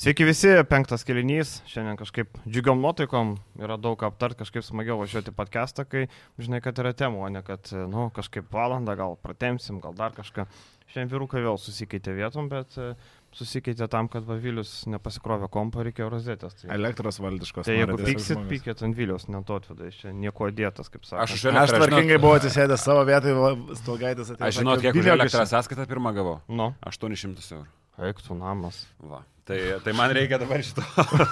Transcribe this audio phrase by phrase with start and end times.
[0.00, 1.58] Sveiki visi, penktas kelinys.
[1.68, 6.06] Šiandien kažkaip džiugiom nuotaikom yra daug aptart, kažkaip smagiau važiuoti podcastą, kai
[6.40, 10.46] žinai, kad yra temų, o ne kad, nu, kažkaip valandą gal pratemsim, gal dar kažką.
[10.88, 12.94] Šiandien vyrukai vėl susikeitė vietom, bet e,
[13.36, 16.56] susikeitė tam, kad Vavilius nepasikrovė kompo, reikėjo rozetės.
[16.62, 17.68] Tai, Elektros valdiškos.
[17.68, 18.48] tai jeigu žmogus.
[18.54, 21.26] pykit ant Viliaus, net atveda, iš čia nieko dėtas, kaip sakė.
[21.26, 23.36] Aš už Aš tvarkingai žinot- buvau atsisėdęs savo vietoj,
[23.84, 24.48] stulgaitis atėjo.
[24.48, 26.40] Aš žinot, kiek už elektrą sąskaitą pirmą gavau?
[26.48, 27.68] Nu, 800 eurų.
[27.98, 28.84] Eiktų namas.
[29.02, 29.24] Va.
[29.50, 30.84] Tai, tai man reikia dabar šito.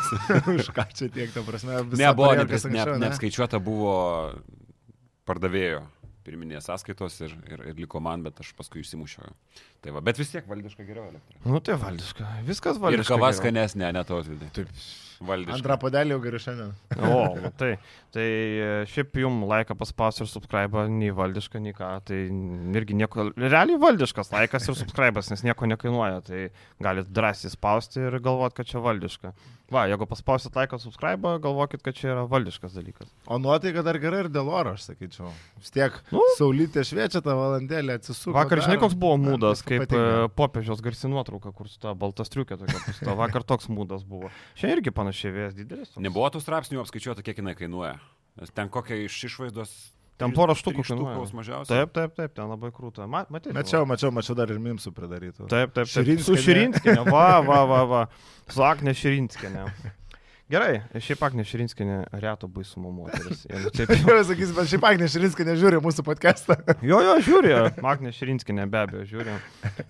[0.58, 2.86] Už ką čia tiek, ta prasme, visa Ne, buvo ne, ne?
[3.04, 3.94] neapskaičiuota buvo
[5.29, 5.85] pardavėjo
[6.29, 9.32] pirminės sąskaitos ir, ir, ir liko man, bet aš paskui išsimušiau.
[9.82, 11.41] Tai va, bet vis tiek valdiška geriau elektra.
[11.49, 13.13] Nu tai valdiška, viskas Ir valdiška.
[13.14, 13.41] kava geriau.
[13.43, 14.49] skanesnė, ne to atvidai.
[14.61, 14.72] Taip.
[15.19, 15.57] Valdiška.
[15.57, 16.69] Antrą padelį jau geriau šiandien.
[17.11, 17.72] O, nu tai,
[18.14, 22.21] tai e, šiaip jum laiką paspausti ir subscribe, nei valdiška, nei ką, tai
[22.79, 26.45] irgi nieko, realiai valdiškas laikas ir subscribas, nes nieko nekainuoja, tai
[26.86, 29.35] galite drąsiai spausti ir galvot, kad čia valdiška.
[29.68, 33.11] Va, jeigu paspausit laiką subscribe, galvokit, kad čia yra valdiškas dalykas.
[33.28, 35.28] O nuotaika dar gerai ir dėl oro, aš sakyčiau.
[35.61, 36.22] Vis tiek Nu.
[36.38, 38.33] saulytė šviečia tą valandėlę, atsisuko.
[38.39, 40.24] Vakar, žinai, koks buvo mūdas, kaip patinka.
[40.24, 43.12] e, popiežiaus garsi nuotrauka, kur su ta balta striukė tokia pusta.
[43.20, 44.30] Vakar toks mūdas buvo.
[44.56, 45.92] Šiandien irgi panašiai vėjas didelis.
[45.92, 46.00] toks.
[46.00, 47.98] Nebuvo tų straipsnių apskaičiuota, kiek jinai kainuoja.
[48.55, 49.77] Ten kokia iš išvaizdos.
[50.19, 51.28] Ten porą štukų kainuoja.
[51.38, 51.70] mažiausiai.
[51.70, 53.06] Taip, taip, taip, ten labai krūta.
[53.06, 55.47] Ma, matai, Mačiau, mačiau, mačiau dar ir mimsų pridarytų.
[55.47, 55.92] Taip, taip, taip.
[55.92, 56.27] Širinskinė.
[56.27, 58.02] Su Širinskinė, va, va, va, va.
[58.50, 59.69] Su Akne Širinskinė.
[60.48, 63.42] Gerai, šiaip Akne Širinskinė reto baisumo moteris.
[63.50, 66.56] Jeigu taip jau- sakysi, bet šiaip Agnė Širinskai nežiūri mūsų podcastą.
[66.80, 67.52] Jo, jo, žiūri,
[67.92, 69.34] Agne Širinskinė be abejo žiūri.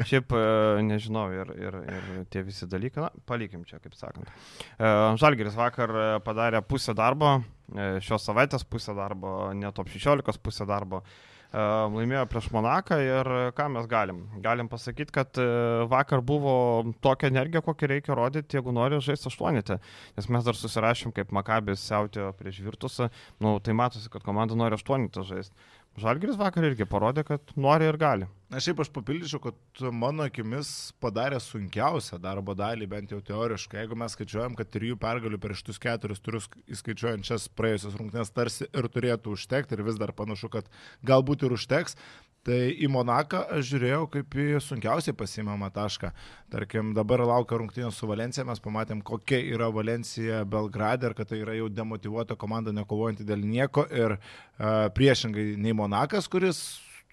[0.03, 0.43] Šiaip e,
[0.89, 4.27] nežinau ir, ir, ir tie visi dalykai, na, palikim čia, kaip sakant.
[4.75, 4.91] E,
[5.23, 7.37] Žalgeris vakar e, padarė pusę darbo,
[8.03, 11.05] šios savaitės pusę darbo, ne top 16 pusę darbo.
[11.49, 11.61] E,
[11.95, 14.21] Laimėjo prieš Monaką ir ką mes galim?
[14.45, 15.47] Galim pasakyti, kad e,
[15.89, 16.55] vakar buvo
[17.05, 19.79] tokia energija, kokią reikia rodyti, jeigu nori žaisti aštuonetę.
[20.19, 23.09] Nes mes dar susirašėm, kaip Makabis siautėjo prieš Virtusą,
[23.41, 25.69] nu, tai matosi, kad komanda nori aštuonetę žaisti.
[25.99, 28.29] Žalgiris vakar irgi parodė, kad nori ir gali.
[28.49, 30.71] Na šiaip aš papildyčiau, kad mano akimis
[31.03, 33.83] padarė sunkiausią darbo dalį, bent jau teoriškai.
[33.83, 38.69] Jeigu mes skaičiuojam, kad trijų pergalių per šitus keturis turius įskaičiuojant šias praėjusias rungtynes tarsi
[38.71, 40.71] ir turėtų užtekti ir vis dar panašu, kad
[41.05, 41.99] galbūt ir užteks.
[42.49, 46.09] Tai į Monaką aš žiūrėjau kaip į sunkiausiai pasimamą tašką.
[46.49, 51.43] Tarkim, dabar laukia rungtynės su Valencija, mes pamatėm, kokia yra Valencija Belgrade ir kad tai
[51.43, 56.63] yra jau demotivuota komanda, nekovojanti dėl nieko ir uh, priešingai nei Monakas, kuris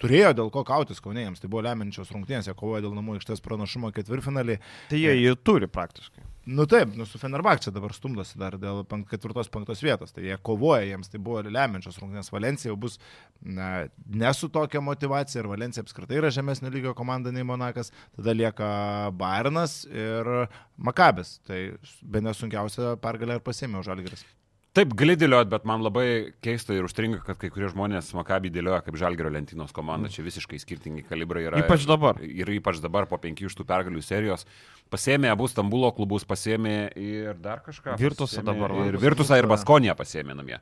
[0.01, 1.41] turėjo dėl ko kautis kaunėjams.
[1.41, 4.59] Tai buvo lemiančios rungtynės, jie kovojo dėl namų aikštės pranašumo ketvirtfinalį.
[4.91, 6.25] Tai jie jį turi praktiškai.
[6.45, 10.13] Nu taip, nu su Fenerbakčia dabar stumdosi dar dėl penk- ketvirtos, penktos vietos.
[10.13, 12.29] Tai jie kovoja, jiems tai buvo lemiančios rungtynės.
[12.33, 12.99] Valencija jau bus
[13.41, 17.89] na, nesu tokia motivacija ir Valencija apskritai yra žemesnio lygio komanda nei Monakas.
[18.19, 18.69] Tada lieka
[19.17, 20.29] Bayernas ir
[20.77, 21.39] Makabis.
[21.49, 21.59] Tai
[22.03, 24.27] be nesunkiausia pergalė ir pasėmė Žalgiris.
[24.75, 28.81] Taip, gali dėlioti, bet man labai keista ir užstringa, kad kai kurie žmonės Makabį dėlioja
[28.83, 30.09] kaip Žalgerio lentynos komanda.
[30.11, 31.61] Čia visiškai skirtingi kalibrai yra.
[31.63, 32.19] Ypač dabar.
[32.19, 34.43] Ir ypač dabar po penkių iš tų pergalių serijos.
[34.91, 37.95] Pasėmė abu Stambulo klubus, pasėmė ir dar kažką.
[38.01, 38.89] Virtusą dabar, va.
[38.89, 40.59] Ir Virtusą ir Baskoniją pasėmė namie.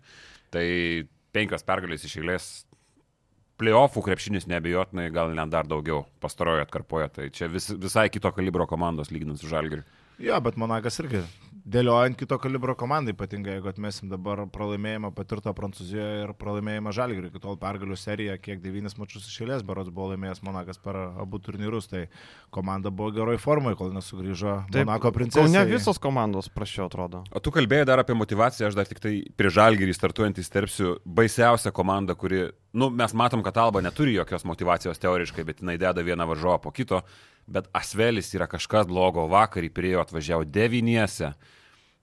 [0.54, 0.66] Tai
[1.34, 2.52] penkios pergalės iš eilės.
[3.58, 7.10] Playoffų krepšinis nebejotinai, gal net dar daugiau pastarojo atkarpoje.
[7.18, 9.82] Tai čia vis, visai kito kalibro komandos lyginant su Žalgiriu.
[10.22, 11.24] Jo, bet Monakas irgi
[11.64, 17.32] dėliojant kito kalibro komandai, ypatingai jeigu atmesim dabar pralaimėjimą patirtą Prancūzijoje ir pralaimėjimą Žalgiriui.
[17.32, 21.40] Iki tol pergalių serija, kiek devynis mačius iš eilės, berods buvo laimėjęs Monakas per abu
[21.44, 22.06] turnyrus, tai
[22.54, 25.48] komanda buvo geroj formai, kol nesugrįžo Taip, Monako princesė.
[25.54, 27.24] Ne visos komandos prašiau atrodo.
[27.32, 30.98] O tu kalbėjai dar apie motivaciją, aš dar tik tai prie žalgyrį startuojant įsterpsiu.
[31.06, 36.04] Baisiausia komanda, kuri, nu, mes matom, kad Alba neturi jokios motivacijos teoriškai, bet jinai deda
[36.04, 37.04] vieną varžovą po kito,
[37.48, 41.34] bet Asvelis yra kažkas blogo, vakar į prie jo atvažiavo devyniese.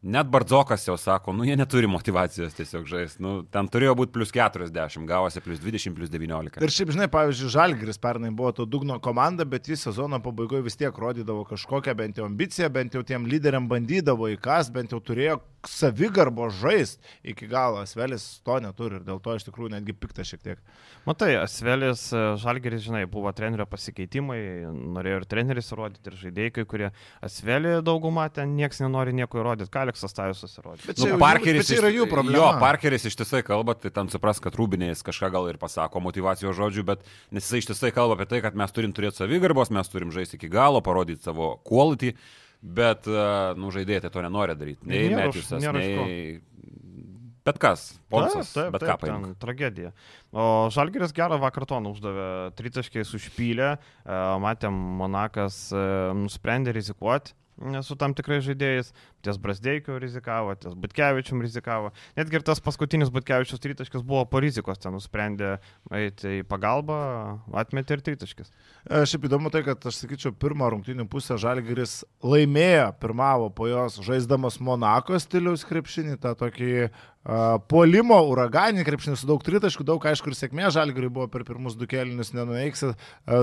[0.00, 3.20] Net Bardzokas jau sako, nu jie neturi motivacijos tiesiog žaisti.
[3.20, 6.56] Nu, ten turėjo būti plus 40, gavosi plus 20, plus 19.
[6.64, 10.80] Ir šiaip, žinai, pavyzdžiui, Žalgiris pernai buvo to dugno komanda, bet jis sezono pabaigoje vis
[10.80, 15.36] tiek rodydavo kažkokią bent jau ambiciją, bent jau tiem lyderiam bandydavo įkas, bent jau turėjo
[15.66, 17.02] savigarbo žaisti
[17.32, 17.82] iki galo.
[17.86, 20.58] Svelis to neturi ir dėl to iš tikrųjų netgi pikta šiek tiek.
[21.08, 24.38] Matai, Asvelis, e, Žalgeris, žinai, buvo trenerio pasikeitimai,
[24.96, 26.90] norėjo ir treneris įrodyti, ir žaidėjai, kai kurie
[27.24, 30.84] Asvelį daugumą ten niekas nenori nieko įrodyti, ką Aleksas Tajusas įrodė.
[30.86, 32.36] Bet Nu, čia jau jų- Parkeris, bet čia yra jų iš- problema.
[32.40, 36.84] Jo, Parkeris ištisai kalba, tai ten supras, kad Rūbinės kažką gal ir pasako motivacijos žodžių,
[36.84, 40.36] bet nes jisai ištisai kalba apie tai, kad mes turim turėti savigarbos, mes turim žaisti
[40.36, 42.14] iki galo, parodyti savo quality,
[42.60, 44.88] bet, uh, nu, žaidėjai tai to nenori daryti.
[44.90, 46.38] Nei Metisas, nei...
[47.40, 49.28] Bet kas, Ponsas, Taip, taip, bet ką paimk.
[49.40, 49.90] Tragedija.
[50.28, 52.26] O Žalgeris gerą vakar toną uždavė,
[52.58, 55.84] tritaškiai sušpylė, e, matėm, Monakas e,
[56.20, 57.32] nusprendė rizikuoti.
[57.84, 58.92] Su tam tikrais žaidėjais,
[59.24, 61.92] ties Brasdeikio rizikavo, ties Butkevičium rizikavo.
[62.16, 65.58] Netgi ir tas paskutinis Butkevičius tritaškis buvo po rizikos, ten nusprendė
[65.96, 67.00] eiti į pagalbą,
[67.62, 68.52] atmetė ir tritaškis.
[68.88, 74.00] E, šiaip įdomu tai, kad aš sakyčiau, pirmą rungtynių pusę Žalgiris laimėjo, pirmavo po jos
[74.06, 76.72] žaisdamas Monako stiliaus krepšinį, tą tokį
[77.20, 81.84] Puolimo, uraganinį krepšinį su daug tritaškų, daug aišku ir sėkmė Žalgiriui buvo per pirmus du
[81.84, 82.94] kelinius, nenuveiksi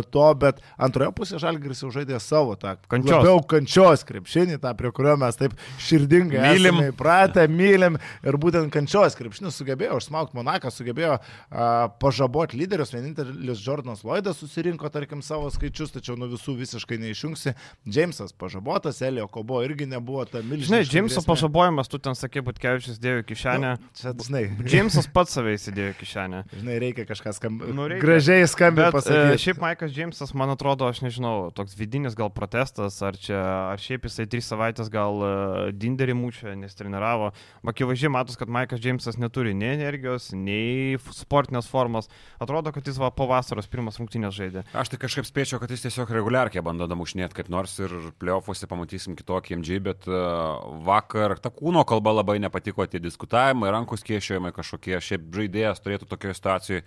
[0.09, 3.13] to, bet antroje pusėje Žalgiris jau žaidė savo tą kančios.
[3.13, 5.53] labiau kančios krepšinį, tą prie kurio mes taip
[5.85, 12.95] širdingai mylim, įpratę, mylim ir būtent kančios krepšinį sugebėjo užsmaukti Monaką, sugebėjo uh, pažaboti lyderius,
[12.97, 17.53] vienintelis Jordanas Lloydas susirinko, tarkim, savo skaičius, tačiau nuo visų visiškai neišjungsi.
[17.85, 20.81] Jamesas pažabotas, Elio Kobo irgi nebuvo ta milžiniška.
[20.81, 23.91] Žinai, Jameso pažabojimas, tu ten sakė, būtų kevičius dėjo kišenę kišenę.
[23.97, 24.43] Čia, žinai.
[24.63, 26.43] Džeimsas pats save įsidėjo kišenę.
[26.53, 27.57] Žinai, reikia kažką skam...
[27.59, 28.03] nu, reikia.
[28.05, 29.35] gražiai skambiai pasakyti.
[29.35, 33.39] E, šiaip Maikas Džeimsas, man atrodo, aš nežinau, toks vidinis gal protestas, ar, čia,
[33.73, 37.31] ar šiaip jisai trys savaitės gal uh, dinderį mūšę, nes treniravo.
[37.67, 42.11] Akivaizdžiai matos, kad Maikas Džeimsas neturi nei energijos, nei sportinės formos.
[42.43, 44.65] Atrodo, kad jis va po vasaros pirmas rungtynės žaidė.
[44.77, 49.17] Aš tai kažkaip spėčiau, kad jis tiesiog reguliarkiai bando damušnėti kaip nors ir playoffuose pamatysim
[49.17, 54.53] kitokį MG, bet uh, vakar ta kūno kalba labai nepatiko tie diskutavimai sukčiavimai, rankų skėšiojimai
[54.53, 56.83] kažkokie, šiaip žaidėjas turėtų tokioje situacijoje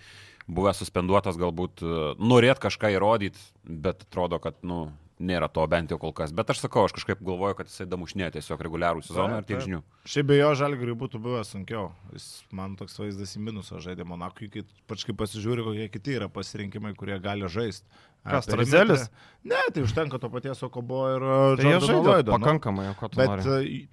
[0.49, 5.99] buvęs suspenduotas, galbūt e, norėt kažką įrodyti, bet atrodo, kad, nu, nėra to bent jau
[6.01, 6.33] kol kas.
[6.33, 9.83] Bet aš sakau, aš kažkaip galvoju, kad jisai damušnė tiesiog reguliarų sezoną ir tiek žinių.
[10.09, 11.91] Šiaip be jo žalgariui būtų buvę sunkiau.
[12.15, 16.95] Jis man toks vaizdas į minusą žaidė Monakui, kai pačkai pasižiūri, kokie kiti yra pasirinkimai,
[16.97, 17.85] kurie gali žaisti.
[18.25, 19.07] Kas, Trazelis?
[19.45, 21.31] Ne, tai užtenka to paties Okobo ir...
[21.61, 22.41] Tai jie žaidė nu.
[22.41, 23.21] pakankamai, ko tu.
[23.21, 23.85] Bet nori?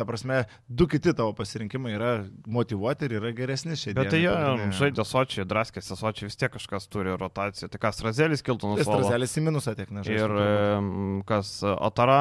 [0.00, 2.12] Ta prasme, du kiti tavo pasirinkimai yra
[2.48, 4.00] motivuoti ir yra geresni šiandien.
[4.00, 7.68] Bet tai jie žaidė Sočiai, draskėsi Sočiai, vis tiek kažkas turi rotaciją.
[7.72, 9.02] Tai kas, Razelis kiltų nuo savo.
[9.04, 10.24] Razelis į minusą tiek nežaidė.
[10.24, 12.20] Ir kas, Otara,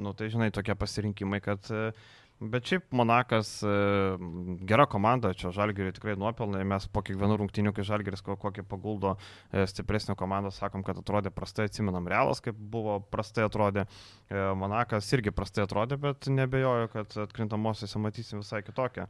[0.00, 1.92] nu tai žinai, tokie pasirinkimai, kad uh,
[2.40, 3.70] Bet šiaip Monakas e,
[4.64, 9.12] gera komanda, čia Žalgiriui tikrai nuopelnai, mes po kiekvienų rungtynių, kai Žalgiris kokį paguldo
[9.52, 13.84] e, stipresnį komandą, sakom, kad atrodė prastai, atsimenam Realas, kaip buvo prastai atrodė,
[14.30, 19.04] e, Monakas irgi prastai atrodė, bet nebejoju, kad atkrintamosiose matysim visai kitokią.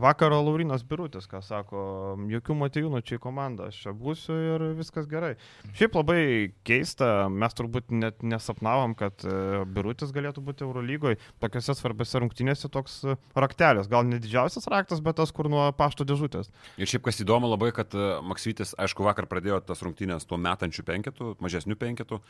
[0.00, 1.84] Vakaro Laurinas Birutis, ką sako,
[2.30, 5.34] jokių Matijūnų čia į komandą, aš čia būsiu ir viskas gerai.
[5.76, 6.20] Šiaip labai
[6.64, 9.20] keista, mes turbūt net nesapnavom, kad
[9.68, 13.90] Birutis galėtų būti Eurolygoje, tokiuose svarbiose rungtynėse toks e, raktelis.
[13.90, 16.50] Gal ne didžiausias raktas, bet tas, kur nuo pašto dėžutės.
[16.80, 20.86] Ir šiaip kas įdomu labai, kad e, Maksytis, aišku, vakar pradėjo tas rungtynės tuo metančių
[20.88, 22.20] penketų, mažesnių penketų,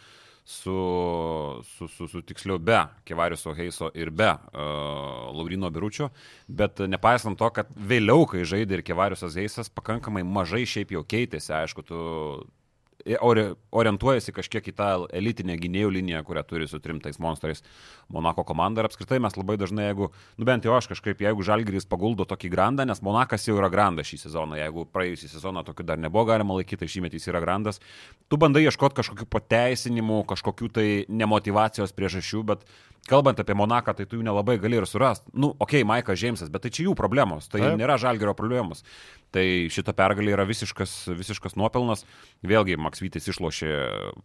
[0.44, 0.76] su,
[1.76, 6.08] su, su, su tiksliau be Kevariuso Heiso ir be uh, Laurino Biručio,
[6.48, 11.52] bet nepaisant to, kad vėliau, kai žaidė ir Kevariusas Heisas, pakankamai mažai šiaip jau keitėsi,
[11.60, 12.00] aišku, tu
[13.20, 17.62] orientuojasi kažkiek į tą elitinę gynėjų liniją, kurią turi su trimtais monstrais
[18.10, 18.82] Monako komanda.
[18.82, 22.50] Ir apskritai mes labai dažnai, jeigu, nu bent jau aš kažkaip, jeigu Žalgiris paguldo tokį
[22.52, 26.58] grandą, nes Monakas jau yra grandas šį sezoną, jeigu praėjusį sezoną tokį dar nebuvo galima
[26.58, 27.80] laikyti, tai šį metį jis yra grandas,
[28.28, 32.66] tu bandai ieškoti kažkokių pateisinimų, kažkokių tai nemotivacijos priežasčių, bet
[33.08, 35.30] kalbant apie Monaką, tai tu jų nelabai gali ir surasti.
[35.32, 37.78] Nu, okei, okay, Maikas Džeimsas, bet tai čia jų problemos, tai Taip.
[37.80, 38.84] nėra Žalgerio problemos.
[39.30, 42.02] Tai šita pergalė yra visiškas, visiškas nuopelnas.
[42.42, 43.70] Vėlgi, Maksvytis išlošė,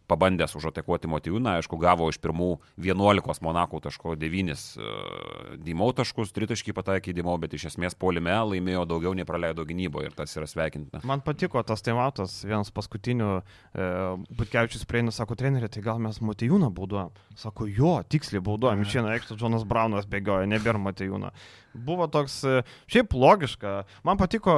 [0.10, 6.74] pabandęs užatekuoti Motijūną, aišku, gavo iš pirmų 11 Monako taško 9 uh, Dymau taškus, tritaškį
[6.74, 11.04] pataikė Dymau, bet iš esmės polime laimėjo daugiau nei praleido gynyboje ir tas yra sveikintina.
[11.06, 13.30] Man patiko tas taimautas, vienas paskutinių,
[13.78, 13.90] e,
[14.34, 17.14] Butkevičius prieina, sako, treneri, tai gal mes Motijūną bauduojam.
[17.38, 21.32] Sako, jo, tiksliai bauduojam, išėna aikštė, Džonas Braunas bėgioja, nebėra Motijūną
[21.76, 23.84] buvo toks, e, šiaip logiška.
[24.04, 24.54] Man patiko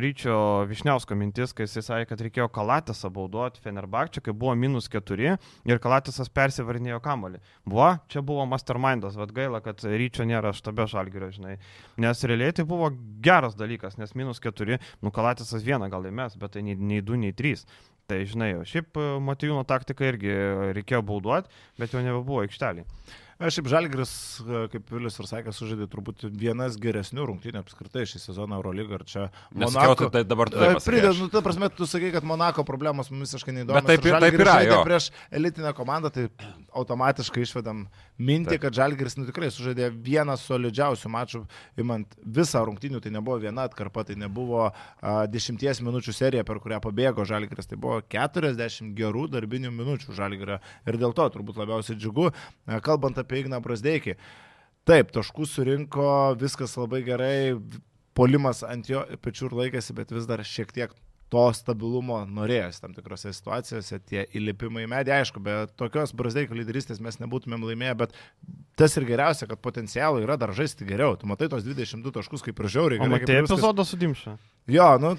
[0.00, 5.34] Ryčio Višniausko mintis, kai jis sakė, kad reikėjo Kalatėsą bauduoti Fenerbakčią, kai buvo minus keturi
[5.34, 7.42] ir Kalatėsas persivarinėjo kamalį.
[7.68, 11.58] Buvo, čia buvo mastermindas, vad gaila, kad Ryčio nėra štabe žalgerio, žinai.
[12.00, 12.90] Nes realiai tai buvo
[13.24, 17.18] geras dalykas, nes minus keturi, nu Kalatėsas vieną gal įmes, bet tai nei, nei du,
[17.18, 17.66] nei trys.
[18.08, 20.32] Tai žinai, šiaip e, Matijūno taktika irgi
[20.78, 22.86] reikėjo bauduoti, bet jau nebebuvo aikštelį.
[23.38, 24.12] Aš šiaip Žalgris,
[24.72, 29.26] kaip Vilius ir sakė, sužaidė turbūt vienas geresnių rungtynių apskritai šį sezoną Eurolygą ir čia
[29.54, 30.08] Monako.
[30.10, 33.54] Tai dabar tu taip pridedi, nu, ta prasme, tu sakai, kad Monako problemos mums visiškai
[33.54, 33.86] neįdomios.
[33.86, 34.80] Bet taip, ir, taip yra.
[34.88, 36.26] Prieš elitinę komandą, tai
[36.78, 37.86] automatiškai išvedam
[38.18, 38.64] mintį, taip.
[38.66, 41.42] kad Žalgris nu, tikrai sužaidė vieną solidžiausių mačų,
[41.80, 44.74] imant visą rungtynių, tai nebuvo viena atkarpa, tai nebuvo a,
[45.30, 51.00] dešimties minučių serija, per kurią pabėgo Žalgris, tai buvo 40 gerų darbinių minučių Žalgrio ir
[51.00, 54.16] dėl to turbūt labiausiai džiugu, a, kalbant apie apie Igną Brasdeikį.
[54.88, 57.58] Taip, taškų surinko, viskas labai gerai,
[58.16, 60.94] polimas ant jo pečių ir laikėsi, bet vis dar šiek tiek
[61.32, 67.02] to stabilumo norėjosi tam tikrose situacijose, tie įlipimai į medį, aišku, bet tokios Brasdeikio lyderystės
[67.04, 68.16] mes nebūtumėm laimėję, bet
[68.78, 71.16] tas ir geriausia, kad potencialų yra dar žaisti geriau.
[71.18, 73.02] Tu matai tos 22 taškus kaip ir žiauriai.
[73.02, 74.36] O matai epizodą su Dimša?
[74.68, 75.14] Jo, nu,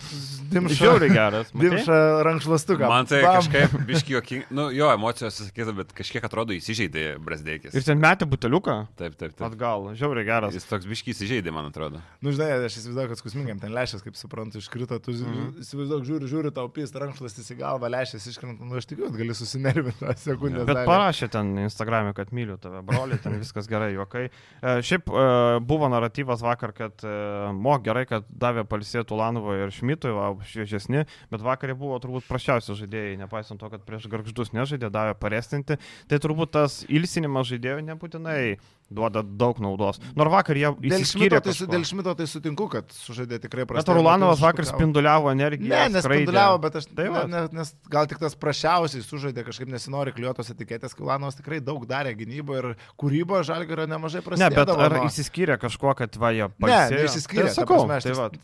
[0.53, 0.75] Dimša.
[0.77, 1.49] Žiauriai geras.
[1.53, 1.71] matei?
[1.71, 1.95] Dimša
[2.27, 2.89] rankšluostuką.
[2.89, 3.39] Man tai Bam.
[3.39, 7.73] kažkaip biški jokinga, nu jo, emocijos sakytų, bet kažkiek atrodo įsižeidė Brasdeikis.
[7.73, 9.41] Ir ten metė buteliuką Taip, taip, taip.
[9.49, 9.89] atgal.
[9.97, 10.53] Žiauriai geras.
[10.53, 12.03] Jis toks biški įsižeidė, man atrodo.
[12.21, 15.65] Nu, žinai, aš įsivaizduoju, kad skusmingiam ten lėšas, kaip suprantu, iškrito, tu mm -hmm.
[15.65, 19.33] įsivaizduoju, žiūri, žiūri, tau pys, rankšluostis į galvą, lėšas iškrenta, nu, aš tikiu, kad gali
[19.33, 20.65] susinervinti tą sekundę.
[20.69, 24.25] Bet parašė ten Instagram'e, kad myliu tave, broli, ten viskas gerai, juokai.
[24.29, 25.23] E, Šiaip e,
[25.65, 27.13] buvo naratyvas vakar, kad e,
[27.55, 32.77] mo gerai, kad davė palsėtų Lanovui ir Šmitui, va, šviežesni, bet vakar buvo turbūt prašiausi
[32.79, 35.79] žaidėjai, nepaisant to, kad prieš garždus nežaidė, davė parestinti.
[36.09, 38.41] Tai turbūt tas ilsinimas žaidėjų nebūtinai
[38.89, 39.99] duoda daug naudos.
[40.17, 41.37] Nors vakar jie Dėl išsiskyrė.
[41.37, 41.73] Šmito, tai, su, kažkuo.
[41.75, 43.95] dėl Šmito tai sutinku, kad sužaidė tikrai Bet prastai.
[43.99, 45.69] Rulanovas Matai, vakar spinduliavo energiją.
[45.69, 47.23] Ne, nespinduliavo, bet aš Tai tai va.
[47.29, 51.61] ne, ne, nes gal tik tas prašiausiai sužaidė, kažkaip nesinori kliuotos etiketės, kai Ulanovas tikrai
[51.61, 52.69] daug darė gynyboje ir
[52.99, 54.55] kūryboje žalgerio nemažai Ne, prasidėjo.
[54.57, 57.03] bet ar įsiskyrė kažkuo, kad va jie Ne, pailsėjo?
[57.05, 58.39] neišsiskyrė, Tai ta sakau, prasme, aš tai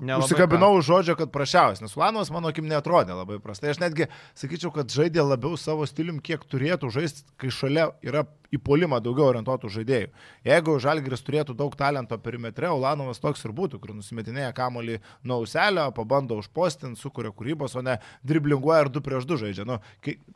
[0.00, 3.68] nelabai Užsikabinau už žodžio, kad prašiausias, nes Ulanovas mano akim netrodė labai prastai.
[3.74, 8.60] Aš netgi sakyčiau, kad žaidė labiau savo stilium, kiek turėtų žaisti, kai šalia yra į
[8.64, 10.10] polimą daugiau orientuotų žaidėjų.
[10.46, 15.86] Jeigu Žalgiris turėtų daug talento perimetre, Ulanovas toks ir būtų, kur nusimetinėja kamolį nuo auselio,
[15.96, 19.66] pabando užpostinti, sukuria kūrybos, o ne driblinguoja ir du prieš du žaidžia.
[19.68, 19.78] Nu,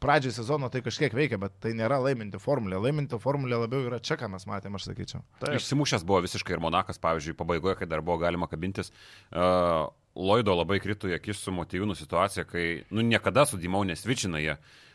[0.02, 2.78] pradžiai sezono tai kažkiek veikia, bet tai nėra laiminti formulė.
[2.84, 5.24] Laiminti formulė labiau yra čia, ką mes matėme, aš sakyčiau.
[5.42, 5.58] Taip.
[5.58, 8.92] Išsimušęs buvo visiškai ir Monakas, pavyzdžiui, pabaigoje, kai dar buvo galima kabintis.
[9.34, 14.38] Uh, Loido labai krito į akis su motyvūnų situacija, kai, nu, niekada su Dimau nesvičina
[14.38, 14.54] jie.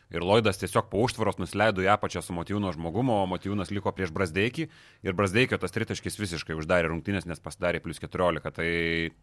[0.09, 4.09] Ir Loidas tiesiog po užtvaros nusileido į apačią su motyvūno žmogumo, o motyvūnas liko prieš
[4.15, 4.65] Brasdeikį.
[5.05, 8.49] Ir Brasdeikio tas tritaškis visiškai uždarė rungtynės, nes pasidarė plus 14.
[8.55, 8.69] Tai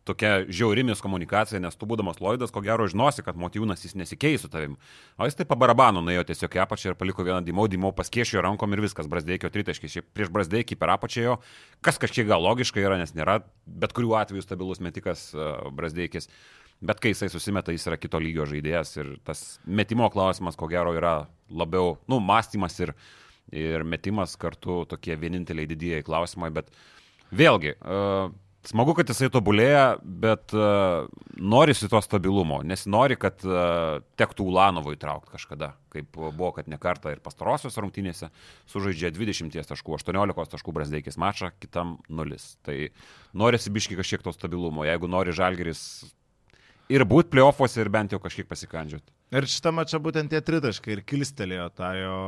[0.06, 4.50] tokia žiaurimis komunikacija, nes tu būdamas Loidas, ko gero žinosi, kad motyvūnas jis nesikeis su
[4.52, 4.76] tavim.
[5.18, 8.76] O jis tai pabarabano nuėjo tiesiog į apačią ir paliko vieną Dimau, Dimau paskėšio rankom
[8.76, 9.10] ir viskas.
[9.10, 9.96] Brasdeikio tritaškis.
[9.96, 11.34] Šiaip prieš Brasdeikį per apačią jo,
[11.82, 16.30] kas kažkiek gal logiška yra, nes nėra bet kuriuo atveju stabilus metikas uh, Brasdeikis.
[16.84, 20.92] Bet kai jisai susimeta, jis yra kito lygio žaidėjas ir tas metimo klausimas, ko gero,
[20.96, 21.14] yra
[21.48, 22.92] labiau, nu, mąstymas ir,
[23.48, 26.68] ir metimas kartu tokie vieninteliai didieji klausimai, bet
[27.32, 28.28] vėlgi, uh,
[28.66, 31.06] smagu, kad jisai tobulėja, bet uh,
[31.40, 36.76] norisi to stabilumo, nes nori, kad uh, tektų Ulanovui įtraukti kažkada, kaip buvo, kad ne
[36.82, 38.28] kartą ir pastarosios rungtynėse
[38.68, 42.42] sužaidžia 20 taškų, 18 taškų Brasdeikis mačą, kitam 0.
[42.66, 42.78] Tai
[43.32, 45.86] norisi biški kažkiek to stabilumo, jeigu nori Žalgeris
[46.92, 49.10] ir būti playoffuose ir bent jau kažkiek pasikandžioti.
[49.34, 52.18] Ir šitame čia būtent tie tritaškai ir kilstelėjo tą jo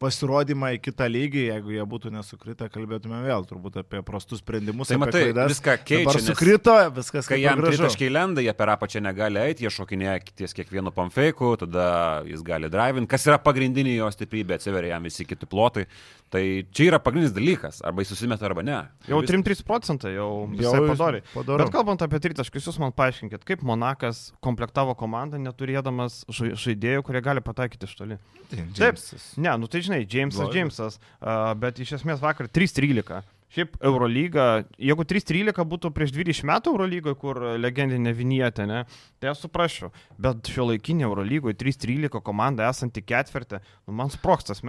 [0.00, 4.88] pasirodymą į kitą lygį, jeigu jie būtų nesukritę, kalbėtume vėl turbūt apie prastus sprendimus.
[4.88, 5.50] Tai matai, klaidas.
[5.52, 9.66] viską keičia, Dabar sukrito, viskas Kai kaip jam tritaškai lenda, jie per apačią negali eiti,
[9.66, 11.84] jie šokinėja ties kiekvienu pamfeiku, tada
[12.28, 15.84] jis gali driving, kas yra pagrindinė jo stiprybė, atsiveria jam visi kiti plotai.
[16.30, 16.40] Tai
[16.70, 18.76] čia yra pagrindinis dalykas, arba jis susimeta, arba ne.
[19.10, 21.22] Jau Vis- 3-3 procentai, jau visai padori.
[21.34, 27.20] Bet kalbant apie tritaškius, jūs man paaiškinkit, kaip Monakas komplektavo komandą, neturėdamas žai- žaidėjų, kurie
[27.26, 28.20] gali pataikyti iš toli.
[28.50, 29.24] Taip, Džeimsas.
[29.42, 30.56] ne, nu tai žinai, Jamesas, Blogas.
[30.56, 33.22] Jamesas, uh, bet iš esmės vakar 3-13.
[33.50, 38.84] Šiaip Eurolyga, jeigu 3-13 būtų prieš 20 metų Eurolygoje, kur legendinė vinietė, ne,
[39.18, 39.88] tai aš suprasčiau.
[40.22, 43.58] Bet šio laikinė Eurolygoje 3-13 komanda esanti ketvirtį,
[43.90, 44.62] nu, man sprokstas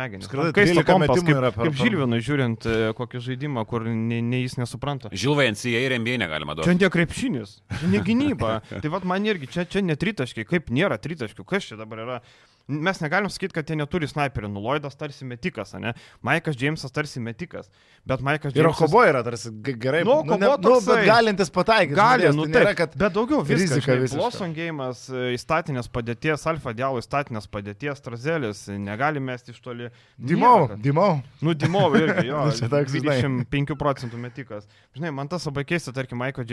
[0.49, 1.77] Man kaista 13 kompas, kaip, per kaip.
[1.77, 5.13] Žilvinui žiūrint e, kokį žaidimą, kur nei ne jis nesupranta.
[5.13, 6.81] Žilvai NCA ir NBA negalima Čia duoti.
[6.81, 8.55] ne krepšinis, čia ne gynyba.
[8.81, 12.23] tai vad man irgi, čia, čia ne tritaškiai, kaip nėra tritaškių, kas čia dabar yra.
[12.67, 14.49] Mes negalim sakyti, kad jie neturi snaiperio.
[14.51, 15.93] Nuloidas tarsi metikas, ne?
[16.25, 17.69] Maikas Džeimsas tarsi metikas.
[18.05, 18.81] Bet Maikas Ir Džeimsas...
[18.85, 20.03] Okobo yra tarsi gerai.
[20.07, 20.95] Nu, nu, ne, Okobo nu, toksai.
[21.01, 21.95] bet galintis pataikyti.
[21.97, 23.61] Gali, žaidėjas, nu tai nėra, kad bet daugiau viskas.
[23.75, 24.21] rizika žinai, visiška.
[24.21, 25.03] Blossom gėjimas,
[25.37, 29.89] įstatinės padėties, Alfa Dialo įstatinės padėties, Trazelis, negali mesti iš toli.
[30.17, 30.79] Dimau, Nieko.
[30.85, 31.11] Dimau.
[31.41, 33.17] Nu, Dimov irgi, jo, Nu, čia toks, žinai.
[33.21, 34.67] 25 procentų metikas.
[34.97, 36.43] Žinai, man tas labai keista, tarkim, Maiko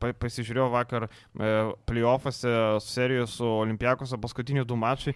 [0.00, 1.52] pa- pasižiūrėjau vakar e,
[1.88, 2.52] playoffuose
[2.84, 5.14] serijoje su Olimpiakose paskutiniai du mačai,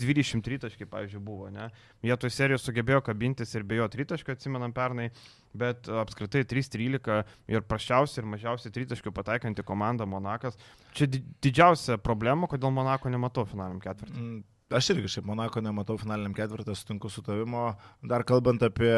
[0.00, 1.68] 3-23 taškai, pavyzdžiui, buvo, ne?
[2.04, 5.10] Jie toj serijoje sugebėjo kabintis ir be jo tritaškio, atsimenam pernai,
[5.58, 7.22] bet apskritai 3-13
[7.52, 10.58] ir prašiausiai ir mažiausiai tritaškių pataikanti komanda Monakas.
[10.96, 14.26] Čia di didžiausia problema, kodėl Monako nematau finaliniam ketvirtį.
[14.72, 17.74] Aš irgi šiaip Monako nematau finaliniam ketvirtą, sutinku su tavimo.
[18.08, 18.92] Dar kalbant apie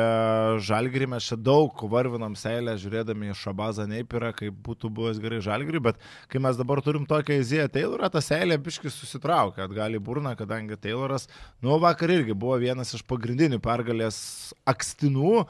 [0.62, 5.81] žalgrį, mes čia daug varvinom seilę, žiūrėdami į Šabazą Neipirą, kaip būtų buvęs gerai žalgrį,
[5.88, 5.99] bet
[6.31, 11.26] kai mes dabar turim tokią Iziją Taylorą, ta seilė biškis susitraukia, atgali burna, kadangi Tayloras,
[11.64, 14.21] nu vakar irgi buvo vienas iš pagrindinių pergalės
[14.71, 15.43] akstinų,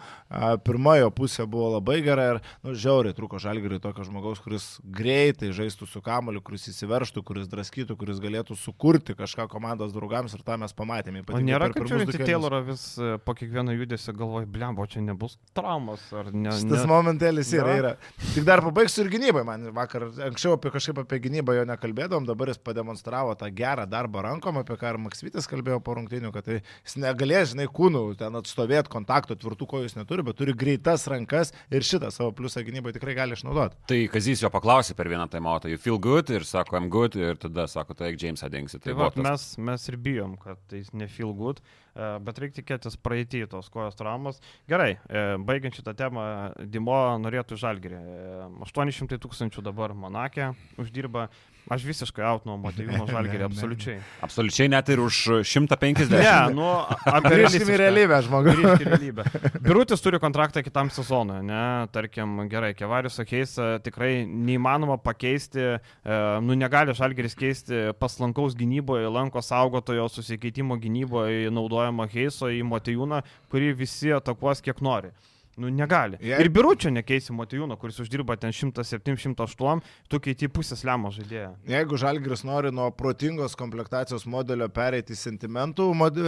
[0.65, 5.91] pirmojo pusė buvo labai gera ir, nu, žiauriai truko žalgrį tokio žmogaus, kuris greitai žaistų
[5.91, 10.57] su kamoliu, kuris įsiverštų, kuris draskytų, kuris galėtų sukurti kažką komandos draugą draugams ir tą
[10.61, 11.23] mes pamatėme.
[11.33, 15.37] O nėra, kad žiūrint į Taylorą vis e, po kiekvieno judesio galvoju, blembo, čia nebus
[15.57, 16.53] traumas ar ne.
[16.55, 16.91] Šitas ne...
[16.91, 17.93] momentėlis yra, yra.
[18.35, 22.53] Tik dar pabaigsiu ir gynybai, man vakar anksčiau apie kažkaip apie gynybą jo nekalbėdom, dabar
[22.53, 26.61] jis pademonstravo tą gerą darbą rankom, apie ką ir Maksvitis kalbėjo po rungtinių, kad tai
[26.61, 31.53] jis negalės, žinai, kūnų ten atstovėti kontakto, tvirtų kojų jis neturi, bet turi greitas rankas
[31.75, 33.81] ir šitą savo pliusą gynybai tikrai gali išnaudoti.
[33.91, 37.39] Tai Kazys jo paklausė per vieną taimautą, you feel good ir sako, I'm good ir
[37.41, 38.79] tada sako, tai Jamesą dingsi.
[38.79, 41.63] Tai, tai va, mes, mes ir bijom, kad tai ne feel good,
[41.95, 44.41] e, bet reikia tikėtis praeitį tos kojos traumas.
[44.71, 46.27] Gerai, e, baigiant šitą temą,
[46.71, 48.01] Dimo norėtų žalgerį.
[48.69, 51.29] 800 e, tūkstančių dabar Monakė uždirba,
[51.73, 53.97] Aš visiškai out nuo Matijūno Žalgirį, absoliučiai.
[54.27, 56.13] Absoliučiai net ir už 150.
[56.13, 56.67] Ne, nu,
[57.09, 58.59] apie grįžkime į realybę, žmogus.
[58.59, 59.25] Grįžkime į realybę.
[59.65, 63.57] Birutis turi kontraktą kitam sezonui, ne, tarkim, gerai, Kevarius sakys,
[63.87, 65.79] tikrai neįmanoma pakeisti,
[66.45, 73.73] nu, negali Žalgiris keisti paslankaus gynyboje, lanko saugotojo susikeitimo gynyboje naudojama Heiso į Matijūną, kurį
[73.81, 75.15] visi atakuos kiek nori.
[75.57, 76.19] Nu, negali.
[76.21, 76.39] Jei...
[76.43, 81.51] Ir biuručio nekeisi Motijūno, kuris uždirba ten 107-108, tu keiti pusės lemo žaidėją.
[81.71, 86.19] Jeigu Žalgris nori nuo protingos komplektacijos modelio pereiti sentimentų mod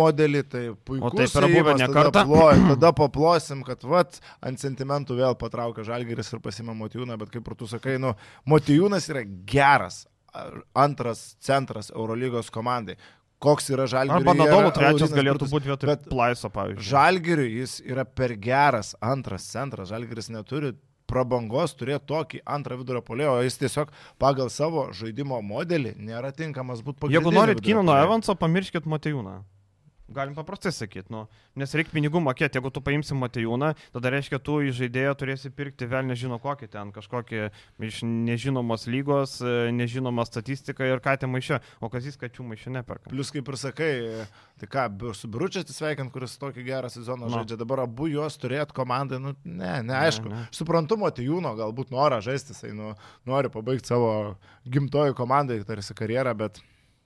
[0.00, 1.10] modelį, tai puiku.
[1.10, 2.24] O taip yra buvę ne kartą.
[2.26, 7.50] Tada, tada paplosim, kad vat, ant sentimentų vėl patraukia Žalgris ir pasimė Motijūną, bet kaip
[7.50, 8.14] ir tu sakai, nu,
[8.50, 10.04] Motijūnas yra geras
[10.78, 12.94] antras centras Eurolygos komandai
[13.42, 14.20] koks yra žalgiriui.
[14.20, 16.86] Arba Nadolų trečias galėtų būti vietoj Plaiso, pavyzdžiui.
[16.90, 19.90] Žalgiriui jis yra per geras antras centras.
[19.90, 20.74] Žalgiris neturi
[21.10, 23.90] prabangos turėti tokį antrą vidurio polėjo, o jis tiesiog
[24.22, 27.18] pagal savo žaidimo modelį nėra tinkamas būti pagrindinis.
[27.18, 29.40] Jeigu norit Kino Evanso, pamirškit Matejūną.
[30.10, 31.20] Galim paprastai sakyti, nu,
[31.54, 32.58] nes reikia pinigų mokėti.
[32.58, 36.90] Jeigu tu paimsi Matejūną, tada reiškia, tu į žaidėją turėsi pirkti vėl nežino kokį ten,
[36.96, 37.44] kažkokį
[37.86, 42.72] iš nežinomos lygos, e, nežinomą statistiką ir ką ten maišė, o kas jis kačių maišė
[42.74, 43.12] neperka.
[43.12, 43.92] Plus, kaip ir sakai,
[44.58, 47.36] tai ką, su Biručiu atsisveikint, kuris tokį gerą sezoną no.
[47.36, 50.26] žaidžia, dabar abu juos turėt komandai, nu, ne, neaišku.
[50.26, 50.50] Ne, ne.
[50.58, 52.96] Suprantu, Matejūno galbūt norą žaisti, jisai nu,
[53.30, 54.10] nori pabaigti savo
[54.66, 56.58] gimtojų komandai, tarsi karjerą, bet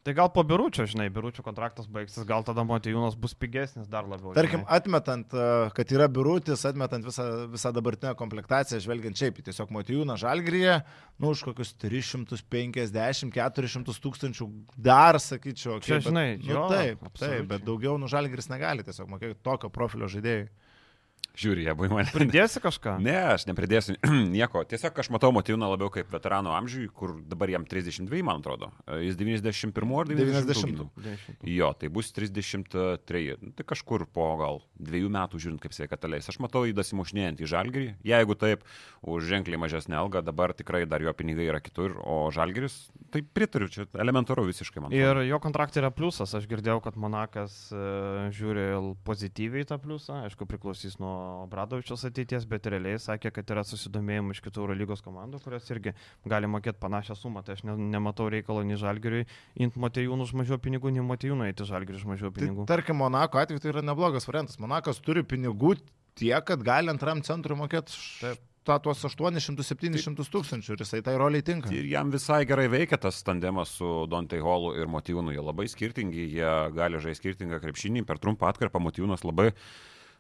[0.05, 4.37] Tai gal po biuručio, žinai, biuručio kontraktas baigsis, gal tada Motijūnas bus pigesnis dar labiau.
[4.37, 4.77] Tarkim, žinai.
[4.77, 10.85] atmetant, e, kad yra biurutis, atmetant visą, visą dabartinę komplektaciją, žvelgiant šiaip, tiesiog Motijūną žalgryje,
[11.25, 14.45] nu, už kokius 350-400 tūkstančių
[14.77, 15.81] dar, sakyčiau.
[15.81, 19.73] Čia, bet, žinai, nu, jo, taip, taip, bet daugiau, nu, žalgrys negali tiesiog mokėti tokio
[19.73, 20.53] profilio žaidėjai.
[21.35, 22.11] Žiūri, jie buvo į mane.
[22.15, 22.93] Pridėsi kažką?
[23.03, 23.97] Ne, aš nepridėsiu
[24.37, 24.63] nieko.
[24.71, 28.71] Tiesiog aš matau Motyvūną labiau kaip veterano amžiui, kur dabar jam 32, man atrodo.
[29.03, 30.85] Jis 91 ar 90.
[30.95, 31.43] 90.
[31.51, 33.35] Jo, tai bus 33.
[33.43, 36.31] Nu, tai kažkur po gal dviejų metų žiūrint, kaip sveikata leis.
[36.31, 37.89] Aš matau jį dasimušnėjant į žalgerį.
[38.07, 38.63] Jeigu taip,
[39.03, 42.79] už ženkliai mažesnį algą, dabar tikrai dar jo pinigai yra kitur, o žalgeris,
[43.11, 44.95] tai pritariu, čia elementaru visiškai man.
[44.95, 46.37] Ir jo kontraktai yra pliusas.
[46.39, 48.71] Aš girdėjau, kad Monakas uh, žiūri
[49.07, 50.23] pozityviai tą pliusą.
[50.29, 55.41] Aišku, priklausys nuo Bradovičios ateities, bet realiai sakė, kad yra susidomėjimų iš kitų Eurolygos komandų,
[55.45, 55.95] kurios irgi
[56.29, 57.45] gali mokėti panašią sumą.
[57.47, 59.27] Tai aš ne, nematau reikalo nei Žalgiriui
[59.67, 62.65] imti Matejūnų už mažiau pinigų, nei Matejūnų eiti Žalgiriui už mažiau tai pinigų.
[62.65, 64.61] Tai, tarkim, Monako atveju tai yra neblogas variantas.
[64.63, 65.77] Monakas turi pinigų
[66.19, 68.03] tiek, kad gali antram centrui mokėti.
[68.23, 71.71] Taip tą tuos 800-700 tūkstančių ir jisai tai roliai tinka.
[71.75, 75.35] Ir jam visai gerai veikia tas tandemas su Dante Holu ir Motyvūnu.
[75.35, 78.05] Jie labai skirtingi, jie gali žaisti skirtingą krepšinį.
[78.09, 79.51] Per trumpą atkarpą Motyvūnas labai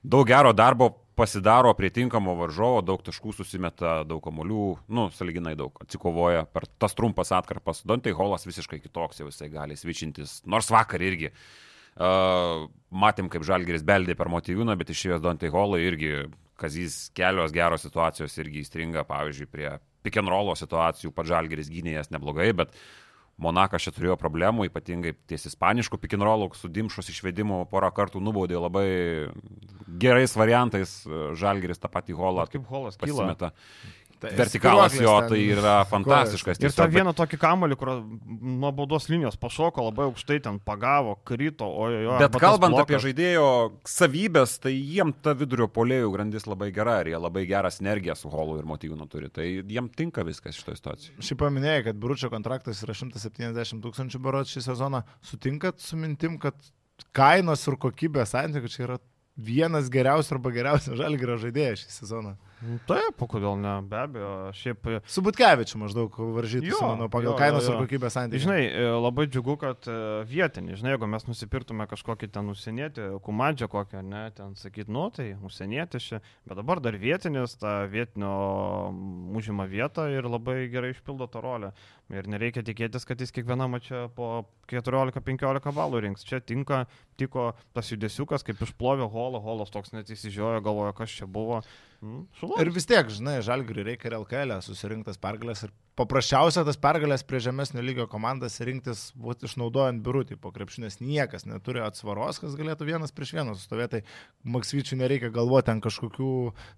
[0.04, 5.76] daug gero darbo pasidaro prie tinkamo varžovo, daug taškų susimeta, daug kamolių, nu, saliginai daug
[5.82, 7.84] atsikovoja per tas trumpas atkarpas.
[7.86, 11.30] Dante Holas visiškai kitoks, jau jisai gali svičintis, nors vakar irgi.
[11.94, 16.24] Uh, matėm, kaip Žalgeris beldė per motyvūną, bet išėjęs Dante Holą irgi,
[16.58, 19.68] kazys kelios geros situacijos irgi įstringa, pavyzdžiui, prie
[20.02, 22.74] pick and rollo situacijų, pats Žalgeris gynėjas neblogai, bet
[23.40, 28.86] Monakas čia turėjo problemų, ypatingai ties ispaniškų pikinrolų, su Dimšos išvedimu porą kartų nubaudė labai
[30.00, 31.00] gerais variantais,
[31.40, 32.46] Žalgeris tą patį holą.
[32.52, 33.50] Kaip holas pasimeta.
[34.24, 36.58] Tai vertikalas jo ten, tai yra fantastiškas.
[36.58, 41.16] Ir tą tiesiog, vieną tokį kamolį, kur nuo baudos linijos pašoko labai aukštai, ten pagavo,
[41.28, 42.18] krito, ojojo.
[42.22, 43.46] Bet kalbant apie žaidėjo
[43.88, 48.32] savybės, tai jiem ta vidurio polėjų grandis labai gera ir jie labai gerą sinergiją su
[48.32, 49.30] Holu ir Motyvinu turi.
[49.34, 51.18] Tai jiem tinka viskas šitoje situacijoje.
[51.24, 55.04] Šiaip paminėjai, kad Bručio kontraktas yra 170 tūkstančių barot šį sezoną.
[55.24, 56.58] Sutinkat su mintim, kad
[57.16, 58.98] kainos ir kokybės santykių čia yra
[59.34, 62.34] vienas geriausių arba geriausias žalgerio žaidėjas šį sezoną.
[62.88, 64.32] Taip, kodėl ne, be abejo.
[64.56, 67.84] Šiaip Su Butkevičiu maždaug varžytų, Jo, manau, pagal jo, kainos jo, ir jo.
[67.84, 68.42] kokybės santykių.
[68.46, 69.98] Žinai, e, labai džiugu, kad e,
[70.30, 75.32] vietinį, žinai, jeigu mes nusipirtume kažkokį ten užsienietį, kumadžią kokią, ne, ten sakyt, nu tai
[75.44, 76.04] užsienietis
[76.44, 78.32] bet dabar dar vietinis, tą vietinio
[79.36, 81.72] užima vietą ir labai gerai išpildo tą rolę.
[82.12, 86.26] Ir nereikia tikėtis, kad jis kiekvieną mačią po 14-15 balų rinks.
[86.28, 86.84] Čia tinka,
[87.20, 91.62] tiko tas judesiukas, kaip išplovė holą, holas toks net įsižiojo, galvoja, kas čia buvo.
[92.02, 92.60] Mm, šulas.
[92.62, 97.38] Ir vis tiek, žinai, žalgiriui reikia ir LKL susirinktas pergalės ir paprasčiausia tas pergalės prie
[97.42, 100.98] žemesnio lygio komandas rinktis, būt išnaudojant biurutį po krepšinės.
[101.04, 104.02] Niekas neturi atsvaros, kas galėtų vienas prieš vieną sustovėti.
[104.02, 106.30] Tai Maksvyčiui nereikia galvoti ant kažkokių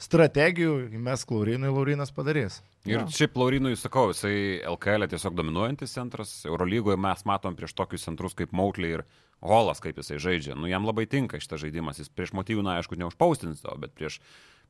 [0.03, 2.61] strategijų, mes Klaurinui Laurinas padarys.
[2.85, 3.07] Ir Jo.
[3.11, 8.53] šiaip Laurinui sakau, jisai LKL tiesiog dominuojantis centras, Eurolygoje mes matom prieš tokius centrus kaip
[8.53, 9.07] Mautley ir
[9.45, 10.55] Holas, kaip jisai žaidžia.
[10.57, 14.21] Nu, jam labai tinka šitas žaidimas, jis prieš motyvų, aišku, neužpaustins to, bet prieš,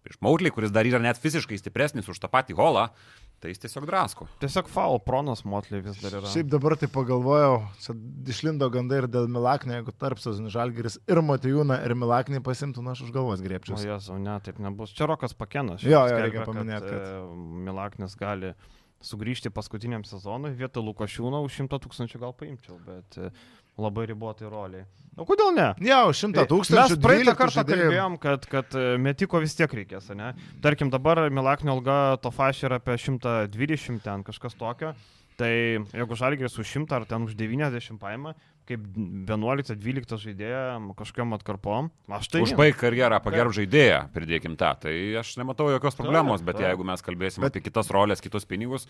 [0.06, 2.86] prieš Mautley, kuris dar yra net fiziškai stipresnis už tą patį Holą,
[3.42, 4.28] tai jis tiesiog drasko.
[4.40, 6.30] Tiesiog faul pronas Motley vis dar yra.
[6.32, 7.96] Šiaip dabar tai pagalvojau, čia
[8.32, 13.04] išlindo gandai ir dėl Milaknio, jeigu tarpsas Žalgiris ir Matijūną ir Milaknį pasimtų, na aš
[13.08, 13.76] už galvos O grėpčiau.
[13.82, 14.94] Jezu, ne, taip nebus.
[14.96, 15.84] Čia Rokas Pakenas.
[15.84, 17.20] Jo, jo, reikia paminėt, kad- e,
[17.68, 18.54] Milaknis gali
[19.04, 23.28] sugrįžti paskutiniam sezonui, vietą Lukošiūną už 100 tūkstančių gal paimčiau, bet e,
[23.80, 24.86] labai ribotai roliai.
[25.16, 25.70] O kodėl ne?
[25.80, 26.96] Jau, šimtą tūkstančių.
[26.98, 27.84] Mes praeitą 12 kartą žaidėjų.
[27.86, 30.34] kalbėjom, kad, kad e, metiko vis tiek reikės, ne?
[30.64, 34.92] Tarkim, dabar Milaknio alga to faš yra apie 120 ten kažkas tokio.
[35.40, 38.32] Tai jeigu žalgės už 100 ar ten už 90 paima,
[38.68, 38.84] kaip
[39.28, 40.62] 11-12 žaidėja
[40.96, 42.40] kažkokiam atkarpom, aš tai...
[42.44, 44.72] Užbaig karjerą, pagerb žaidėją, pridėkim tą.
[44.84, 48.88] Tai aš nematau jokios problemos, bet jeigu mes kalbėsim Bet- apie kitas rolės, kitus pinigus,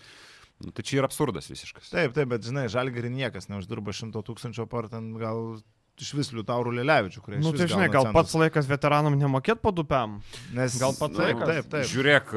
[0.63, 1.89] nu, tai čia yra absurdas visiškas.
[1.93, 5.59] Taip, taip, bet žinai, Žalgirį niekas neuždirba šimto tūkstančio par ten gal
[5.97, 8.17] iš vis Liutaurų Lelevičių, kurie Nu, išvis tai žinai, gal centus.
[8.19, 10.19] pats laikas veteranam nemokėt po dupiam.
[10.53, 11.47] Nes, gal pats taip, laikas.
[11.49, 11.87] taip, taip.
[11.89, 12.33] Žiūrėk,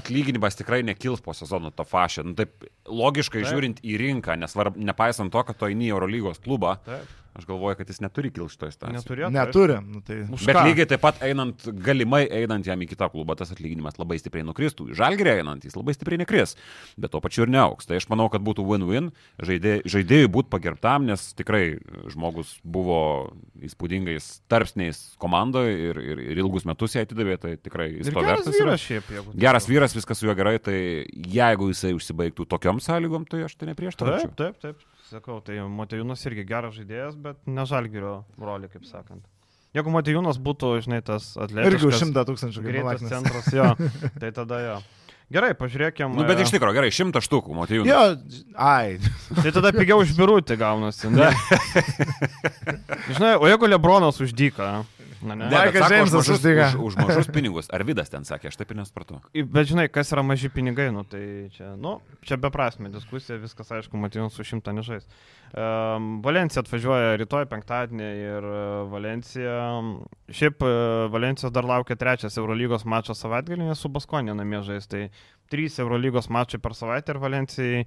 [0.00, 2.24] atlyginimas tikrai nekils po sezono to fašė.
[2.26, 3.46] Nu, taip, logiškai Taip.
[3.46, 3.52] taip.
[3.54, 7.14] žiūrint į rinką, nes var, nepaisant to, kad to eini į Eurolygos klubą, Taip.
[7.38, 8.98] Aš galvoju, kad jis neturi kilti šitoje situacijoje.
[8.98, 9.30] Neturėtų.
[9.36, 9.76] Neturi.
[9.86, 10.18] Nu, tai...
[10.34, 10.64] Už Bet ką?
[10.68, 14.88] lygiai taip pat einant, galimai einant jam į kitą klubą, tas atlyginimas labai stipriai nukristų.
[14.98, 16.56] Žalgirė einant, jis labai stipriai nekris,
[16.98, 17.86] bet to pačiu ir neauks.
[17.88, 21.78] Tai aš manau, kad būtų win-win, žaidė, žaidėjui būtų pagerbtam, nes tikrai
[22.12, 23.00] žmogus buvo
[23.64, 28.24] įspūdingais tarpsniais komandoje ir, ir, ir ilgus metus ją atidavė, tai tikrai jis Ir to
[28.24, 28.58] geras vertas.
[28.58, 28.68] yra.
[28.72, 29.34] vyras šiaip, jeigu.
[29.46, 30.78] Geras vyras, viskas su juo gerai, tai
[31.38, 34.34] jeigu jisai užsibaigtų tokiom sąlygom, tai aš tai neprieštaraučiau.
[34.38, 34.97] Taip, taip, taip.
[35.08, 39.24] Sakau, tai Matejūnas irgi geras žaidėjas, bet ne žalgerio rolį, kaip sakant.
[39.76, 43.68] Jeigu Matejūnas būtų, žinai, tas Irgi už atletiškas, šimtą tūkstančių kaip greitas centras, jo,
[44.20, 44.76] tai tada jo.
[45.32, 46.12] Gerai, pažiūrėkime.
[46.16, 47.82] Nu, bet iš tikrųjų, gerai, šimtą štukų, matau.
[47.84, 48.02] Jo,
[48.56, 48.96] ai.
[49.42, 51.10] Tai tada pigiau už birutį gaunasi.
[51.12, 51.28] Ne?
[53.12, 54.70] Žinai, o jeigu Lebronas už dyką?
[55.22, 55.48] Na, ne.
[55.50, 56.68] Maikas Džeimsas mažus, uždiga.
[56.78, 57.68] už, už mažus pinigus.
[57.74, 59.20] Ar Vidas ten sakė, aš taip ir nesupratau.
[59.34, 61.22] Bet žinai, kas yra maži pinigai, nu tai
[61.54, 65.08] čia, nu, čia beprasme diskusija, viskas aišku, Matijūnas su šimtą nežais.
[65.48, 68.60] Um, Valencija atvažiuoja rytoj penktadienį ir uh,
[68.92, 69.56] Valencija,
[70.30, 75.08] šiaip uh, Valencijos dar laukia trečias Eurolygos mačas savaitgalį, nes su Baskonė namie žais, tai
[75.48, 77.86] trys Eurolygos mačai per savaitę ir Valencijai e,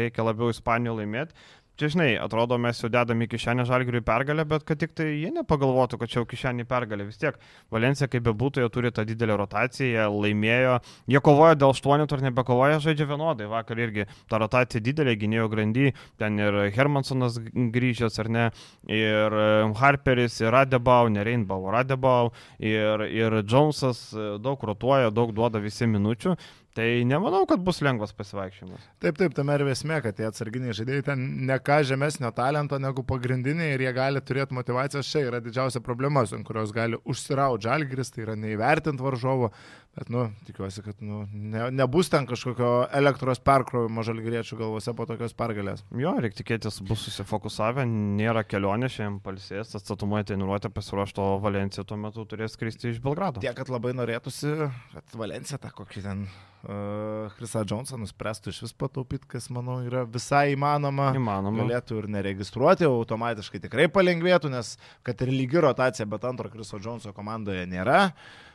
[0.00, 1.36] reikia labiau Ispanijoje laimėti.
[1.80, 5.30] Čia, žinai, atrodo, mes jau dedame į kišenę žalgiriui pergalę, bet kad tik tai jie
[5.32, 7.06] nepagalvotų, kad čia jau kišenį pergalė.
[7.08, 7.38] Vis tiek
[7.72, 10.74] Valencija, kaip bebūtų, jie turi tą didelę rotaciją, laimėjo,
[11.08, 13.48] jie kovoja dėl aštuonių ir nebekovoja, žaidžia vienodai.
[13.48, 18.46] Vakar irgi ta rotacija didelė, gynėjo grandy, ten ir Hermansonas grįžęs ar ne,
[18.84, 25.32] ir e, Harperis, ir Radebau, ne Rainbow, Radebau, ir, ir Jonesas e, daug rotuoja, daug
[25.32, 26.36] duoda visi minučių.
[26.70, 28.84] Tai nemanau, kad bus lengvas pasivaikščiojimas.
[29.02, 33.02] Taip, taip, tame ir esmė, kad tie atsarginiai žaidėjai ten ne ką žemesnio talento negu
[33.08, 35.10] pagrindiniai ir jie gali turėti motivacijos.
[35.10, 39.50] Čia yra didžiausia problema, ant kurios gali užsirauti žalgris, tai yra neįvertinti varžovo.
[39.90, 45.32] Bet, nu, tikiuosi, kad nu, ne, nebus ten kažkokio elektros perkrovimo žalgriečių galvose po tokios
[45.34, 45.80] pergalės.
[45.98, 52.22] Jo, reikia tikėtis, bus susifokusavę, nėra kelionė šiandien palsės, atstatomuoja treniruotę pasiruošto Valencija tuo metu
[52.30, 53.42] turės skristi iš Belgrado.
[53.42, 54.52] Tiek, kad labai norėtųsi,
[54.92, 60.04] kad Valencija tą kokį ten uh, Chrisą Jonesą nuspręstų iš vis pataupyti, kas, manau, yra
[60.06, 61.08] visai įmanoma.
[61.18, 61.64] Įmanoma.
[61.64, 67.10] Galėtų ir neregistruoti, automatiškai tikrai palengvėtų, nes kad ir lygi rotacija, bet antro Kriso Joneso
[67.16, 68.04] komandoje nėra.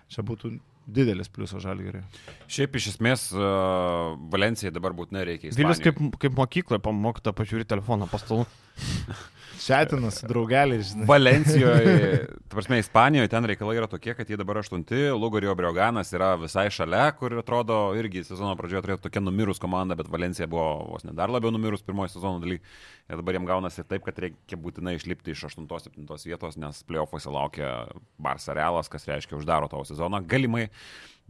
[0.07, 0.53] Čia būtų
[0.85, 2.03] didelis pliusas žalgeriui.
[2.51, 5.51] Šiaip iš esmės uh, Valencijai dabar būtinai reikia.
[5.51, 5.81] Ispanijoj.
[5.87, 8.45] kaip, kaip mokykloje pamokta pažiūri telefoną pastalų.
[9.61, 11.05] Šetinas, draugeliai, žinai.
[11.09, 16.67] Valencijoje, prasme, Ispanijoje ten reikalai yra tokie, kad jie dabar aštunti, Lugario Brioganas yra visai
[16.73, 21.15] šalia, kur atrodo irgi sezono pradžioje turėjo tokia numirus komanda, bet Valencija buvo vos ne
[21.17, 22.59] dar labiau numirus pirmojo sezono daly.
[23.05, 27.73] Ir dabar jiems gaunasi taip, kad reikia būtinai išlipti iš 8-7 vietos, nes playoffuose laukia
[28.21, 30.23] Barça Realas, kas reiškia uždaro tavo sezoną.
[30.25, 30.69] Galimai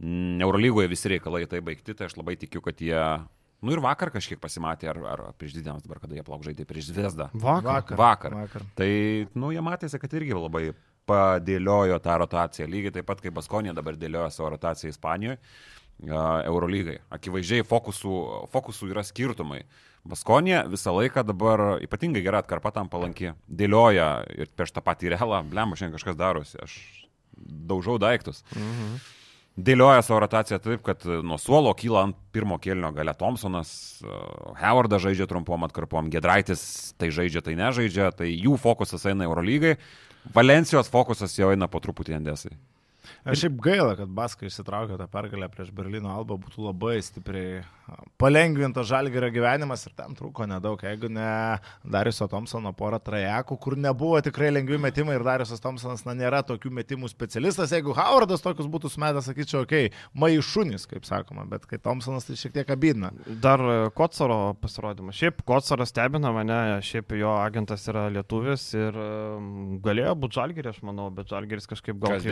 [0.00, 3.00] Eurolygoje visi reikalai tai baigti, tai aš labai tikiu, kad jie
[3.66, 6.66] Nu ir vakar kažkiek pasimatė, ar, ar prieš dvi dienas dabar, kada jie plauk žaidė
[6.68, 7.26] prieš Zvezdą.
[7.34, 7.98] Vakar.
[7.98, 8.36] Vakar.
[8.44, 8.66] Vakar.
[8.78, 8.90] Tai,
[9.34, 10.68] nu, jie matėsi, kad irgi labai
[11.06, 15.40] padėliojo tą rotaciją, lygiai taip pat kaip Baskonė dabar dėliojo savo rotaciją Ispanijoje,
[16.46, 17.00] Eurolygai.
[17.16, 18.14] Akivaizdžiai fokusų,
[18.52, 19.62] fokusų yra skirtumai.
[20.06, 25.42] Baskonė visą laiką dabar ypatingai gera atkarpa tam palanki, dėlioja ir prieš tą patį realą,
[25.50, 26.76] blem, šiandien kažkas darosi, aš
[27.34, 28.44] daužau daiktus.
[28.54, 28.98] Mhm.
[29.56, 33.70] Dėlioja savo rotaciją taip, kad nuo suolo kyla ant pirmo kėlinio gale Thompsonas,
[34.04, 39.78] uh, Howardas žaidžia trumpom atkarpom, Gedraitis tai žaidžia, tai nežaidžia, tai jų fokusas eina Eurolygai,
[40.34, 42.52] Valencijos fokusas jau eina po truputį Endesai.
[43.24, 47.62] Aš šiaip gaila, kad Baskai išsitraukė tą pergalę prieš Berlyno Alba, būtų labai stipriai
[48.20, 50.80] palengvintas žalgerio gyvenimas ir ten trūko nedaug.
[50.82, 51.28] Jeigu ne
[51.86, 56.72] Dariuso Thompsono porą trajekų, kur nebuvo tikrai lengvi metimai ir Dariusas Thompsonas na, nėra tokių
[56.80, 61.80] metimų specialistas, jeigu Howardas tokius būtų smetęs, sakyčiau, okei, okay, maišunis, kaip sakoma, bet kai
[61.82, 63.12] Thompsonas tai šiek tiek abidina.
[63.42, 65.18] Dar e, Kotsaro pasirodymas.
[65.20, 70.86] Šiaip Kotsaras stebina mane, šiaip jo agentas yra lietuvis ir um, galėjo būti žalgeris, aš
[70.86, 72.26] manau, bet žalgeris kažkaip gal Kas,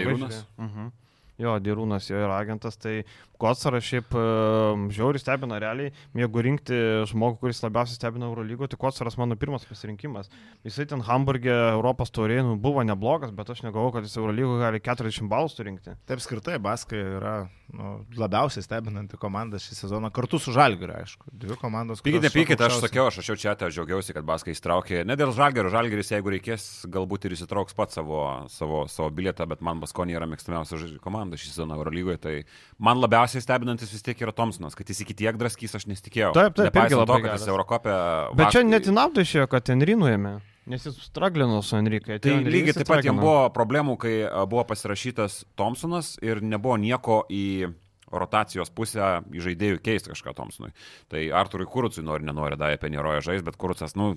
[1.41, 3.01] Jo, Dirūnas jo yra agentas, tai
[3.43, 5.91] Kotsaras šiaip um, žiauriai stebina realiai.
[6.15, 6.77] Jeigu rinkti
[7.11, 10.31] žmogų, kuris labiausiai stebina Eurolygo, tai Kotsaras mano pirmas pasirinkimas.
[10.65, 14.79] Jisai ten Hamburgė Europos taurė nu, buvo neblogas, bet aš negalvoju, kad jis Eurolygo gali
[14.85, 15.97] 40 balų surinkti.
[16.07, 17.35] Taip skirtai, Baskai yra
[17.75, 21.35] nu, labiausiai stebinanti komanda šį sezoną, kartu su Žalgiriu, aišku.
[21.35, 22.05] Dvi komandos.
[22.05, 25.03] Pykit, kurios nepykit, aš sakiau, aš rašiau čia, aš džiaugiausi, kad Baskai įstraukė.
[25.09, 28.23] Ne dėl Žalgerio, Žalgeris, jeigu reikės, galbūt ir įsitrauks pats savo,
[28.55, 32.19] savo, savo bilietą, bet man Baskonė yra mėgstamiausia žai- komanda šį sezoną Eurolygoje.
[32.21, 32.35] Tai
[32.79, 36.33] man labiausiai stebinantis vis tiek yra Thompsonas, kad jis iki tiek draskys, aš nesitikėjau.
[36.37, 37.47] Taip, taip, irgi labai to, kad jis.
[37.53, 37.95] Eurokopė.
[38.39, 40.35] Bet čia net į naudą išėjo, kad Henry nuėmė,
[40.71, 42.19] nes jis straglino su Enrique.
[42.23, 44.19] Tai lygiai taip pat jam buvo problemų, kai
[44.51, 47.73] buvo pasirašytas Thompsonas ir nebuvo nieko į
[48.15, 49.03] rotacijos pusę
[49.35, 50.71] į žaidėjų keisti kažką Thompsonui.
[51.11, 54.13] Tai Arturui Kurucui nori, nenori, davė Penėroje žais, bet Kurucas, nu,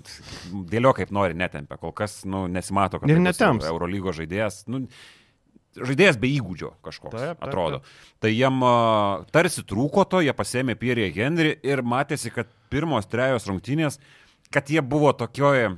[0.70, 1.80] dėlio kaip nori, netempia.
[1.80, 3.66] Kol kas, nu, nesimato, kad tai bus netemps.
[3.66, 4.62] Eurolygo žaidėjas.
[4.70, 4.84] Nu,
[5.86, 7.82] Žaidėjas be įgūdžio kažkoks, Taip, taip, atrodo.
[8.22, 8.62] Tai jiem
[9.34, 14.00] tarsi trūko to, jie pasėmė Pierre Henry ir matėsi, kad pirmos trejos rungtynės,
[14.54, 15.74] kad jie buvo tokioje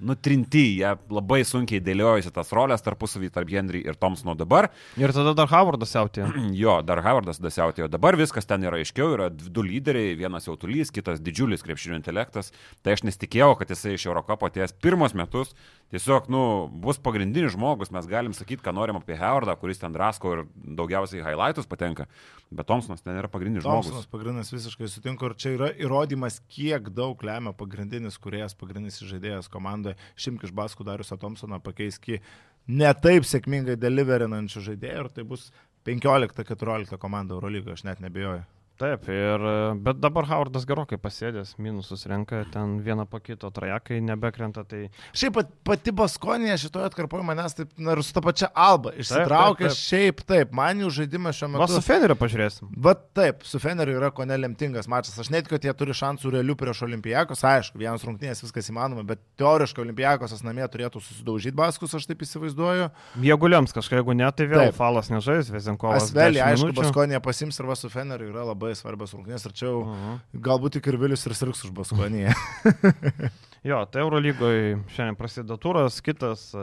[0.00, 4.70] nutrinti, jie labai sunkiai dėliojasi tas rolės tarpusavį tarp Henry ir Thompsono dabar.
[5.00, 6.26] Ir tada dar Howardas jautė.
[6.58, 7.88] Jo, dar Howardas dasiautėjo.
[7.92, 12.52] Dabar viskas ten yra aiškiau, yra du lyderiai, vienas jautulys, kitas didžiulis krepšinio intelektas.
[12.82, 15.54] Tai aš nesitikėjau, kad jisai iš Eurocapo atėjęs pirmus metus.
[15.92, 16.42] Tiesiog, nu,
[16.84, 20.42] bus pagrindinis žmogus, mes galim sakyti, ką norim apie Howardą, kuris ten drasko ir
[20.76, 22.04] daugiausiai highlightus patenka.
[22.52, 24.12] Bet Thompsonas ten yra pagrindinis Thompsonas žmogus.
[24.12, 29.48] pagrindinis visiškai sutinku ir čia yra įrodymas, kiek daug lemia pagrindinis kuriejas, pagrindinis žaidėjas
[29.88, 29.96] komandoje.
[30.16, 32.20] Šimk iš Baskų Dariusą Thompsoną pakeiski
[32.68, 35.50] netaip sėkmingai deliverinančių žaidėjų ir tai bus
[35.86, 38.44] 15-14 komanda Eurolygoje, aš net nebejoju.
[38.78, 39.42] Taip, ir,
[39.82, 44.84] bet dabar Howardas gerokai pasėdęs, minusus renka, ten vieną po kito trajekai nebekrenta, tai
[45.18, 49.66] Šiaip pat, pati Baskonė šitoje atkarpoje manęs taip, na ir su ta pačia Alba, išsitraukė
[49.66, 49.80] taip, taip.
[49.80, 51.68] šiaip taip, man jų žaidimas šiuo metu.
[51.74, 52.70] su Feneriu pažiūrėsim.
[52.86, 55.18] Bet taip, su Feneriu yra ko nelemtingas mačas.
[55.18, 59.22] Aš net, kad jie turi šansų realių prieš Olimpijakos, aišku, vienas rungtynės viskas įmanoma, bet
[59.42, 62.90] teoriškai Olimpijakosas namie turėtų susidaužyti baskus, aš taip įsivaizduoju.
[63.26, 64.78] Jeigu lems kažką, jeigu ne, tai vėl Taip.
[64.78, 66.08] falas nežais, Vezinkovas.
[66.10, 66.74] Asvelį, 10 aišku.
[66.78, 70.18] Baskonė pasims ir va su Feneriu yra labai svarbios rungtynės ir čia jau Mhm.
[70.44, 72.34] galbūt tik ir Vilius ir sirgs už Baskonėje.
[73.66, 76.58] Jo, tai Eurolygoje šiandien prasideda turas, kitas e,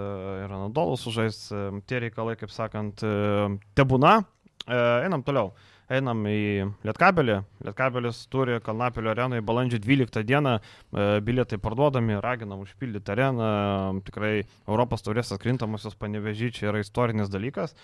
[0.46, 4.24] yra Nadolas sužais, e, tie reikalai, kaip sakant, e, tebūna.
[4.66, 5.52] E, Einam toliau.
[5.92, 7.36] Einam į Lietkabelį.
[7.66, 10.56] Lietkabelis turi Kalnapilio arenai balandžio 12 dieną.
[10.58, 14.02] e, Bilietai parduodami, raginam užpildyti areną.
[14.08, 14.34] Tikrai
[14.68, 17.76] Europos taurės atkrintamosios panevežy čia yra istorinis dalykas.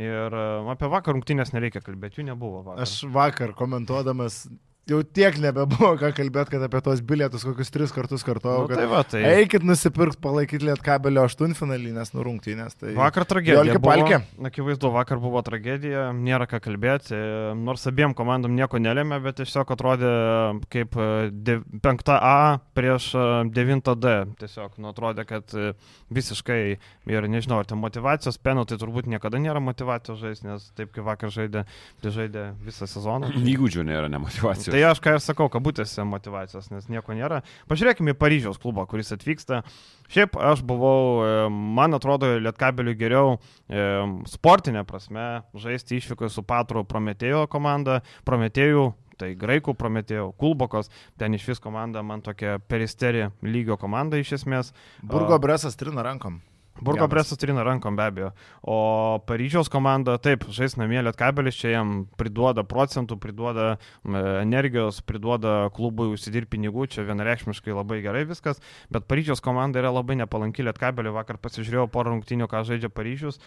[0.00, 2.86] Ir e, apie vakar rungtynės nereikia kalbėti, jų nebuvo vakar.
[2.86, 4.46] Aš vakar komentuodamas
[4.90, 8.66] jau tiek nebebuvo ką kalbėti, kad apie tos bilietus kokius tris kartus kartuojau.
[8.68, 9.22] Nu, tai va, tai.
[9.40, 12.76] Eikit nusipirkti, palaikyti lietkabelio aštuntfinalį, nes nurungtynės.
[12.80, 12.94] Tai...
[12.98, 13.78] Vakar tragedija.
[13.78, 13.90] Buvo.
[13.90, 14.20] Palkė.
[14.50, 17.18] Akivaizdu, vakar buvo tragedija, nėra ką kalbėti,
[17.58, 20.12] nors abiem komandom nieko nelėmė, bet tiesiog atrodė
[20.72, 20.96] kaip
[21.30, 23.10] de, 5A prieš
[23.54, 24.14] 9D.
[24.40, 25.72] Tiesiog, nu, atrodė, kad e,
[26.12, 26.60] visiškai
[27.10, 31.06] ir nežinau, ar tai motivacijos, penų tai turbūt niekada nėra motivacijos žaisti, nes taip kaip
[31.06, 31.64] vakar žaidė,
[32.02, 33.32] tai žaidė visą sezoną.
[33.40, 34.72] Įgūdžių nėra, ne motivacijos.
[34.72, 37.42] Tai aš ką ir sakau, kabutėse motivacijos, nes nieko nėra.
[37.70, 39.62] Pažiūrėkime į Paryžiaus klubą, kuris atvyksta.
[40.10, 43.84] Šiaip aš buvau, e, man atrodo, Lietkabeliui geriau e,
[44.30, 48.00] sportinė prasme žaisti išvykoje su Patru Prometėjo komanda.
[48.28, 48.90] Prometėjų
[49.20, 50.88] tai graikų prometėjų, Kulbokos,
[51.20, 54.72] ten iš vis komanda man tokia peristeri lygio komanda iš esmės.
[55.04, 56.40] Burgo Bresas trina rankom.
[56.80, 58.30] Burgo Bresas trina rankom be abejo.
[58.62, 58.76] O
[59.26, 66.50] Paryžiaus komanda, taip, žais namie Lietkabelis, čia jam priduoda procentų, priduoda energijos, priduoda klubui užsidirbti
[66.50, 68.60] pinigų, čia vienareikšmiškai labai gerai viskas,
[68.92, 73.40] bet Paryžiaus komanda yra labai nepalanki Lietkabeliui, vakar pasižiūrėjau porą rungtynių, ką žaidžia Paryžius.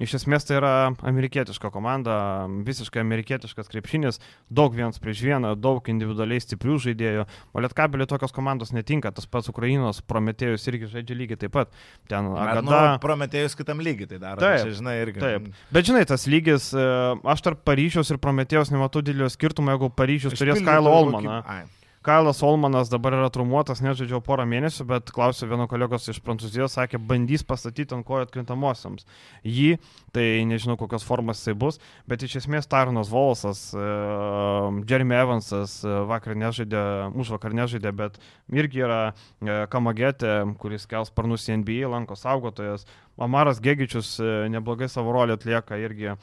[0.00, 0.72] Iš esmės tai yra
[1.08, 4.20] amerikietiška komanda, visiškai amerikietiškas krepšinis,
[4.52, 9.50] daug vienas prieš vieną, daug individualiai stiprių žaidėjų, o Lietkabeliui tokios komandos netinka, tas pats
[9.52, 11.74] Ukrainos Prometėjus irgi žaidžia lygiai taip pat.
[12.10, 12.79] Ten Agada.
[12.86, 14.42] Nu, prometėjus kitam lygiai tai daro.
[14.42, 15.22] Taip, čia, žinai, irgi.
[15.22, 15.50] Taip.
[15.74, 16.86] Bet žinai, tas lygis, e,
[17.34, 21.42] aš tarp Paryžiaus ir Prometėjos nematau didelio skirtumo, jeigu Paryžius turės Kailo Olmaną.
[21.46, 21.79] Kokį...
[22.02, 26.96] Kailas Olmanas dabar yra trumuotas, nežaidžiau porą mėnesių, bet klausiu vieno kolegos iš Prancūzijos, sakė,
[26.96, 29.04] bandys pastatyti ant kojų atkrintamosiams.
[29.44, 29.74] Jį,
[30.16, 31.76] tai nežinau kokios formos jisai bus,
[32.08, 36.82] bet iš esmės Tarnas Volsas, uh, Jeremy Evansas uh, vakar nežaidė,
[37.20, 38.16] už vakar nežaidė, bet
[38.48, 42.88] irgi yra uh, Kamagete, kuris kels sparnus į NBA, lanko saugotojas.
[43.20, 44.16] Amaras Gegičius
[44.48, 46.14] neblogai savo rolę atlieka irgi e,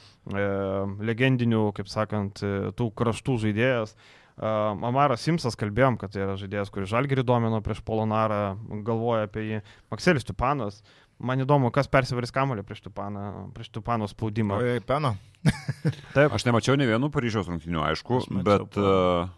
[1.05, 2.41] legendinių, kaip sakant,
[2.73, 3.93] tų kraštų žaidėjas.
[3.93, 9.45] Uh, Amaras Simsas kalbėjom, kad tai yra žaidėjas, kuris žalgerį domino prieš Polonarą, galvoja apie
[9.47, 9.61] jį.
[9.93, 10.83] Makselis Tupanas.
[11.17, 14.59] Man įdomu, kas persivaris kamulio prieš Tupaną, prieš Tupano spaudimą.
[14.61, 15.15] Oi, peno.
[16.15, 16.29] Taip.
[16.37, 18.77] Aš nemačiau ne vienų Paryžiaus rungtynių, aišku, Aš mačiau bet...
[18.77, 19.33] Uh,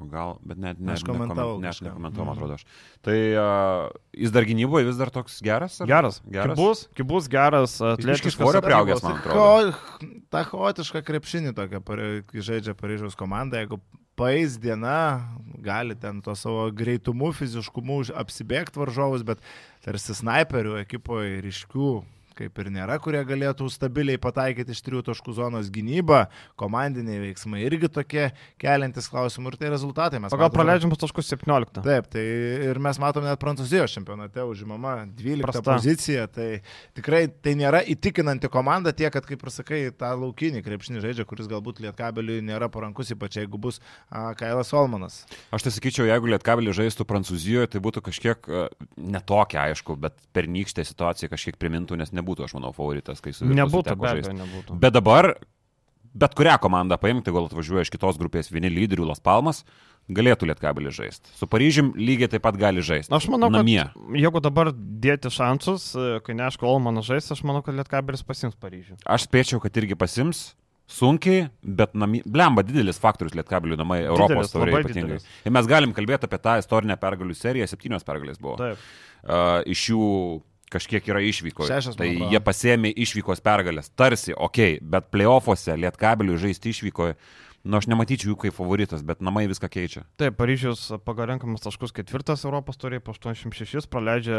[0.00, 1.90] Gal, bet net ne, Aš komentavau ne, net kažką.
[1.90, 2.40] nekomentavau, man Mhm.
[2.40, 2.62] atrodo aš.
[3.04, 5.76] Tai uh, jis dar gynyboje vis dar toks geras?
[5.84, 6.22] ar- Geras.
[6.24, 6.56] Geras.
[6.56, 8.38] Kibus, kibus geras, atletiškas.
[8.38, 9.74] svorio priaugęs, man atrodo.
[10.32, 13.76] Ta chaotiška krepšinį tokia, kai žaidžia Paryžiaus komanda, jeigu
[14.20, 15.24] paeis diena,
[15.64, 19.40] gali ten to savo greitumu, fiziškumu apsibėgti varžovus, bet
[19.84, 21.92] tarsi snaiperių ekipoje ryškių
[22.40, 26.22] kaip ir nėra, kurie galėtų stabiliai pataikyti iš trijų taškų zonos gynybą,
[26.60, 30.22] komandiniai veiksmai irgi tokie keliantis klausimų ir tai rezultatai.
[30.22, 31.82] Mes Pagal praleidžiamus taškus 17.
[31.84, 32.24] Taip, tai
[32.70, 35.64] ir mes matome net Prancūzijos čempionate užimama 12 Prasta.
[35.70, 36.48] Pozicija, tai
[36.96, 41.50] tikrai tai nėra įtikinanti komanda tiek, kad, kaip ir sakai, tą laukinį krepšinį žaidžia, kuris
[41.50, 45.22] galbūt lietkabeliui nėra parankus, ypač jeigu bus a, Kailas Olmanas.
[45.54, 50.84] Aš tai sakyčiau, jeigu Lietkabelį žaistų Prancūzijoje, tai būtų kažkiek uh, netokia, aišku, bet pernykštė
[50.86, 54.78] situacija kažkiek primintų, nes nebūtų, aš manau, favoritas, kai su Virtusu Nebūtų, be abejo, nebūtų.
[54.80, 55.34] Bet dabar,
[56.14, 59.64] bet kurią komandą paimti, gal atvažiuoja iš kitos grupės vieni lyderių Las Palmas,
[60.10, 61.30] galėtų Lietkabelį žaisti.
[61.38, 63.12] Su Paryžium lygiai taip pat gali žaisti.
[63.14, 63.84] Aš manau, Namie.
[63.90, 68.56] kad jeigu dabar dėti šansus, e, kai neaišku, Olmanas žais, aš manau, kad Lietkabelis pasims
[68.58, 68.98] Paryžių.
[69.06, 70.50] Aš spėčiau, kad irgi pasims.
[70.90, 75.18] Sunkiai, bet namie, blemba didelis faktorius Lietkabelių namai Europos Didelis, taurėje labai ypatingai.
[75.20, 75.28] didelis.
[75.46, 78.56] Ir mes galim kalbėti apie tą istorinę pergalių seriją, septynios pergalės buvo.
[78.58, 78.82] Taip.
[79.22, 80.08] uh, iš jų
[80.70, 81.66] kažkiek yra išvyko.
[81.68, 82.30] Šešios, man Tai atrodo.
[82.32, 83.90] jie pasėmė išvykos pergalės.
[83.98, 87.16] Tarsi, okei, okay, bet playoffuose lietkabeliui žaisti išvykoje,
[87.64, 90.04] nu aš nematyčiau jų kaip favoritas, bet namai viską keičia.
[90.20, 94.38] Taip, Paryžius pagal renkamus taškus ketvirtas Europos turėjo po 86, praleidžia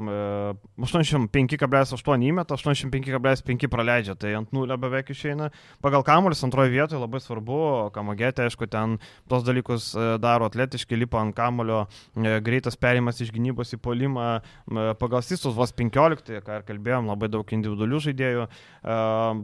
[0.00, 5.50] e, 85,8 įmeta, 85,5 praleidžia, tai ant nulio beveik išeina.
[5.84, 7.60] Pagal kamuolis antroje vietoje labai svarbu,
[7.92, 8.96] kamagėtė, aišku, ten
[9.28, 11.84] tos dalykus e, daro atletiškai, lipa ant kamulio,
[12.16, 17.12] e, greitas perimas iš gynybos į polimą, e, pagal Sistus vos 15, ką ir kalbėjom,
[17.12, 18.48] labai daug individualių žaidėjų.
[18.48, 18.98] E,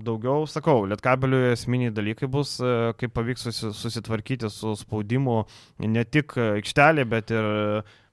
[0.09, 5.41] Daugiau, sakau, Lietkabeliui esminiai dalykai bus, e, kaip pavyks susi- susitvarkyti su spaudimu
[5.85, 7.49] ne tik aikštelė, bet ir,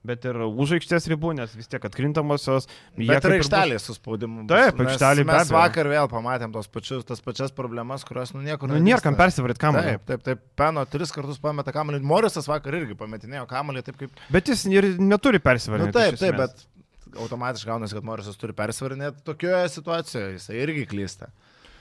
[0.06, 2.68] bet ir už aikštės ribų, nes vis tiek atkrintamosios.
[2.94, 4.44] Bet ir bus- aikštelė su spaudimu.
[4.46, 5.58] bus, Taip, nes aikštelėj be Mes abejo.
[5.58, 9.24] vakar vėl pamatėm tos pačius, tas pačias problemas, kurios nu niekur Nu, nėra kam nedingsta.
[9.24, 9.96] persivaryt kamuolį.
[9.96, 12.04] Taip, taip, taip, Peno tris kartus pameta kamuolį.
[12.06, 14.12] Morisas vakar irgi pametinėjo kamuolį, taip kaip...
[14.30, 15.90] Bet jis ir neturi persivarinti.
[15.90, 20.86] Na nu, taip, taip, bet automatiškai gaunasi, kad Morisas turi persvarinėti tokioje situacijoje, jisai irgi
[20.92, 21.30] klysta.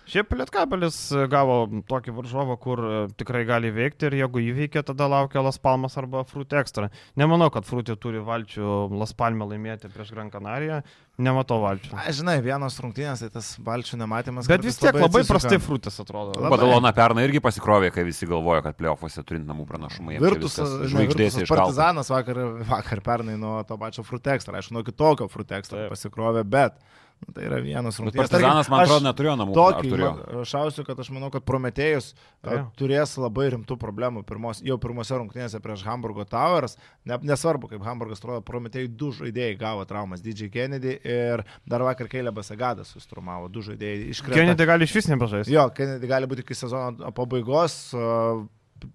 [0.05, 0.99] Šiaip Lietkabelis
[1.33, 5.97] gavo tokį varžovą, kur e, tikrai gali veikti ir jeigu įveikia, tada laukia Las Palmas
[6.01, 6.91] arba Fruit Extra.
[7.17, 10.83] Nemanau, kad Fruitė turi valčių Las Palmę laimėti prieš Gran Canariją.
[11.25, 11.93] Nematau valčių.
[11.95, 14.49] Na, žinai, vienos rungtynės, tai tas valčių nematymas.
[14.51, 15.31] Bet vis tiek labai atsisuka.
[15.31, 16.35] prastai Fruitas atrodo.
[16.35, 16.51] Labai.
[16.57, 20.17] Badalona pernai irgi pasikrovė, kai visi galvojo, kad playoffuose turint namų pranašumą.
[20.19, 21.61] žvaigždėse Virtusas iškalta.
[21.63, 25.95] partizanas vakar, vakar pernai nuo to pačio Frutekstra, aišku, nuo kitokio Frutekstra Taip.
[25.95, 26.83] pasikrovė, bet
[27.33, 28.29] tai yra vienas Bet rungtynės.
[28.31, 29.55] partizanas, man atrodo, neturėjo namų.
[29.57, 30.11] Tokį turėjo?
[30.35, 32.67] man- šausiu, kad aš manau, kad Prometėjus a, Turėjo.
[32.77, 36.77] turės labai rimtų problemų pirmos, jau pirmose rungtynėse prieš Hamburgo Towers.
[37.05, 42.09] Ne, nesvarbu, kaip Hamburgas atrodo, Prometėjai du žaidėjai gavo traumas- DJ Kennedy ir dar vakar
[42.09, 44.35] Keilebas Agadas sustrumavo, du žaidėjai iškrito.
[44.35, 45.51] Kennedy gali iš vis nebežaisti.
[45.53, 47.95] Jo, Kennedy gali būti iki sezono pabaigos.
[47.95, 48.47] a,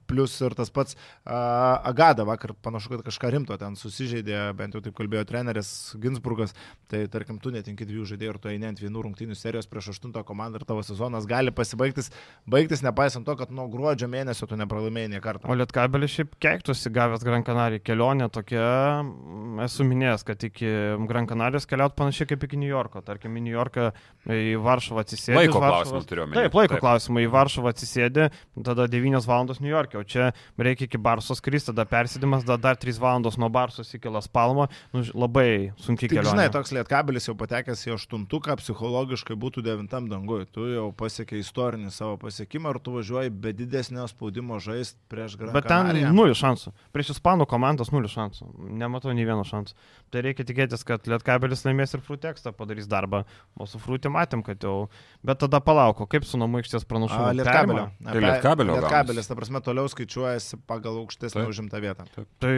[0.10, 4.82] Plus ir tas pats uh, Agada vakar panašu, kad kažką rimto ten susižeidė, bent jau
[4.86, 5.70] taip kalbėjo treneris
[6.02, 6.54] Ginsburgas.
[6.90, 10.24] Tai tarkim, tu netinki dviejų žaidėjų ir tu eini ant vienų rungtynių serijos prieš aštuntą
[10.28, 12.10] komandą ir tavo sezonas gali pasibaigtis,
[12.50, 15.50] baigtis nepaisant to, kad nuo gruodžio mėnesio tu nepralaimėjai nie kartą.
[15.50, 18.66] O Lietkabelis šiaip keiktusi gavęs Gran Canaria kelionę tokia,
[19.04, 20.70] mm, esu minėjęs, kad iki
[21.10, 23.02] Gran Canarijos keliaut panašiai kaip iki New Yorko.
[23.06, 23.92] Tarkim, į New Yorką
[24.30, 25.38] į Varšuvą atsisėdi.
[25.38, 26.40] Laiko iš Varšuvos- klausimų turiu omeny.
[26.42, 27.26] Taip, laiko klausimai.
[27.28, 28.30] Į Varšuvą atsisėdi,
[28.66, 32.80] tada 9 valandos New York'e, o čia reikia iki Barsos kristi, tada persėdimas, tada dar
[32.80, 34.68] 3 valandos nuo Barsos iki Las Palmo.
[34.94, 36.34] Nu, labai sunkiai kelionė.
[36.36, 40.44] žinai, toks lietkabelis jau patekęs į aštuntuką, psichologiškai būtų devintam dangui.
[40.52, 45.54] Tu jau pasiekė istorinį savo pasiekimą ir tu važiuoji be didesnio spaudimo žaisti prieš Gran
[45.56, 46.12] Bet ten Canariją.
[46.14, 46.74] nulis šansų.
[46.94, 48.50] Prieš Ispanų komandas nulis šansų.
[48.80, 49.74] Nematau nei vieno šansų.
[50.12, 53.24] Tai reikia tikėtis, kad Lietkabelis laimės ir Frutekstą padarys darbą.
[53.58, 54.90] O su Frutė matėm, kad jau.
[55.24, 57.30] Bet tada palauko, kaip su namų aikštės A, pranašumu.
[57.40, 57.86] Lietkabelio.
[58.04, 61.50] Tai Lietkabelio Lietkabelis, ta prasme, toliau skaičiuojasi pagal aukštesnį Taip.
[61.54, 62.08] užimtą vietą.
[62.42, 62.54] Tai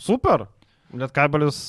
[0.00, 0.46] super.
[0.94, 1.66] Lietkabelis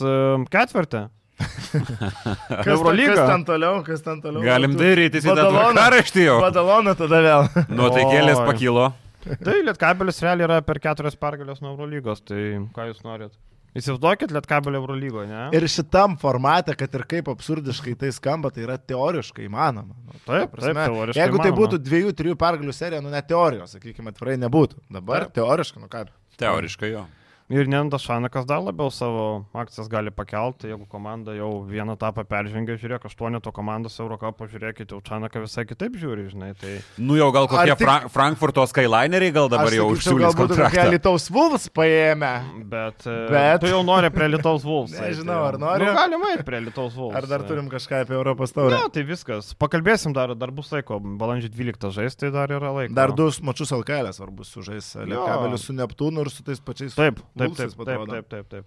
[0.53, 1.07] ketvirtį.
[1.76, 3.15] Kas, Eurolyga.
[3.15, 4.39] kas ten toliau, kas ten toliau?
[4.45, 6.38] Galim dairytis į tą tvarkaraštį jau.
[6.39, 7.49] Badaloną tada vėl.
[7.80, 8.86] Nuotaikėlės pakilo.
[9.45, 12.21] Tai Lietkabelis realiai yra per keturias pergalės nuo Eurolygos.
[12.23, 12.39] Tai
[12.76, 13.34] ką jūs norit?
[13.76, 15.39] Įsivaizduokit Lietkabelį Eurolygoje, ne?
[15.57, 19.97] Ir šitam formate, kad ir kaip absurdiškai tai skamba, tai yra teoriškai įmanoma.
[20.05, 21.59] Nu, ta Taip, prasme, taip, teoriškai Jeigu tai įmanoma.
[21.59, 24.80] būtų dviejų, trijų pergalių serija, nu net teorijos, sakykime, atvirai nebūtų.
[24.95, 25.36] Dabar Taip.
[25.41, 26.05] teoriškai, nu ką.
[26.39, 27.03] Teoriškai jo.
[27.45, 32.73] Ir Nendas Šanakas dar labiau savo akcijas gali pakelti, jeigu komanda jau vieną etapą peržengė,
[32.81, 36.47] žiūrėk, aštuoneto komandos Eurocapą, žiūrėkit, jau Šanaką visai kitaip žiūri, žinai.
[36.57, 40.55] Tai Nu jau gal kokie Ar tik- Fra Frankfurto Skylineriai gal dabar jau užsiūlys galbūt
[40.57, 40.85] kokie.
[40.95, 42.31] Lietuvos Vulfs paėmė.
[42.65, 43.61] Bet, Bet- bet...
[43.61, 44.97] tu jau nori prie Lietuvos Vulfs.
[44.97, 45.85] Nežinau, ar nori.
[45.85, 47.13] Nu, galima eiti prie Lietuvos Vulfs.
[47.21, 48.73] Ar dar turim kažką apie Europos taurę?
[48.81, 49.53] Ne, tai viskas.
[49.61, 50.97] Pakalbėsim dar, dar bus laiko.
[51.21, 52.97] Balandžio 12 žais, tai dar yra laiko.
[52.97, 54.89] Dar du mačius LKL svarbus sužais.
[55.05, 56.97] Lietkabelis su Neptūnu ir su tais pačiais.
[56.97, 58.65] Taip, taip, taip, taip, taip, taip, taip.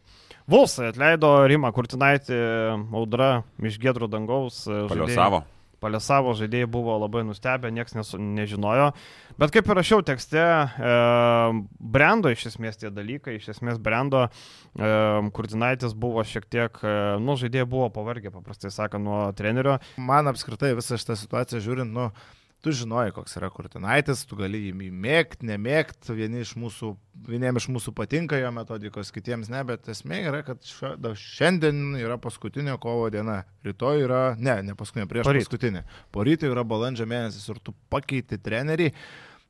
[0.49, 2.41] Vulsai atleido Rimą Kurtinaitį,
[2.95, 4.65] audra iš Gedro dangaus.
[4.67, 5.45] Palio žaidėjai- savo.
[5.79, 8.89] Paliasavo žaidėjai buvo labai nustebę, niekas nesu, nežinojo.
[9.39, 10.95] Bet kaip ir rašiau tekste, e,
[11.79, 14.25] brendo iš esmės tie dalykai, iš esmės brendo,
[14.75, 19.79] e, Kurtinaitis buvo šiek tiek, e, nu, žaidėjai buvo pavargę, paprastai sakant, nuo trenerio.
[19.97, 22.11] Man apskritai visą šitą situaciją žiūrint, nu,
[22.65, 26.91] tu žinoji, koks yra Kurtinaitis, tu gali jį mėgti, nemėgti, vieni iš mūsų,
[27.29, 32.19] vieniems iš mūsų patinka jo metodikos, kitiems ne, bet esmė yra, kad šio, šiandien yra
[32.23, 35.47] paskutinė kovo diena, rytoj yra, ne, ne paskutinė, prieš Poryt.
[35.47, 35.85] paskutinė,
[36.15, 38.91] porytoj yra balandžio mėnesis ir tu pakeiti trenerį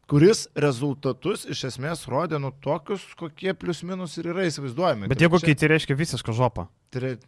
[0.09, 5.09] kuris rezultatus iš esmės rodė nu tokius, kokie plius minus ir yra įsivaizduojami.
[5.11, 6.69] Bet jeigu Trečia- keiti, reiškia visišką žopą.
[6.91, 7.19] tre,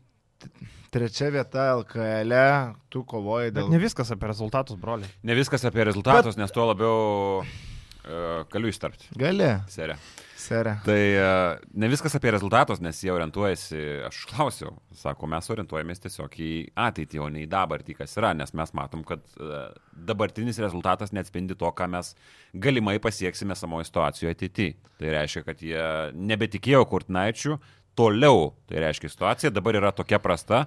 [0.91, 2.47] trečia vieta LKL, e,
[2.91, 3.73] tu kovoji Bet dėl...
[3.73, 5.11] ne viskas apie rezultatus, broliai.
[5.27, 6.97] Ne viskas apie rezultatus, nes tuo labiau
[7.43, 9.13] uh, galiu įstarpti.
[9.19, 9.97] Gali, Serė.
[10.41, 10.75] serė.
[10.87, 16.37] Tai uh, ne viskas apie rezultatus, nes jie orientuojasi, aš klausiau, sako, mes orientuojamės tiesiog
[16.43, 16.53] į
[16.89, 21.59] ateitį, o ne į dabartį, kas yra, nes mes matom, kad uh, dabartinis rezultatas neatspindi
[21.59, 22.15] to, ką mes
[22.53, 24.79] galimai pasieksime samoje situacijoje ateityje.
[25.01, 25.85] Tai reiškia, kad jie
[26.19, 27.55] nebetikėjo Kurtinaičių,
[28.01, 30.65] toliau, tai reiškia, situacija dabar yra tokia prasta.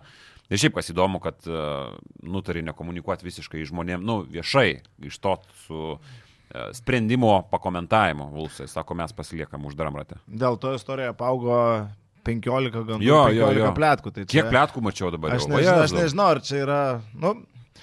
[0.51, 4.67] Ir šiaip kas įdomu, kad uh, nutarė nekomunikuoti visiškai žmonėm, nu, viešai,
[5.07, 6.19] iš to su uh,
[6.77, 8.27] sprendimo pakomentavimu.
[8.35, 10.19] Vulsai sako, mes pasiliekam uždaram rate.
[10.27, 11.55] Dėl to istorija apaugo
[12.27, 13.71] 15 gandų, Jo, 15 jo, jo.
[13.79, 14.13] plėtkų.
[14.15, 15.33] Tai Kiek čia- plėtkų mačiau dabar?
[15.39, 16.81] Aš nežinau, aš nežinau, ar čia yra...
[17.15, 17.33] Nu,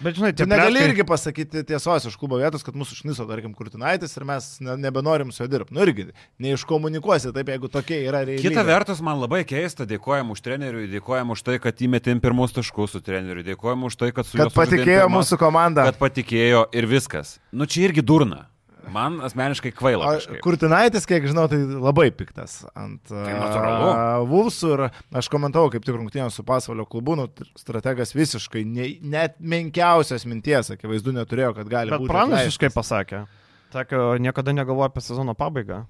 [0.00, 3.52] Bet žinai, tu negali pletkai- irgi pasakyti tiesos iš klubo vietos, kad mūsų šniso, tarkim,
[3.54, 5.74] Kurtinaitis ir mes ne, nebenorim su juo dirbti.
[5.76, 6.06] Nu irgi,
[6.40, 8.44] neiškomunikuosi taip, jeigu tokia yra realybė.
[8.48, 12.96] Kita vertus, man labai keista, dėkojam už trenerių, dėkojam už tai, kad įmetėm pirmus taškus
[12.96, 15.84] su treneriu, dėkojam už tai, kad su juo Kad patikėjo pirmas- mūsų komanda.
[15.90, 17.38] Kad patikėjo ir viskas.
[17.52, 18.46] Nu čia irgi durna.
[18.92, 20.14] Man asmeniškai kvaila.
[20.18, 20.40] Kažkaip.
[20.44, 23.90] Kurtinaitis, kiek žinau, tai labai piktas ant Tai natūralu.
[24.30, 24.82] Vulsų ir
[25.20, 30.26] aš komentavau kaip tik rungtynės su pasvalio klubu, nu, tr- strategas visiškai ne, net menkiausios
[30.26, 32.12] minties, akivaizdu, neturėjo, kad gali Bet būti.
[32.14, 33.24] pranašiškai pasakė.
[33.70, 35.84] Sakė, niekada negalvoja apie sezono pabaigą.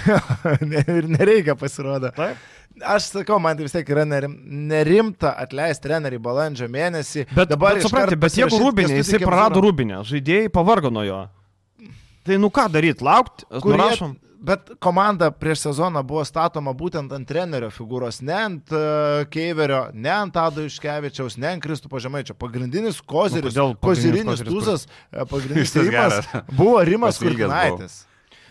[0.70, 2.08] Ne- ir nereikia pasirodo.
[2.16, 2.38] Taip.
[2.84, 4.34] Aš sakau, man tai vis tiek yra nerim,
[4.68, 7.26] nerimta atleisti trenerį balandžio mėnesį.
[7.36, 9.62] Bet, Dabar bet supranti, bet jeigu Rūbinė, jisai prarado.
[9.64, 11.20] Rūbinę, žaidėjai pavargo nuo jo.
[12.26, 14.16] Tai nu ką daryti, laukti, Kurie- nurašom.
[14.46, 20.10] Bet komanda prieš sezoną buvo statoma būtent ant trenerio figūros, ne ant uh, Keiverio, ne
[20.12, 22.36] ant Tado Iškevičiaus, ne ant Kristupo Žemaičio.
[22.38, 26.28] Pagrindinis koziris, Nu, kozirinis e, pagrindinis įimas geras.
[26.52, 27.96] buvo Rimas Pasilgęs Kurtinaitis.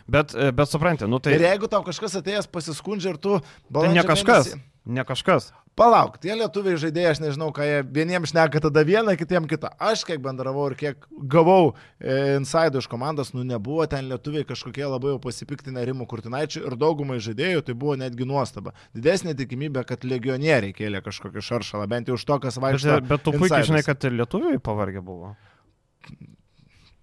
[0.08, 3.40] Bet, e, bet supranti, nu tai, Ir jeigu tau kažkas atėjęs pasiskundžia ir tu...
[3.72, 4.52] tai ne kažkas.
[4.52, 5.50] mėnesį- Ne kažkas.
[5.76, 9.74] Palauk, tie lietuviai žaidėjai, aš nežinau, ką jie vieniems šneka tada vieną, kitiems kitą.
[9.82, 11.02] Aš kiek bendravau ir kiek
[11.34, 16.64] gavau e, inside iš komandos, nu nebuvo ten lietuviai kažkokie labai jau pasipiktinę Rimų Kurtinaičių
[16.70, 18.72] ir daugumai žaidėjų tai buvo netgi nuostaba.
[18.96, 22.98] Didesnė tikimybė, kad legionieriai kėlė kažkokį šaršalą, bent jau už to, kas Bet, vaikšto.
[23.12, 25.36] bet tu puikiai žinai, kad ir lietuviai pavargę buvo.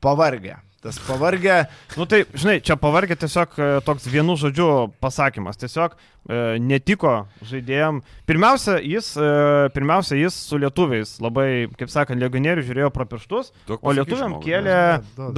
[0.01, 0.63] Pavargę.
[0.83, 1.67] Tas pavargę.
[1.95, 4.67] Nu tai, žinai, čia pavargė tiesiog e, toks vienu žodžiu
[5.03, 5.61] pasakymas.
[5.61, 7.13] Tiesiog e, netiko
[7.47, 8.01] žaidėjim.
[8.27, 9.29] Pirmiausia, jis, e,
[9.77, 11.47] pirmiausia, jis su lietuviais labai,
[11.79, 14.81] kaip sakant, legionierių žiūrėjo pro pirštus, o lietuviam kėlė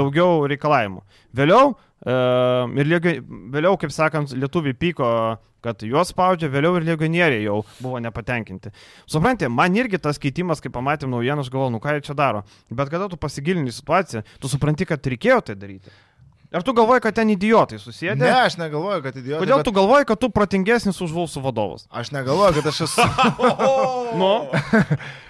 [0.00, 1.04] daugiau reikalavimų.
[1.36, 1.74] Vėliau,
[2.04, 3.16] ir legio,
[3.54, 5.10] vėliau, kaip sakant, lietuviai pyko,
[5.64, 8.72] kad juos spaudžia, vėliau ir legionieriai jau buvo nepatenkinti.
[9.08, 12.42] Suprantate, man irgi tas keitimas, kai pamatėm naujieną, aš galvoju, nu ką jie čia daro.
[12.68, 15.94] Bet kada tu pasigilini situaciją, tu supranti, kad reikėjo tai daryti.
[16.54, 18.20] Ar tu galvoji, kad ten idiotai susėdė?
[18.20, 19.40] Ne, aš negalvoju, kad idiotai.
[19.42, 21.88] Kodėl bet tu galvoji, kad tu protingesnis už Vulsų vadovus?
[21.90, 23.06] Aš negalvoju, kad aš esu.
[24.20, 24.28] Nu,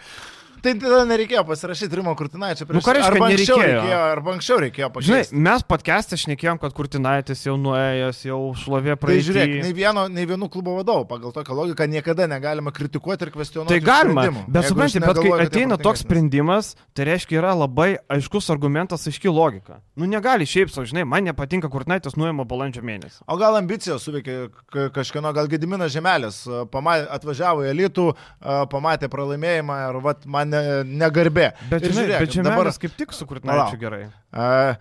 [0.65, 3.81] tai tada nereikėjo pasirašyti Rimo Kurtinaičio prieš Nu, ką reiškia arba anksčiau nereikėjo?
[3.85, 5.41] reikėjo, arba anksčiau reikėjo žinai, pakeisti.
[5.47, 9.25] mes podcast'e šnekėjom, kad Kurtinaitis jau nuėjęs, jau šlovė Tai praeitį.
[9.29, 13.75] žiūrėk, nei, vieno, nei vienų klubo vadovų pagal tokią logiką niekada negalima kritikuoti ir kvestionuoti.
[13.75, 14.45] Tai galima, sprendimų.
[14.49, 14.73] bet aš
[15.05, 19.81] bet kai ateina toks sprendimas, tai reiškia yra labai aiškus argumentas, aiški logika.
[19.97, 23.21] Nu negali šiaip, so, žinai, man nepatinka Kurtinaitis nuėjimo balandžio mėnesį.
[23.29, 25.47] O gal ambicijos suveikė ka- kažkieno, gal
[26.49, 28.07] a, pama- atvažiavo į elitų,
[28.73, 30.63] pamatė pralaimėjimą ir vat, man ne,
[31.05, 31.51] negarbė.
[31.71, 34.07] Bet, Ir žiūrėk, bet dabar- Žemelis kaip tik su Kurtinaičiu gerai.
[34.33, 34.77] A,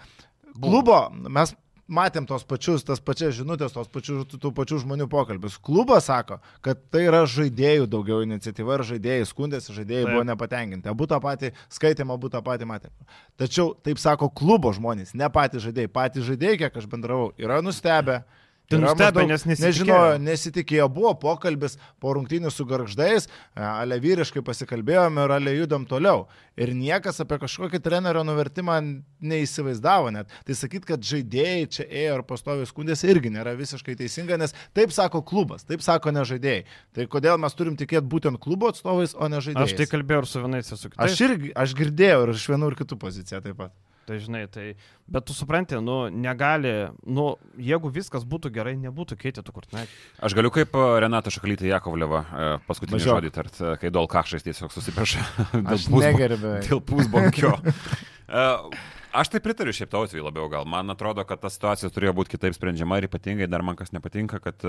[0.61, 1.55] Klubo, mes
[1.93, 5.57] matėm tos pačius, tas pačias žinutės, tos pačių, tų pačių žmonių pokalbius.
[5.61, 10.13] Klubas sako, kad tai yra žaidėjų daugiau iniciatyva ir žaidėjai skundėsi, žaidėjai Taip.
[10.13, 10.89] buvo nepatenkinti.
[10.93, 12.93] Abu tą patį skaitėm, abu tą patį matėm.
[13.37, 15.91] Tačiau taip sako klubo žmonės, ne patys žaidėjai.
[15.91, 18.23] Patys žaidėjai, kiek aš bendravau, yra nustebę.
[18.69, 19.67] Tai maždaug- nes nesitikėjo.
[19.69, 25.85] Nežinojo, nesitikėjo, buvo pokalbis po rungtynių su garždais, e, ale vyriškai pasikalbėjome ir ale judam
[25.85, 26.27] toliau.
[26.57, 28.77] Ir niekas apie kažkokį trenerio nuvertimą
[29.21, 30.27] neįsivaizdavo net.
[30.47, 34.91] Tai sakyt, kad žaidėjai čia ėjo ir pastovi skundėsi irgi nėra visiškai teisinga, nes taip
[34.95, 36.65] sako klubas, taip sako ne žaidėjai.
[36.95, 39.73] Tai kodėl mes turim tikėti būtent klubo atstovais, o ne žaidėjais?
[39.73, 41.11] Aš tai kalbėjau ir su vienais, ir su kitais.
[41.11, 43.73] Aš irgi, aš girdėjau ir iš vienų ir kitų poziciją taip pat.
[44.03, 44.73] Tai žinai, tai,
[45.07, 46.71] bet tu supranti, nu, negali,
[47.07, 49.99] nu, jeigu viskas būtų gerai, nebūtų keitę tų Kurtinaičių.
[50.27, 53.21] Aš galiu kaip e, Renata Šakalytė Jakovleva e, paskutinį Važiuok.
[53.21, 55.23] žodį tart, e, kai Dol Kakšais tiesiog susiprašė.
[55.63, 56.57] Aš negerbiu.
[56.67, 57.55] Dėl pusbonkio.
[59.13, 60.67] Aš tai pritariu šiaip tautvijai labiau gal.
[60.67, 64.41] Man atrodo, kad ta situacija turėjo būti kitaip sprendžiama ir ypatingai dar man kas nepatinka,
[64.41, 64.65] kad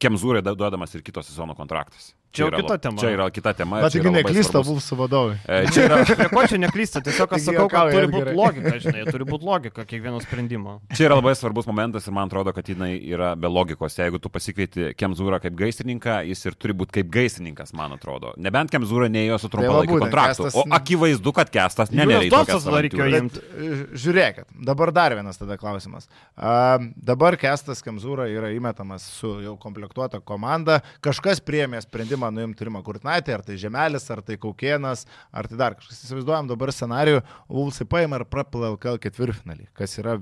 [0.00, 2.14] Kemzūrai da- duodamas ir kito sezono kontraktas.
[2.30, 3.00] Čia jau yra kita tema.
[3.02, 3.80] Čia yra kita tema.
[3.82, 4.60] Bet čia taigi neklysta.
[4.62, 5.36] Vulfsų vadovai.
[5.50, 9.02] E, Čia yra, Prie ko čia neklysta, tiesiog aš sakau, kad turi būti logika, žinai,
[9.10, 10.76] turi būti logika kiekvieno sprendimo.
[10.94, 13.96] čia yra labai svarbus momentas ir man atrodo, kad jinai yra be logikos.
[13.98, 18.30] Jeigu tu pasikvieti Kemzūrą kaip gaisrininką, jis ir turi būti kaip gaisrininkas, man atrodo.
[18.38, 20.46] Nebent Kemzūra neėjo su Tai trumpalaikiu būtent, kontraktu.
[20.46, 23.18] Kestas O akivaizdu, kad Kestas tada reikėjo avantiūras.
[23.18, 23.98] imti.
[24.04, 26.06] Žiūrėkit, dabar dar vienas tada klausimas.
[26.36, 30.78] A, dabar Kestas Kemzūra yra įmetamas su jau komplektuota komanda.
[31.02, 35.78] Kažkas priemė sprendimą nuimti Rimą Kurtnaitį, ar tai Žemelis, ar tai Kaukienas, ar tai dar
[35.80, 36.02] kažkas.
[36.04, 40.18] Įsivaizduojam dabar scenarijų, Vulsai paima ir prapila LKL ketvirtfinalį, kas yra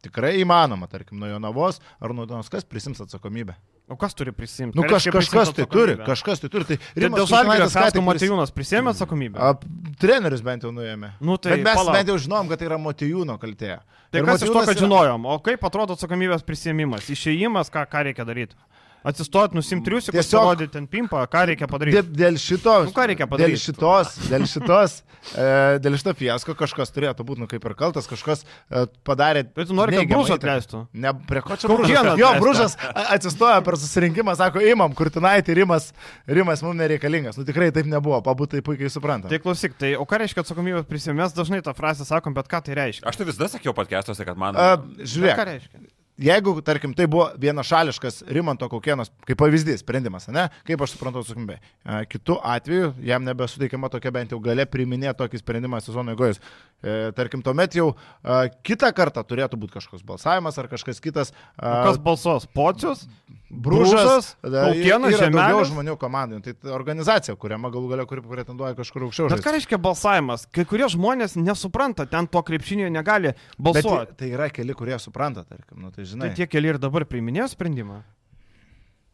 [0.00, 3.56] tikrai įmanoma, tarkim, nuo Jonavos ar nuo Donos, kas prisims atsakomybę.
[3.90, 4.78] O kas turi prisimti?
[4.78, 6.62] Nu, kaž, kažkas tai turi, kažkas tai turi.
[6.70, 9.34] Tai dėl Žalgirio pris- Matijūnas prisėmė atsakomybę.
[9.42, 9.48] A,
[9.98, 11.10] Treneris bent jau nuėmė.
[11.20, 11.96] Nu, tai Bet mes palauk.
[11.98, 13.80] bent jau žinom, kad tai yra Motijūno kaltė.
[14.14, 15.26] Tai Ir kas iš to, kad yra- žinojom?
[15.26, 17.10] O kaip atrodo atsakomybės prisėmimas?
[17.10, 18.54] Išėjimas, ką, ką reikia daryti?
[19.00, 22.00] Atsistot, nusimti triusikus, Tiesiog- parodyti ten pimpą, ką reikia Dėl, padaryti.
[22.20, 23.60] dėl šito, Nu, ką reikia dėl padaryti?
[23.62, 24.96] šitos, dėl šitos,
[25.40, 29.46] e, dėl šito fiasko kažkas turėtų būti, nu kaip ir kaltas, kažkas e, padarė.
[29.56, 30.36] Bet tu nori, kad įtaką.
[30.36, 30.82] atleistų?
[30.92, 32.10] Ne, prie ko čia Brūžas?
[32.20, 32.32] Jo.
[32.44, 35.92] Brūžas a- atsistojo per susirinkimą, sako, imam, kurtinaitį, Rimas,
[36.28, 37.38] Rimas mums nereikalingas.
[37.40, 39.28] Nu tikrai taip nebuvo, pabūtai puikiai supranta.
[39.32, 41.16] Tai klausyk, tai o ką reiškia atsakomybės prisimės?
[41.20, 43.08] Mes dažnai tą frazę sakom, bet ką tai reiškia?
[43.08, 44.56] Aš tai visada sakiau podcastuose, kad man...
[44.60, 45.80] A, žiūrėk, Ką reiškia?
[46.20, 50.48] Jeigu, tarkim, tai buvo vienašališkas Rimanto Kaukienos, kaip pavyzdys, sprendimas, ne?
[50.68, 51.58] Kaip aš suprantu atsakomybę.
[51.58, 56.36] E, Kitu atveju jam nebesuteikiama tokia bent jau gale priminėti tokį sprendimą sezono eigoje.
[56.80, 61.34] E, tarkim, tuomet jau e, kitą kartą turėtų būti kažkoks balsavimas ar kažkas kitas.
[61.60, 62.46] O kas balsuos?
[62.56, 63.04] Pocius?
[63.50, 66.38] Brūžas, yra daugiau žmonių komandai.
[66.44, 69.26] Tai ta organizacija, kuriama galų galia, kuri pretenduoja kažkur aukščiau.
[69.32, 70.46] Bet ką reiškia balsavimas?
[70.54, 74.16] Kai kurie žmonės nesupranta, ten to krepšinio negali Bet balsuoti.
[74.22, 76.30] tai yra keli, kurie supranta, tarkim, nu, tai žinai.
[76.30, 78.00] Tai tie keli ir dabar priiminėjo sprendimą.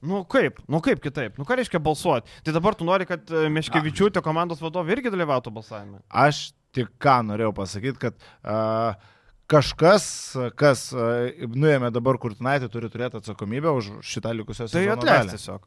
[0.06, 2.28] Nu kaip, nu kaip kitaip, nu ką reiškia balsuoti?
[2.44, 6.02] Tai dabar tu nori, kad e, Meškevičiūtė komandos vadovai irgi dalyvautų balsavime.
[6.12, 8.96] Aš tik ką norėjau pasakyti, kad uh,
[9.50, 10.06] kažkas,
[10.58, 15.38] kas uh, nuėmė dabar Kurtinaitį, turi turėti atsakomybę už šitą likusią Tai sezono atleist dalį.
[15.38, 15.66] tiesiog.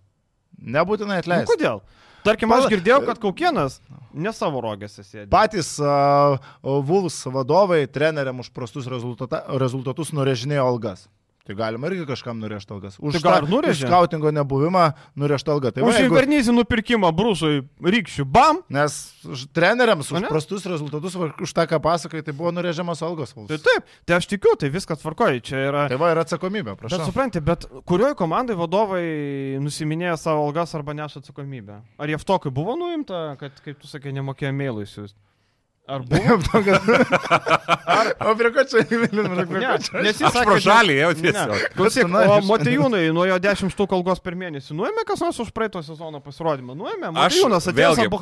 [0.76, 1.53] Nebūtinai Nu, atleisti.
[1.55, 1.82] kodėl?
[2.20, 3.78] Tarkim, aš girdėjau, kad Kaukienas
[4.12, 5.30] ne savo rogėse sėdi.
[5.32, 6.36] Patys uh,
[6.84, 11.05] Vulfs vadovai treneriam už prastus rezultata, rezultatus nurežinėjo algas.
[11.50, 13.00] Tai galima irgi kažkam nurėžti algas.
[13.02, 13.88] Už Tai gal nurežė?
[13.88, 14.84] už skautingo nebuvimą
[15.18, 15.72] nurėžti algą.
[15.74, 18.60] Tai Už jeigu- invernizį nupirkimą brūžui rykščių, bam!
[18.70, 18.97] Nes
[19.50, 23.34] treneriams už prastus rezultatus, už tą, ką pasakai, tai buvo nurežiamas algos.
[23.34, 23.50] Vulfs.
[23.50, 25.41] Tai taip, tai aš tikiu, tai viskas tvarkoja.
[25.41, 25.88] Čia yra...
[25.89, 27.10] Tai va ir atsakomybė, Bet prašau.
[27.10, 31.82] supranti, bet kurioje komandai vadovai nusiminėja savo algas arba neša atsakomybę?
[31.97, 35.18] Ar Jeftokui buvo nuimta, kad, kaip tu sakai, nemokėjo mailų siūsti?
[35.94, 36.38] Ar buvo?
[37.90, 39.24] Ar, o prie ko čia įvilinu?
[39.50, 39.72] Ne,
[40.06, 41.64] nes jis Aš sakė, žalį jau tiesiog.
[41.74, 42.36] Klausyk, o.
[42.46, 46.76] Matejūnai nuo jo 10 štukų algos per mėnesį nuėmė kas nors už praeito sezono pasirodymą?
[46.78, 47.10] Nuėmė?
[47.16, 48.20] Aš Matejūnas atėjo sako,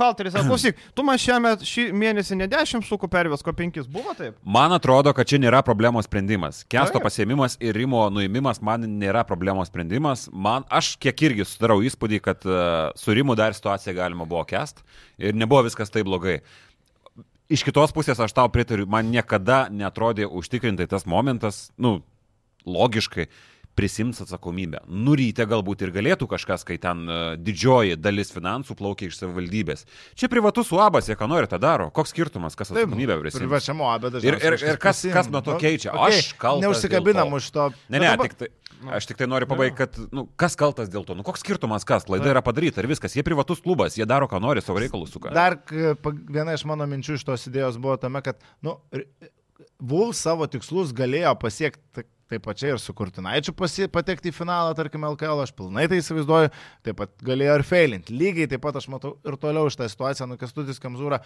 [0.48, 4.38] klausyk, tu man šiame šį mėnesį ne 10 štukų pervės, ko 5 buvo taip?
[4.48, 6.64] Man atrodo, kad čia nėra problemos sprendimas.
[6.72, 10.30] Kesto pasėmimas ir Rimo nuėmimas man nėra problemos sprendimas.
[10.32, 14.86] Man, aš kiek irgi sudarau įspūdį, kad uh, su Rimu dar situaciją galima buvo kest
[15.20, 16.40] ir nebuvo viskas taip blogai.
[17.48, 22.02] Iš kitos pusės aš tau pritariu, man niekada netrodė užtikrintai tas momentas, nu,
[22.68, 23.30] logiškai
[23.78, 24.82] prisims atsakomybę.
[24.90, 29.86] Nurytė galbūt ir galėtų kažkas, kai ten uh, didžioji dalis finansų plaukia iš savivaldybės.
[30.18, 31.92] Čia privatus uabas, jie ką nori, tą daro.
[31.94, 33.44] Koks skirtumas, kas atsakomybę prisims?
[33.46, 34.32] Privačiam OAB dažnai.
[34.34, 35.94] Ir- ir- ir kas- kas nuo to keičia?
[35.94, 37.70] Aš kaltas Neužsikabinam už to.
[37.94, 38.50] Ne, ne, tik tai,
[38.98, 42.10] aš tik tai noriu pabaigti, kad, nu, kas kaltas dėl to, nu, koks skirtumas, kas,
[42.10, 45.30] laida yra padaryta ir viskas, jie privatus klubas, jie daro, ką nori, savo reikalus suka.
[45.34, 48.80] Dar pa- viena iš mano minčių iš tos idėjos buvo tame, kad, nu,
[49.78, 53.54] Vulf savo tikslus galėjo pasiekti taip pačiai ir su Kurtinaičiu
[53.94, 56.52] patekti į finalą, tarkim, LKL, aš pilnai tai įsivaizduoju,
[56.88, 58.16] taip pat galėjo ir feilinti.
[58.18, 61.22] Lygiai taip pat aš matau ir toliau šitą situaciją, nukestutis Kamzūra,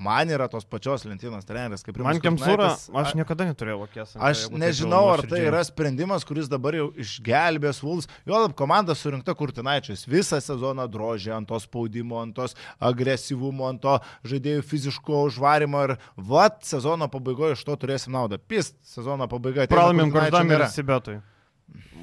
[0.00, 2.70] man yra tos pačios lentynos treneris, kaip ir Man Kemsūra,
[3.02, 4.14] aš niekada neturėjau lokės.
[4.16, 8.08] Aš nežinau, ar tai yra sprendimas, kuris dabar jau išgelbės Vuls.
[8.28, 10.06] Juolab komanda surinkta Kurtinaičiais.
[10.10, 13.98] Visą sezoną drožė ant to spaudimo, ant tos agresyvumo, ant to
[14.32, 18.40] žaidėjų fiziško užvarimo ir vat sezono pabaigoje iš to turėsim naudą.
[18.40, 20.66] Pist sezono Pralaimim Kurtinaičio Gordami ir.
[20.72, 21.20] Sibetui.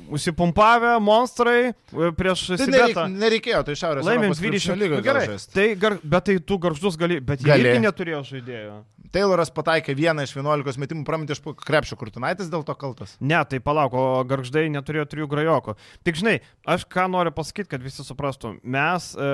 [0.08, 3.08] Užsipumpavę monstrai e, prieš Tai nereik, Sibetą.
[3.12, 5.26] nereikėjo, tai šiaurės krepšinio 20 lygoj Nu, gerai.
[5.54, 7.68] Tai gar, bet tai tu garždus gali, bet jie Gali.
[7.74, 8.78] irgi neturėjo žaidėjo.
[9.18, 13.16] Tayloras pataikė vieną iš 11 metimų, pramitė iš krepšio Kurtinaitis dėl to kaltas.
[13.18, 15.74] Ne, tai palauk, o garždai neturėjo trijų grajokų.
[16.06, 16.36] Tik žinai,
[16.70, 18.52] aš ką noriu pasakyti, kad visi suprastų.
[18.62, 19.30] Mes, e,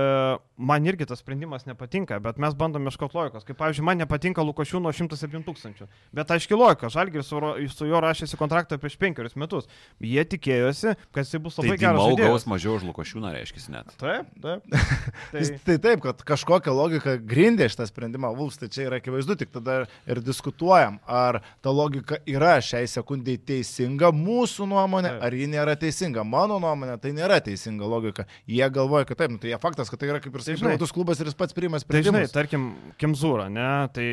[0.56, 3.44] man irgi tas sprendimas nepatinka, bet mes bandome ieškoti logikos.
[3.48, 5.90] Kaip pavyzdžiui, man nepatinka Lukošių nuo 107 tūkstančių.
[6.16, 7.44] Bet aiškiai logika, Žalgiris su,
[7.76, 9.68] su juo rašėsi kontraktą prieš penkerius metus.
[10.00, 12.08] Jie tikėjosi, kad jis bus Tai labai geras.
[12.14, 13.92] Dimau gaus mažiau už Lukošiūną, reiškia net.
[14.00, 14.64] Taip, taip.
[15.34, 19.50] Tai, tai taip, kad kažkokią logiką grindė šitą sprendimą Vulfs, tai čia yra akivaizdu, tik
[19.56, 19.72] tada
[20.09, 26.24] ir diskutuojam, ar ta logika yra šiai sekundai teisinga mūsų nuomonė, ar ji nėra teisinga.
[26.28, 28.28] Mano nuomonė, tai nėra teisinga logika.
[28.49, 30.93] Jie galvoja, kad taip, nu, tai jie faktas, kad tai yra kaip ir Tai privatus
[30.95, 32.34] klubas ir jis pats priima Tai žinai, sprendimus.
[32.36, 32.67] tarkim,
[33.01, 34.07] Kemzūra, ne, tai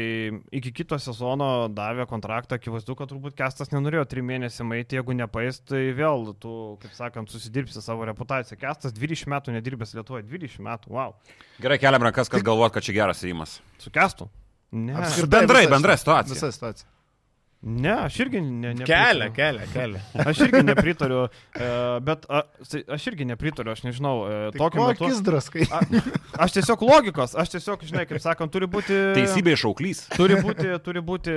[0.56, 5.60] iki kito sezono davė kontraktą, akivaizdu, kad turbūt Kestas nenorėjo trim mėnesiam eiti, jeigu nepais,
[5.66, 8.58] tai vėl tu, kaip sakant, susidirbsi savo reputaciją.
[8.60, 11.16] Kestas 20 metų nedirbęs Lietuvoje, 20 metų, wow.
[11.60, 13.58] Gerai, keliam rankas, kas galvot, kad čia geras įimas.
[13.82, 14.30] Su Kestu?
[14.72, 14.94] Ne.
[14.94, 16.34] Apskritai Bendrai, visa bendra situacija.
[16.34, 16.90] Visa situacija.
[17.60, 18.86] Ne, aš irgi ne, nepritariu.
[18.88, 20.28] Kelia, kelia, kelia.
[20.30, 21.66] Aš irgi nepritariu, e,
[22.06, 22.40] bet a,
[22.96, 25.02] aš irgi nepritariu, aš nežinau, e, Tai metu.
[25.02, 25.66] Kokis draskai.
[25.68, 25.82] A,
[26.46, 28.96] aš tiesiog logikos, aš tiesiog, žinai, kaip sakant, turi būti...
[29.18, 30.06] Teisybė išauklys.
[30.16, 31.36] Turi būti, turi būti,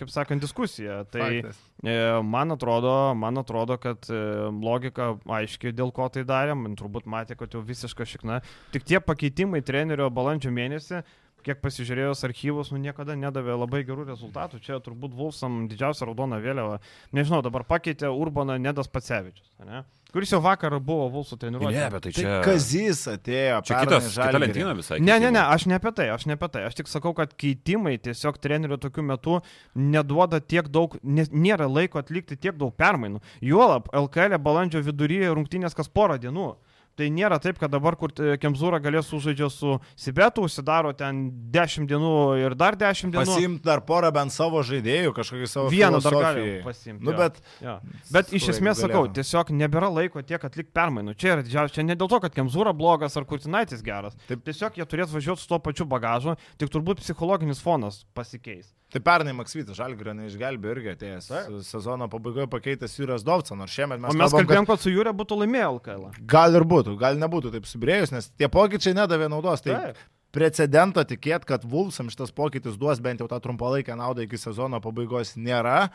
[0.00, 1.02] kaip sakant, diskusija.
[1.12, 1.60] Tai Faktas.
[1.84, 5.12] e, man atrodo, man atrodo, kad logika
[5.42, 8.40] aiškiai, dėl ko tai darėm, turbūt matė, kad jau visiška šikna.
[8.72, 11.04] Tik tie pakeitimai trenerio balandžio mėnesį,
[11.46, 14.60] kiek pasižiūrėjus archyvus, nu niekada nedavė labai gerų rezultatų.
[14.64, 16.80] Čia turbūt Vulsam didžiausia raudona vėliava.
[17.16, 19.84] Nežinau, dabar pakeitė Urbaną Nedas Pacevičius, ne?
[20.10, 21.76] kuris jau vakar buvo Vulsų treniruotė.
[21.76, 22.38] Ne, bet tai Tai čia...
[22.44, 23.60] Kazys atėjo.
[23.66, 24.98] Čia kitas, kita lentyna visai.
[25.02, 26.64] Ne, ne, ne, aš ne apie tai, aš ne apie tai.
[26.68, 29.38] Aš tik sakau, kad keitimai tiesiog trenerio tokiu metu
[29.78, 33.22] neduoda tiek daug, nėra laiko atlikti tiek daug permainų.
[33.46, 36.52] Juolab, LKL balandžio viduryje rungtynės kas porą dienų.
[37.00, 41.22] Tai nėra taip, kad dabar, kur e, Kemzūra galės sužaidžia su Sibetu, užsidaro ten
[41.54, 42.10] 10 dienų
[42.42, 43.24] ir dar 10 dienų.
[43.24, 47.06] Pasiimti dar porą bent savo žaidėjų, kažkokį savo Vieną dar gali pasiimti.
[47.06, 47.78] Nu, bet Jo.
[48.12, 51.16] Bet iš esmės jeigu sakau, tiesiog nebėra laiko tiek atlikti permainų.
[51.20, 54.18] Čia yra didžiausia, čia ne dėl to, kad Kemzūra blogas ar Kurtinaitis geras.
[54.28, 54.44] Taip.
[54.44, 58.68] Tiesiog jie turės važiuoti su tuo pačiu bagažu, tik turbūt psichologinis fonas pasikeis.
[58.90, 61.26] Tai pernai Maksvytis Žalgirio neišgelbėjo irgi atėjęs.
[61.30, 61.58] Taip.
[61.66, 65.38] Sezono pabaigoje pakeitęs Jūras Dovca, nors šiemet mes, O mes kalbėjom, kad su Jūrė būtų
[65.44, 66.08] laimėję LKL.
[66.10, 69.62] kad gal ir būtų, gal nebūtų taip subirėjus, nes tie pokyčiai nedavė naudos.
[69.62, 70.00] Tai Taip.
[70.34, 75.36] precedento tikėt, kad Vulsam šitas pokytis duos bent jau tą trumpalaikę naudą iki sezono pabaigos
[75.38, 75.90] nėra.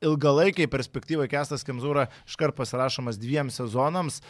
[0.00, 4.22] Ilgalaikiai perspektyvai Kestas Kemzūra iškart pasirašomas dviem sezonams.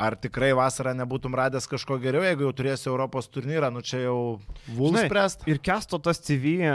[0.00, 4.16] Ar tikrai vasarą nebūtum radęs kažko geriau, jeigu jau turėsi Europos turnyrą, nu čia jau
[4.72, 5.44] Vuls Žinai, spręst.
[5.50, 6.70] Ir Kesto tas CV e,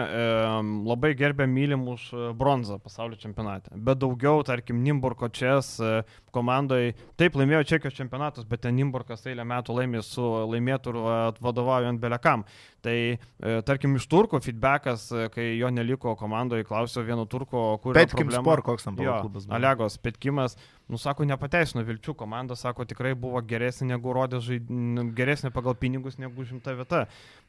[0.86, 3.74] labai gerbė mylimus e, bronzą pasaulio čempionate.
[3.74, 5.96] Bet daugiau, tarkim, Nimburko Čes e,
[6.36, 11.42] komandai, taip laimėjo Čekijos čempionatus, bet ten Nimburkas eilę metų laimė su laimėtų ir vat,
[11.44, 12.46] vadovaujant belekam.
[12.86, 17.98] Tai, e, tarkim, iš turko feedbackas, e, kai jo neliko komandoje, klausiau vieno turko, kur...
[17.98, 18.44] Petkim problema.
[18.46, 19.48] Sport, koks tam Jo, buvo klubas.
[19.58, 20.58] Alegos Petkimas,
[20.92, 24.70] nu sako, nepateisino vilčių, komanda sako, tikrai buvo geresnė negu rodė, žaid...
[25.18, 27.06] geresnė pagal pinigus negu žimta vieta.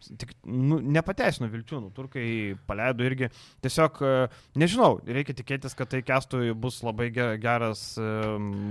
[0.06, 3.28] Tik, nu, nepateisino vilčių, nu, turkai paleido irgi.
[3.64, 4.14] Tiesiog, e,
[4.56, 8.08] nežinau, reikia tikėtis, kad tai kestui bus labai ge- geras, e,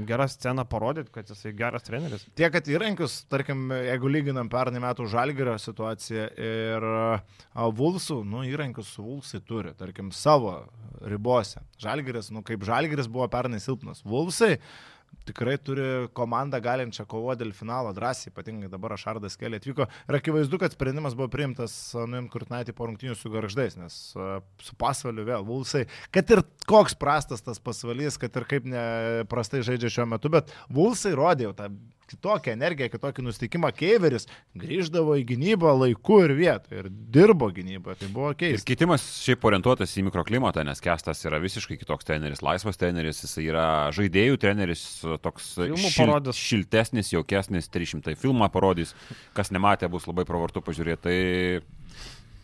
[0.09, 2.25] gera scena parodyti, kad jisai geras treneris.
[2.33, 8.95] Tiek, kad įrankius, tarkim, jeigu lyginam pernai metų Žalgirio situaciją ir a, Vulsų, nu, įrankius
[8.97, 10.57] Vulsai turi, tarkim, savo
[11.05, 11.61] ribose.
[11.81, 14.03] Žalgiris, nu, kaip Žalgiris buvo pernai silpnas.
[14.05, 14.55] Vulsai
[15.25, 15.85] tikrai turi
[16.17, 19.87] komandą galinčią kovoti dėl finalo drąsiai, ypatingai dabar Ašardas keliai atvyko.
[20.09, 25.25] Ir akivaizdu, kad sprendimas buvo priimtas nuimti Kurtnaitį po rungtynių su garždais, nes su pasvaliu
[25.27, 30.31] vėl Vulsai, kad ir koks prastas tas pasvalys, kad ir kaip neprastai žaidžia šiuo metu,
[30.33, 31.71] bet Vulsai rodė jau tą
[32.11, 33.71] kitokią energiją, kitokį nusteikimą.
[33.75, 34.27] Keiveris
[34.57, 37.97] grįždavo į gynybą laiku ir vietoje ir dirbo gynyboje.
[38.03, 38.67] Tai buvo Ir keista.
[38.69, 43.67] keitimas šiaip orientuotas į mikroklimatą, nes Kestas yra visiškai kitoks treneris, laisvas treneris, jis yra
[43.95, 44.83] žaidėjų treneris,
[45.25, 46.35] toks Filmų parodys.
[46.37, 48.93] šiltesnis, jaukesnis, 300 filmą parodys,
[49.33, 51.01] kas nematė, bus labai pravartu pažiūrėti.
[51.05, 51.17] Tai,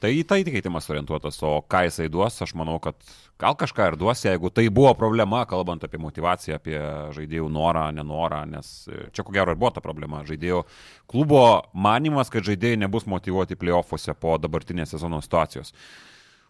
[0.02, 2.97] tai į tai keitimas orientuotas, o ką jisai duos, aš manau, kad
[3.41, 6.78] gal kažką ir duos, jeigu tai buvo problema, kalbant apie motivaciją, apie
[7.18, 8.72] žaidėjų norą, nenorą, nes
[9.14, 10.24] čia ko gero ir buvo ta problema.
[10.28, 10.64] Žaidėjų
[11.12, 11.43] klubo
[11.74, 15.76] manimas, kad žaidėjai nebus motivuoti playoffuose po dabartinės sezono situacijos.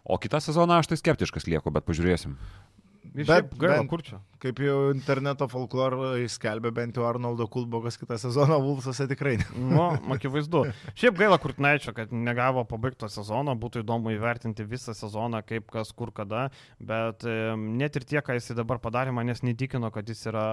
[0.02, 2.34] O kitą sezoną aš tai skeptiškas lieku, bet pažiūrėsim.
[3.12, 4.20] Ir Bet gaila, kur čia?
[4.42, 9.34] Kaip jau interneto folklorą įskelbė bent jau Arnoldo Kulbogas kitą sezoną Vulsuose tikrai.
[9.58, 10.62] Nu, akivaizdu.
[10.98, 16.14] Šiaip gaila Kurtnaičio, kad negavo pabaigto sezono, būtų įdomu įvertinti visą sezoną, kaip kas, kur,
[16.14, 16.46] kada,
[16.80, 17.26] bet
[17.58, 20.46] net ir tie, ką jis dabar padarė, manęs netikino, kad jis yra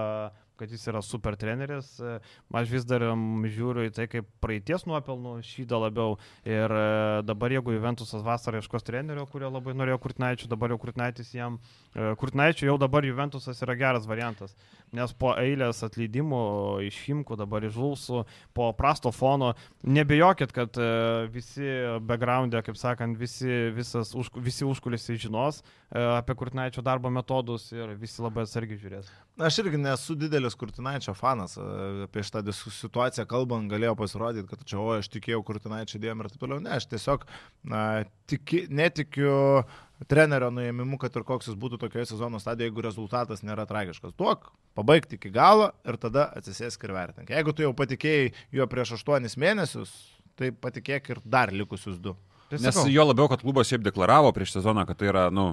[0.60, 1.94] kad jis yra super treneris.
[2.00, 2.18] E,
[2.60, 6.18] Aš vis dar žiūriu į tai kaip praeities nuopelnų šydą labiau.
[6.44, 6.84] Ir e,
[7.26, 11.58] dabar jeigu Juventusas vasarą ieškos trenerio, kurio labai norėjo Kurtnaičio, dabar jau Kurtnaitis jam.
[11.94, 14.56] e, Kurtnaičio jau dabar Juventusas yra geras variantas.
[14.96, 16.40] Nes po eilės atleidimų
[16.88, 18.24] iš Himkų, dabar iš Žulsų,
[18.56, 19.52] po prasto fono,
[19.86, 20.88] nebejokit, kad e,
[21.30, 21.68] visi
[22.02, 27.94] backgroundė, kaip sakant, visi, visas, už, visi užkulisiai žinos e, apie Kurtnaičio darbo metodus ir
[28.00, 29.12] visi labai atsargiai žiūrės.
[29.40, 31.54] Aš irgi nesu didelis Kurtinaičio fanas.
[31.54, 36.32] e, Apie šitą situaciją kalbant galėjo pasirodyti, kad čia, o aš tikėjau Kurtinaičio idėjom ir
[36.32, 36.64] taip toliau.
[36.66, 37.28] Ne, aš tiesiog
[37.70, 37.84] na,
[38.30, 39.62] tiki, netikiu
[40.08, 44.14] trenerio nuėmimu, kad ir koks jis būtų tokioje sezono stadijoje, jeigu rezultatas nėra tragiškas.
[44.18, 44.48] Duok,
[44.78, 47.34] pabaigti iki galo ir tada atsisėsk ir vertink.
[47.34, 49.92] Jeigu tu jau patikėjai juo prieš aštuonis mėnesius,
[50.40, 52.16] tai patikėk ir dar likusius du.
[52.50, 55.52] Tai Nes sakau, jo labiau, kad klubas šiaip deklaravo prieš sezoną, kad tai yra, nu,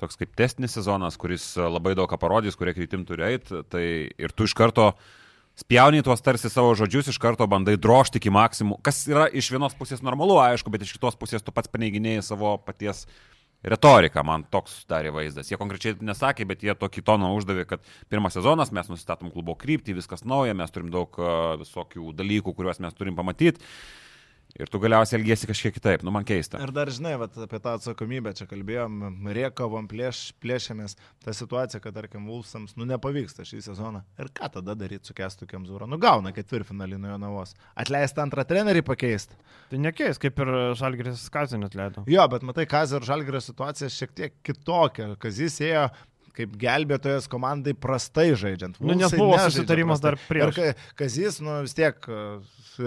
[0.00, 4.32] toks kaip testinis sezonas, kuris labai daug ką parodys, kurie kryptim turi eiti, tai ir
[4.32, 4.94] tu iš karto
[5.60, 9.76] spjauni tuos tarsi savo žodžius, iš karto bandai drošti iki maksimum, kas yra iš vienos
[9.76, 13.04] pusės normalu, aišku, bet iš kitos pusės tu pats paneiginėjai savo paties
[13.66, 15.50] retorika man toks darė vaizdas.
[15.50, 19.96] Jie konkrečiai nesakė, bet jie tokį toną uždavė, kad pirmas sezonas mes nusistatom klubo kryptį,
[19.98, 23.64] viskas nauja, mes turim daug uh, visokių dalykų, kuriuos mes turim pamatyti.
[24.56, 26.58] Ir tu galiausiai elgiesi kažkiek kitaip, nu man keista.
[26.64, 31.94] Ir dar žinai, vat, apie tą atsakomybę čia kalbėjom, rėkavom, plėš, plėšėmės, ta situacija, kad
[31.98, 34.02] tarkim Vulsams, nu nepavyksta šį sezoną.
[34.18, 35.86] Ir ką tada daryti su Kestu Kemzūra?
[35.90, 37.54] Nu gauna ketvirtfinalį nuo jo navos.
[37.78, 39.36] Atleisti antrą trenerį pakeisti.
[39.68, 42.06] Tai nekeis, kaip ir Žalgiris Kazinį atleido.
[42.08, 45.12] Jo, bet matai, Kazio ir Žalgirio situacija šiek tiek kitokia.
[45.20, 45.90] Kazis ėjo
[46.38, 48.78] kaip gelbėtojas komandai prastai žaidžiant.
[48.80, 50.54] Nu, nes buvo susitarimas dar prieš.
[50.54, 52.86] Ir Ka- Kazis, nu vis tiek, e,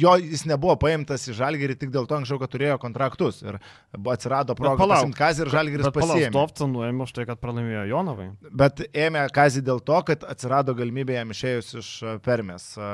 [0.00, 3.42] jo jis nebuvo paimtas į Žalgirį tik dėl to anksčiau, kad turėjo kontraktus.
[3.44, 3.58] Ir
[3.96, 6.30] buvo atsirado proga pasimti Kazį ir Žalgiris pasiėmė.
[6.32, 8.28] Stovcą nuėmė už tai, kad pralaimėjo Jonovai.
[8.62, 12.90] Bet ėmė Kazį dėl to, kad atsirado galimybė jam išėjus iš e, Permės e,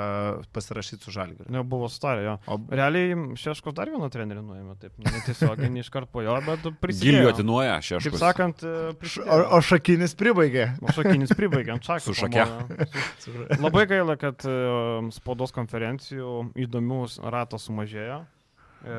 [0.57, 1.49] pasirašyti su Žalgiriu.
[1.55, 2.37] Nebuvo sutarę jo.
[2.51, 7.21] O Realiai Šeškos dar vieną trenerį nuėmė, taip, netiesiogiai, ne iškart po jo, bet prisidėjo.
[7.23, 8.21] Giliuotinuoja Taip šeškus.
[8.23, 8.65] sakant,
[9.01, 9.37] prisidėjo.
[9.37, 10.71] o, o Šakinis pribaigė.
[10.97, 11.99] Šakinis pribaigėm, čia.
[12.03, 12.47] Su šake.
[13.61, 14.57] Labai gaila, kad e,
[15.17, 17.03] spaudos konferencijų įdomių
[17.33, 18.23] ratas sumažėjo.
[18.87, 18.97] E,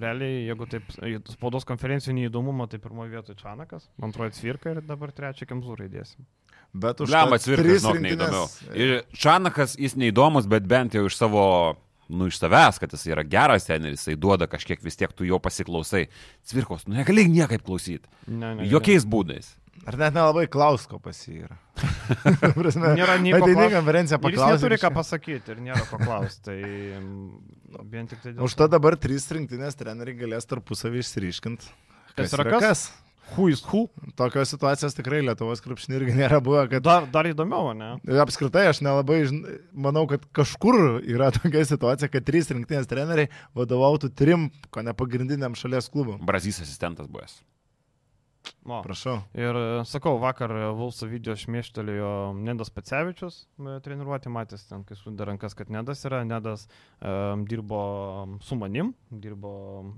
[0.00, 5.14] Realiai, jeigu taip, e, spaudos konferencijų neįdomumą, tai pirmoje vietoje Čanakas, antroje Cvirka ir dabar
[5.14, 6.26] trečią Kemzūrą įdėsim.
[6.78, 8.46] Bet už cvirkas, tris žinok, neįdomiau.
[8.76, 11.44] Ir Čanakas jis neįdomus, bet bent jau iš savo,
[12.08, 15.38] nu, iš savęs, kad jis yra geras teneris, jisai duoda kažkiek vis tiek tu jo
[15.42, 16.06] pasiklausai.
[16.48, 18.08] Cvirkos, nu negali niekaip klausyti.
[18.26, 19.54] Ne, ne, Jokiais būdais.
[19.88, 21.56] Ar net nelabai klausko pas jį yra.
[22.58, 24.56] Prasme, Nėra nei ko Ateini į klaust- konferenciją Ir jis paklausti.
[24.56, 26.42] neturi ką pasakyti ir nėra ko klausti.
[26.48, 26.56] Tai
[26.98, 28.42] mm, vien tik tai dėl...
[28.48, 31.70] Už to dabar trys rinktinės treneriai galės tarpusavį išryškinti.
[32.18, 32.88] Kas yra kas?
[32.90, 33.07] Who
[33.48, 33.86] is who?
[34.18, 37.90] Tokios situacijos tikrai Lietuvos krepšinį irgi nėra buvę, kad Dar, dar įdomiau, ne?
[38.22, 39.42] apskritai aš nelabai žin...
[39.72, 45.56] manau, kad kažkur yra tokia situacija, kad trys rinktinės treneriai vadovautų trim, ko ne pagrindiniam
[45.58, 46.22] šalies klubam.
[46.26, 47.40] Brazys asistentas buvęs.
[48.68, 48.82] O.
[48.84, 49.22] Prašau.
[49.38, 55.30] Ir e, sakau, vakar Vulso video šmėštelėjo Nedas Pacevičius e, treniruoti, matęs ten, kai sudė
[55.30, 56.20] rankas, kad Nedas yra.
[56.28, 56.66] Nedas
[57.00, 57.80] um, dirbo
[58.44, 59.52] su manim, dirbo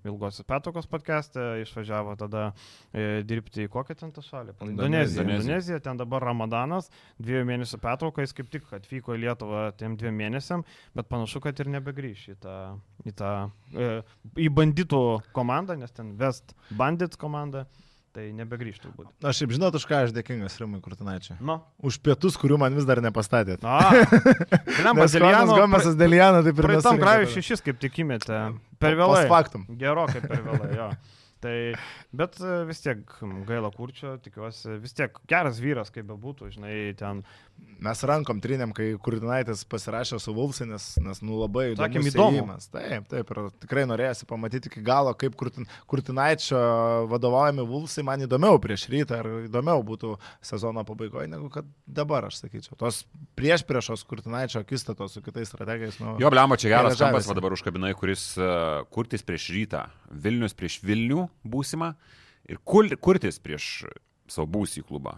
[0.07, 2.45] Ilgosios Petokos podcast'e, išvažiavo tada
[2.93, 4.55] e, dirbti į kokią ten tą šalį?
[4.69, 5.27] Indoneziją.
[5.27, 10.17] Indonezija, ten dabar Ramadanas, dviejų mėnesių pertrauka, jis kaip tik atvyko į Lietuvą tiem dviem
[10.23, 12.57] mėnesiam, bet panašu, kad ir nebegrįš į tą,
[13.03, 13.35] į tą,
[13.75, 13.93] e,
[14.47, 15.05] į banditų
[15.37, 17.67] komandą, nes ten West Bandits komanda.
[18.11, 19.11] Tai nebegrįžtų turbūt.
[19.23, 21.37] Aš šiaip žinot, už ką aš dėkingas Rimui Kurtinaičiui.
[21.47, 21.61] Nu.
[21.87, 23.63] Už pietus, kurių man vis dar nepastatėt.
[23.63, 23.77] Na,
[24.85, 27.05] Lemba Nes Konas Gomesas Delianą taip ir Praeitam nesurinko.
[27.05, 28.41] grajui šešis kaip tik įmetė.
[28.83, 29.23] Per vėlai.
[29.31, 29.63] factum.
[29.79, 30.91] Gerokai per vėlai, jo.
[31.41, 31.55] Tai,
[32.13, 32.99] bet e, vis tiek
[33.49, 37.23] gaila kurčio, tikiuosi, vis tiek geras vyras, kaip bebūtų, žinai, ten.
[37.81, 42.67] Mes rankom trinėm, kai Kurtinaitis pasirašė su Vulsai, nes, nes nu labai Sakėm, įdomus.
[42.75, 46.61] Taip, taip, ir tikrai norėjusi pamatyti iki galo, kaip Kurtin, Kurtinaičio
[47.09, 50.13] vadovaujami Vulsai man įdomiau prieš rytą ir įdomiau būtų
[50.45, 52.77] sezono pabaigoje, negu kad dabar, aš sakyčiau.
[52.81, 53.01] Tos
[53.39, 55.97] prieš priešos Kurtinaičio akistatos su kitais strategais.
[56.05, 60.83] Nu, Jo, blemba, čia geras kampas, dabar užkabinai, kuris uh, kurtis prieš rytą, Vilnius prieš
[60.85, 61.95] Vilnių būsimą
[62.53, 63.87] ir kul, kurtis prieš
[64.31, 65.17] savo būsį klubą.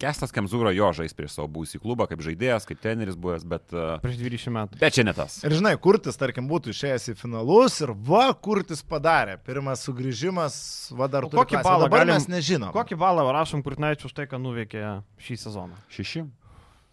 [0.00, 3.98] Kestas Kemzūra jo žais prieš savo būsį klubą, kaip žaidėjas, kaip treneris buvęs, bet, uh,
[4.00, 4.78] Prieš 20 metų.
[4.80, 5.38] bet čia ne tas.
[5.44, 9.36] Ir žinai, Kurtis, tarkim, būtų išėjęs į finalus ir va, Kurtis padarė.
[9.44, 10.56] Pirmas sugrįžimas,
[10.96, 11.62] va dar klasę.
[11.68, 12.72] balą dabar galim- mes nežinom.
[12.72, 15.76] Kokį balą rašom Kurtinaičiu už tai, ką nuveikė šį sezoną?
[15.92, 16.24] Šeši.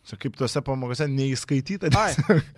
[0.08, 1.89] Čia kaip tuose pamokose neįskaityta.
[1.99, 2.14] Ai,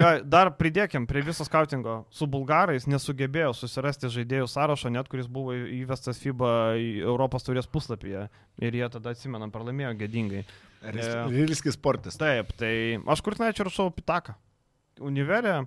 [0.05, 2.03] ai, dar pridėkim prie viso skautingo.
[2.13, 6.51] Su bulgarais nesugebėjo susirasti žaidėjų sąrašo, net kuris buvo įvestas FIBA
[7.01, 8.27] Europos turės puslapyje.
[8.61, 10.45] Ir jie tada, atsimenam, pralaimėjo gėdingai.
[10.93, 12.19] Rilskis sportis.
[12.21, 12.73] Taip, tai
[13.09, 14.37] aš Kurtinaičiu rašau pitaką.
[15.09, 15.63] Univerė,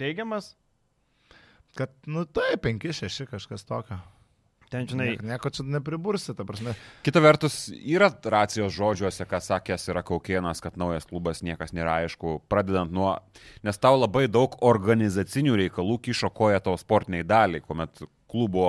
[0.00, 0.54] teigiamas,
[1.74, 3.98] Kad, nu taip, 5-6 kažkas tokio.
[4.74, 6.74] Ten, žinai, Nieko, nieko čia nepribursi, ta prasme.
[7.06, 12.40] Kita vertus, yra racijos žodžiuose, ką sakęs yra Kaukienas, kad naujas klubas niekas nėra aišku,
[12.50, 13.14] pradedant nuo,
[13.66, 18.68] nes tau labai daug organizacinių reikalų kišo koja tavo sportiniai daliai, kuomet klubo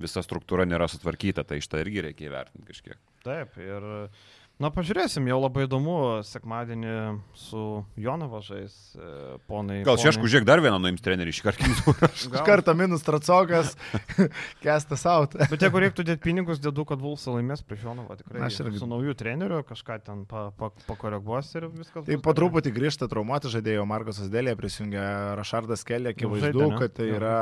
[0.00, 3.00] visa struktūra nėra sutvarkyta, tai iš to irgi reikia įvertinti kažkiek.
[3.26, 3.58] taip.
[3.60, 3.84] Ir,
[4.60, 5.94] na, pažiūrėsim, jau labai įdomu,
[6.28, 6.94] sekmadienį
[7.38, 7.62] su
[8.00, 9.80] Jonava žais, e, ponai.
[9.86, 11.94] Gal čia aš žiūrėk dar vieną nuims trenerių iš karto.
[12.10, 13.72] Iš karto minus tracokas,
[14.64, 15.36] kestas out.
[15.50, 18.42] Bet jeigu reiktų dėti pinigus, dėdu, kad Vulsa laimės prieš Jonavą tikrai.
[18.48, 22.04] Aš irgi- Su naujų treneriu kažką ten pa, pa, pakoreguos ir viskas.
[22.04, 27.08] Tai bus po truputį grįžta traumuoti žaidėjo Markosas Dėlė, prisijungia Rašardas Kelė, akivaizdu, kad tai
[27.16, 27.34] yra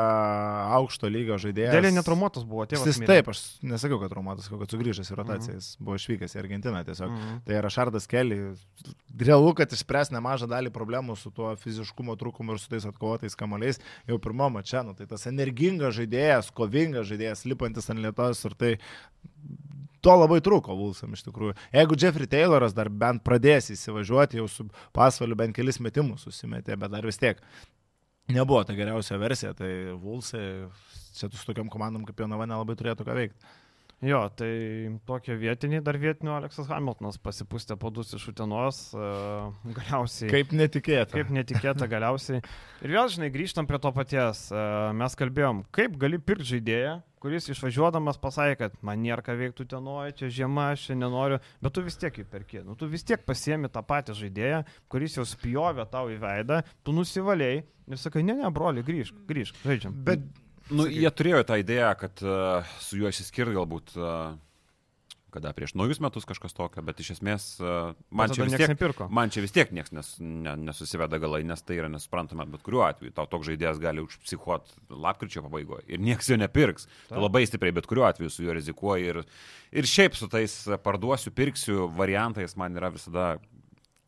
[0.78, 1.74] aukšto lygio žaidėjas.
[1.74, 2.86] Dėlė netraumuotas buvo, tėvas.
[2.88, 6.84] Jis taip, aš nesakiau, kad traumuotas, kad sugrįžęs į rotaciją, jis buvo išvykęs į Argentiną
[6.86, 7.07] tiesiog.
[7.09, 7.40] Mhm.
[7.46, 8.38] Tai Rašardas Kelly,
[9.18, 13.80] realu, kad išspręs nemažą dalį problemų su tuo fiziškumo trūkumu ir su tais atkovotais kamaliais
[14.09, 14.84] jau pirmo mače.
[14.86, 18.74] Nu, tai tas energingas žaidėjas, kovingas žaidėjas, lipantis ant lietos ir tai
[20.04, 21.56] to labai trūko Vulsam iš tikrųjų.
[21.74, 26.92] Jeigu Jeffrey Tayloras dar bent pradės įsivažiuoti, jau su pasvaliu bent kelis metimus susimetė, bet
[26.94, 27.42] dar vis tiek
[28.32, 30.68] nebuvo ta geriausia versija, tai Vulsai
[31.16, 33.56] čia su tokiam komandom kaip Jonava nelabai turėtų ką veikti.
[33.99, 34.53] Jo, tai
[35.09, 40.30] tokie vietiniai, dar vietinių Aleksas Hamiltonas pasipūstė padus iš Utenos, uh, galiausiai.
[40.30, 41.16] Kaip netikėta.
[41.16, 42.38] Kaip netikėta galiausiai.
[42.86, 44.44] Ir vėl, žinai, grįžtam prie to paties.
[44.55, 49.66] Uh, mes kalbėjom, kaip gali pirkti žaidėją, kuris išvažiuodamas pasakė, kad man nėra ką veikti
[49.66, 52.62] Utenoje, čia žiema, aš čia nenoriu, bet tu vis tiek jį perki.
[52.62, 56.94] Nu, tu vis tiek pasiemi tą patį žaidėją, kuris jau spjovė tau į veidą, tu
[56.94, 60.05] nusivaliai ir sakai, ne, ne, broli, grįžk, grįžk, žaidžiam.
[60.07, 60.22] Bet
[60.70, 64.36] Nu, jie turėjo tą idėją, kad uh, su juo išsiskirt galbūt, uh,
[65.32, 69.08] kada prieš naujus metus kažkas tokio, bet iš esmės uh, man, čia tiek, nepirko.
[69.12, 72.86] man čia vis tiek niekas nes, ne, nesusiveda galai, nes tai yra nesuprantama, bet kuriuo
[72.88, 76.88] atveju tau toks žaidėjas gali užpsichuot lapkričio pabaigoje ir niekas jo nepirks.
[76.88, 77.22] Tu Taip.
[77.24, 79.22] labai stipriai, bet kuriuo atveju su juo rizikuoji ir,
[79.72, 83.36] ir šiaip su tais parduosiu, pirksiu variantais man yra visada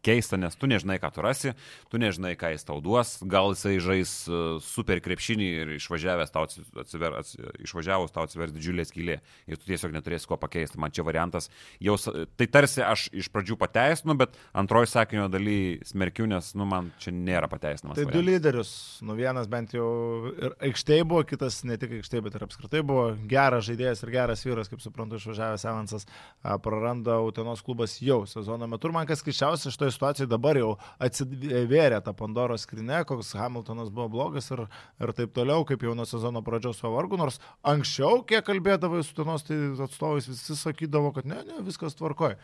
[0.05, 1.53] keista, nes tu nežinai, ką tu rasi,
[1.93, 6.47] tu nežinai, ką jis tau duos, gal jisai žais e, super krepšinį ir išvažiavęs tau
[6.47, 9.19] atsiver, ats, išvažiavus tau atsivers didžiulė skylė
[9.51, 10.81] ir tu tiesiog neturėsi ko pakeisti.
[10.81, 11.51] Man čia variantas,
[11.83, 11.97] jau,
[12.37, 17.13] tai tarsi aš iš pradžių pateisinu, bet antroji sakinio daly smerkiu, nes, nu, man čia
[17.15, 17.99] nėra pateisinamas.
[17.99, 18.31] Tai du variantas.
[18.31, 18.73] lyderius,
[19.07, 19.91] nu vienas bent jau
[20.33, 24.45] ir aikštėje buvo, kitas ne tik aikštėje, bet ir apskritai buvo geras žaidėjas ir geras
[24.47, 26.09] vyras, kaip suprantu, išvažiavęs Evansas,
[26.65, 28.89] praranda Utenos klubas jau sezono metu.
[28.89, 30.71] Ir man kas keščiausia šitoje situacijoje dabar jau
[31.03, 34.67] atsivėrė tą Pandoros skrinę, koks Hamiltonas buvo blogas ir,
[35.01, 39.45] ir taip toliau, kaip jau nuo sezono pradžios pavargu, nors anksčiau, kiek kalbėdavai su Utenos
[39.47, 42.39] tai atstovais, visi sakydavo, kad ne, ne, viskas tvarkoja.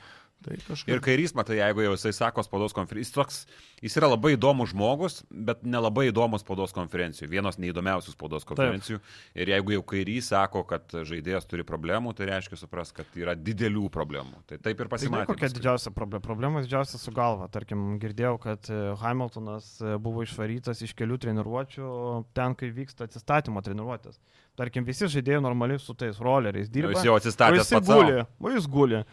[0.45, 0.93] Tai kažkaip.
[0.93, 3.39] Ir kairys, matai, jeigu jau jisai sako spaudos konferencijų, jis, toks,
[3.83, 7.31] jis yra labai įdomus žmogus, bet nelabai įdomus spaudos konferencijų.
[7.33, 9.01] Vienos neįdomiausių spaudos konferencijų.
[9.01, 9.41] Taip.
[9.43, 13.89] Ir jeigu jau kairys sako, kad žaidėjas turi problemų, tai reiškia supras, kad yra didelių
[13.97, 14.45] problemų.
[14.47, 15.27] Tai taip ir Žinai, pasimatė.
[15.33, 15.59] kokia paskui.
[15.59, 16.25] didžiausia problema?
[16.29, 17.51] Problema didžiausia su galva.
[17.53, 21.91] Tarkim, girdėjau, kad e, Hamiltonas e, buvo išvarytas iš kelių treniruočių
[22.37, 24.21] ten, kai vyksta atsistatymo treniruotės.
[24.57, 26.95] Tarkim, visi žaidėjai normaliai su tais rolleriais dirba.
[26.95, 27.89] Jis jau atsistatė jis pats.
[27.91, 28.03] sau.
[28.03, 29.05] guli, o jis guli.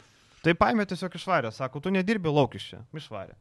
[0.44, 3.36] Tai paėmė tiesiog išvarė, sako, tu nedirbi lauk iš čia, išvarė.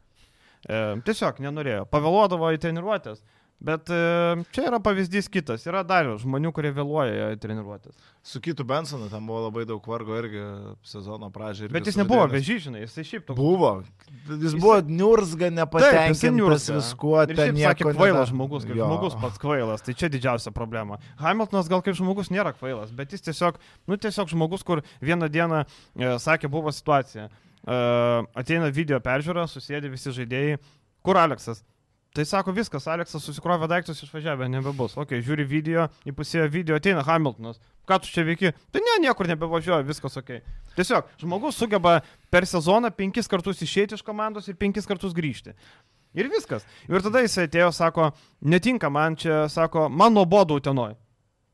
[0.63, 3.23] E, tiesiog nenorėjo, pavėluodavo į treniruotės.
[3.63, 7.95] Bet e, čia yra pavyzdys kitas, yra dar žmonių, kurie vėluoja į treniruotės.
[8.27, 10.43] Su kitu Bensonu ten buvo labai daug vargo irgi
[10.87, 11.71] sezono pradžioje.
[11.71, 13.39] Bet jis nebuvo vežyžinai, jisai šiaip toks.
[13.39, 13.71] Buvo.
[14.27, 17.17] Jis Jis- buvo niurzga, nepatenkintas viskuo.
[17.23, 18.91] Ir ten sakė kvailas žmogus, kaip Jo.
[18.91, 20.99] žmogus pats kvailas, tai čia didžiausia problema.
[21.23, 25.63] Hamiltonas gal kaip žmogus nėra kvailas, bet jis tiesiog, nu tiesiog žmogus, kur vieną dieną
[25.63, 27.29] e, sakė, buvo situacija.
[27.63, 27.83] E,
[28.43, 30.59] ateina video peržiūra, susėdė visi žaidėjai.
[31.03, 31.63] Kur Aleksas?
[32.13, 34.99] Tai sako viskas, Aleksas susikrovė daiktus, išvažiavę, nebebus.
[35.01, 37.57] Ok, žiūri video, įpusėjo video, ateina Hamiltonas.
[37.89, 38.51] Ką tu čia veiki?
[38.69, 40.35] Tai ne, niekur nebevažiuoja, viskas ok.
[40.77, 45.55] Tiesiog žmogus sugeba per sezoną penkis kartus išėti iš komandos ir penkis kartus grįžti.
[46.13, 46.67] Ir viskas.
[46.93, 48.11] Ir tada jis atėjo, sako,
[48.45, 50.93] netinka man čia, sako, man nuobodu tenoj.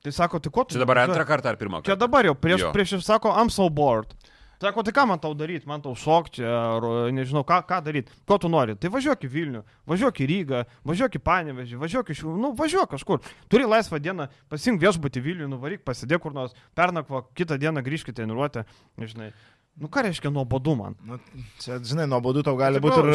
[0.02, 0.74] Tai sako, tai ko tu...
[0.74, 2.02] Čia dabar antrą kartą ar pirmą Čia kartą?
[2.02, 2.74] dabar jau, prieš, Jo.
[2.74, 4.10] prieš ir sako, I'm so bored.
[4.58, 6.82] Sako, tai ką man tau daryti, man tau šokti, ar
[7.14, 8.74] nežinau, ką, ką daryti, ko tu nori.
[8.74, 13.22] Tai važiuok į Vilnių, važiuok į Rygą, važiuok į Panevežį, važiuok iš nu važiuok kažkur.
[13.46, 18.16] Turi laisvą dieną, pasink viešbutį Vilnių, nuvaryk, pasidėk kur nors, pernakvo, kitą dieną grįžk į
[18.18, 18.66] treniruotę,
[18.98, 19.30] nežinai.
[19.78, 20.96] Nu ką reiškia nuobodu man?
[21.06, 21.18] Nu,
[21.62, 23.10] čia, žinai, nuobodu tau gali būti ir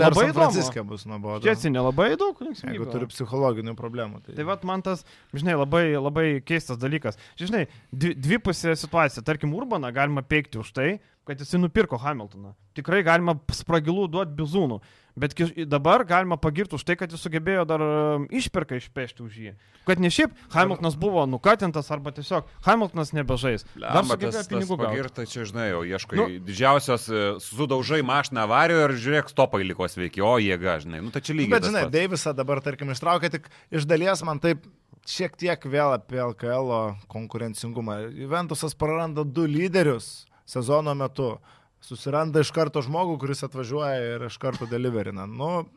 [0.00, 0.30] ar labai.
[0.32, 1.44] Franciske bus nuobodu.
[1.44, 2.40] Čia nelabai daug
[2.72, 4.22] Jeigu turi psichologinių problemų.
[4.24, 5.04] Tai, Tai vad man tas,
[5.36, 7.20] žinai, labai, labai keistas dalykas.
[7.40, 9.24] Žinai, dvi, dvipusė situacija.
[9.28, 10.88] Tarkim, Urbaną galima peikti už tai,
[11.28, 12.54] kad jisai nupirko Hamiltoną.
[12.78, 14.78] Tikrai galima spragilų duoti bizūnų.
[15.18, 15.34] Bet
[15.66, 19.52] dabar galima pagirti už tai, kad jis sugebėjo dar um, išpirką išpešti už jį.
[19.88, 23.66] Kad ne šiaip Hamiltonas buvo nukatintas arba tiesiog Hamiltonas nebežais.
[23.74, 24.86] Dar sugebėjo pinigų gauti.
[24.86, 26.28] pagirta, čia žinai, jau ieškai Nu.
[26.46, 31.24] didžiausios, e, sudaužai mašiną avarijoje ir žiūrėk, stopai liko sveiki, o jėga, žinai, nu tai
[31.24, 31.56] čia lygiai.
[31.56, 31.84] bet, žinai.
[31.90, 34.62] Deivisą dabar, tarkim, ištraukė tik iš dalies man taip
[35.08, 37.98] šiek tiek vėl apie LKL konkurencingumą.
[38.14, 41.36] Juventusas praranda du lyderius sezono metu.
[41.84, 45.28] Susiranda iš karto žmogų, kuris atvažiuoja ir iš karto deliverina.
[45.30, 45.68] Nu,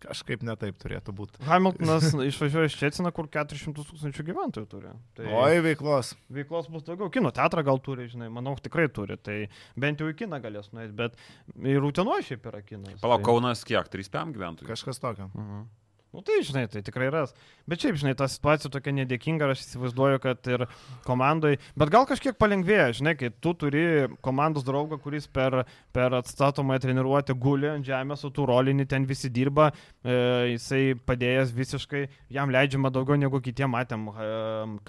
[0.00, 1.42] kažkaip netaip turėtų būti.
[1.48, 4.92] Hamiltonas išvažiuoja iš Čecina, kur 400 tūkstančių gyventojų turi.
[5.18, 5.26] Tai...
[5.42, 6.14] Oi, veiklos.
[6.32, 7.10] veiklos bus daugiau.
[7.12, 9.18] Kino teatrą gal turi, žinai, manau, tikrai turi.
[9.20, 9.42] Tai
[9.80, 11.18] bent jau į kiną galės nueiti, bet
[11.58, 13.00] ir Utenoje šiaip yra kinas.
[13.02, 13.28] Palauk, tai...
[13.32, 13.92] Kaunas kiek?
[13.92, 14.70] 3 PM gyventojų.
[14.70, 15.30] Kažkas tokio.
[15.34, 15.68] Mhm.
[16.10, 17.30] Nu tai, žinai, tai tikrai ras.
[17.70, 20.64] Bet šiaip, žinai, ta situacija tokia nedėkinga, aš įsivaizduoju, kad ir
[21.06, 23.84] komandai, bet gal kažkiek palengvėja, žinai, kai tu turi
[24.26, 25.60] komandos draugą, kuris per,
[25.94, 29.68] per atstatomąją treniruotę guli ant žemės, o tu rolinį ten visi dirba,
[30.02, 30.18] e,
[30.56, 32.02] jisai padėjęs visiškai,
[32.34, 34.10] jam leidžiama daugiau negu kitiem matėm.
[34.10, 34.28] E,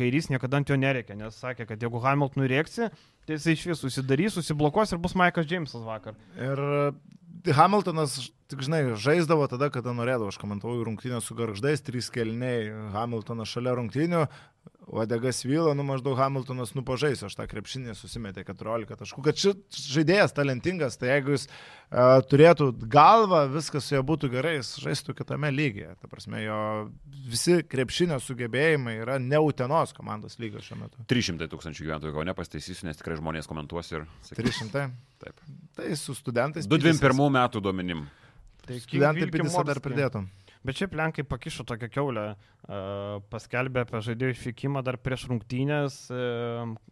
[0.01, 2.89] kairys niekada ant jo nereikia, nes sakė, kad jeigu Hamiltonui rėksi,
[3.29, 6.17] tai jisai iš vis susidarys, susiblokuos ir bus Maikas Džeimsas vakar.
[6.33, 6.65] Ir
[7.49, 8.17] Hamiltonas,
[8.51, 10.29] tik žinai, žaisdavo tada, kada norėdavo.
[10.29, 14.25] Aš komentavau rungtynę su garždais, trys kelniai, Hamiltonas šalia rungtynių,
[14.91, 19.23] Odegas Vyla, nu maždaug Hamiltonas nupažais, aš tą krepšinį susimetė 14 taškų.
[19.23, 24.57] Kad šis žaidėjas talentingas, tai jeigu jis uh, turėtų galvą, viskas su juo būtų gerai,
[24.57, 25.93] jis žaistų kitame lygyje.
[26.01, 26.59] Ta prasme, jo
[27.31, 31.07] visi krepšinio sugebėjimai yra neutenos komandos lygio šiuo metu.
[31.07, 34.03] 300 tūkstančių gyventojų, ko nepasteisysiu, nes tikrai žmonės komentuos ir...
[34.27, 34.89] Sakys, 300?
[35.23, 35.39] Taip.
[35.79, 36.67] Tai su studentais.
[36.67, 38.03] 21 metų duomenim.
[38.67, 40.27] Tai studentai pidisą dar pridėtum.
[40.61, 42.25] Bet šiaip Lenkai pakišo tokią keulę,
[43.33, 45.95] paskelbė apie žaidėjų išvykimą dar prieš rungtynės,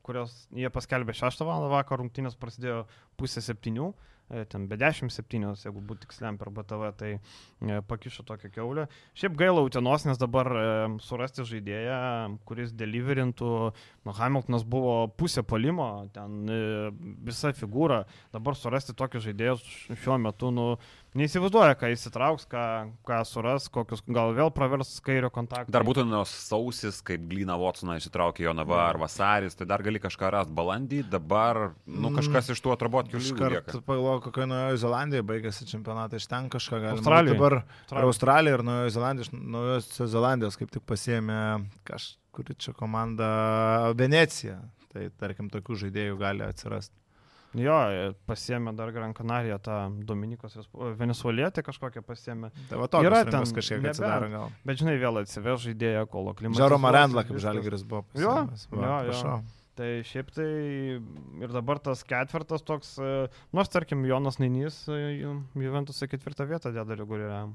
[0.02, 1.68] kurios jie paskelbė 6 val.
[1.70, 2.86] vakar, rungtynės prasidėjo
[3.20, 3.92] pusę septynių.
[4.30, 8.86] E, ten be 17, jeigu būtų tiksliam per BTV, tai e, pakišo tokią keulę.
[9.18, 10.66] Šiaip gaila Utenos, nes dabar e,
[11.02, 11.98] surasti žaidėją,
[12.46, 13.50] kuris deliverintų,
[14.06, 16.46] nu Hamiltonas buvo pusė palimo, ten
[17.26, 18.04] visa figūra,
[18.36, 19.58] dabar surasti tokį žaidėją
[19.98, 20.68] šiuo metu, nu,
[21.18, 22.64] Neįsivaizduoja, ką įsitrauks, ką,
[23.07, 25.72] ką suras, kokius gal vėl pravers kairio kontaktą.
[25.74, 30.30] Dar būtų nuo sausis, kaip Glina Watsoną įsitraukė Jonava ar Vasaris, tai dar gali kažką
[30.36, 32.20] rasti balandį, dabar, nu, mm.
[32.22, 33.49] kažkas iš tų atrabotkių lygų.
[33.89, 37.01] Pagalvoju, kokioje Naujojo Zelandijoje baigėsi čempionatai, iš ten kažką galima.
[37.01, 37.39] Australija.
[37.39, 41.41] Dabar Australija, Australija ir Naujojo Zelandijos, Naujosios Zelandijos kaip tik pasėmė
[41.89, 43.32] kažkuri čia komanda
[43.97, 44.62] Venecija.
[44.89, 46.95] Tai tarkim, tokių žaidėjų gali atsirasti.
[47.58, 47.76] Jo,
[48.30, 50.54] pasiemė dar Gran Canaria tą Dominikos
[51.00, 52.52] Venezuelietį kažkokią pasiemė.
[52.70, 54.52] Tai va tokia yra ten kažkiek atsidaro gal.
[54.68, 56.62] Bet žinai, vėl atsivež žaidėją kolo klimato.
[56.62, 58.06] Žaro Marendla, kaip Žalgiris buvo.
[58.14, 58.36] Jo,
[58.76, 59.39] va, jo, jo.
[59.80, 60.50] Tai šiaip tai
[61.39, 63.12] ir dabar tas ketvirtas toks, e,
[63.56, 65.00] nors tarkim Jonas Nainys e,
[65.56, 67.54] Juventusą ketvirtą vietą deda reguliariam.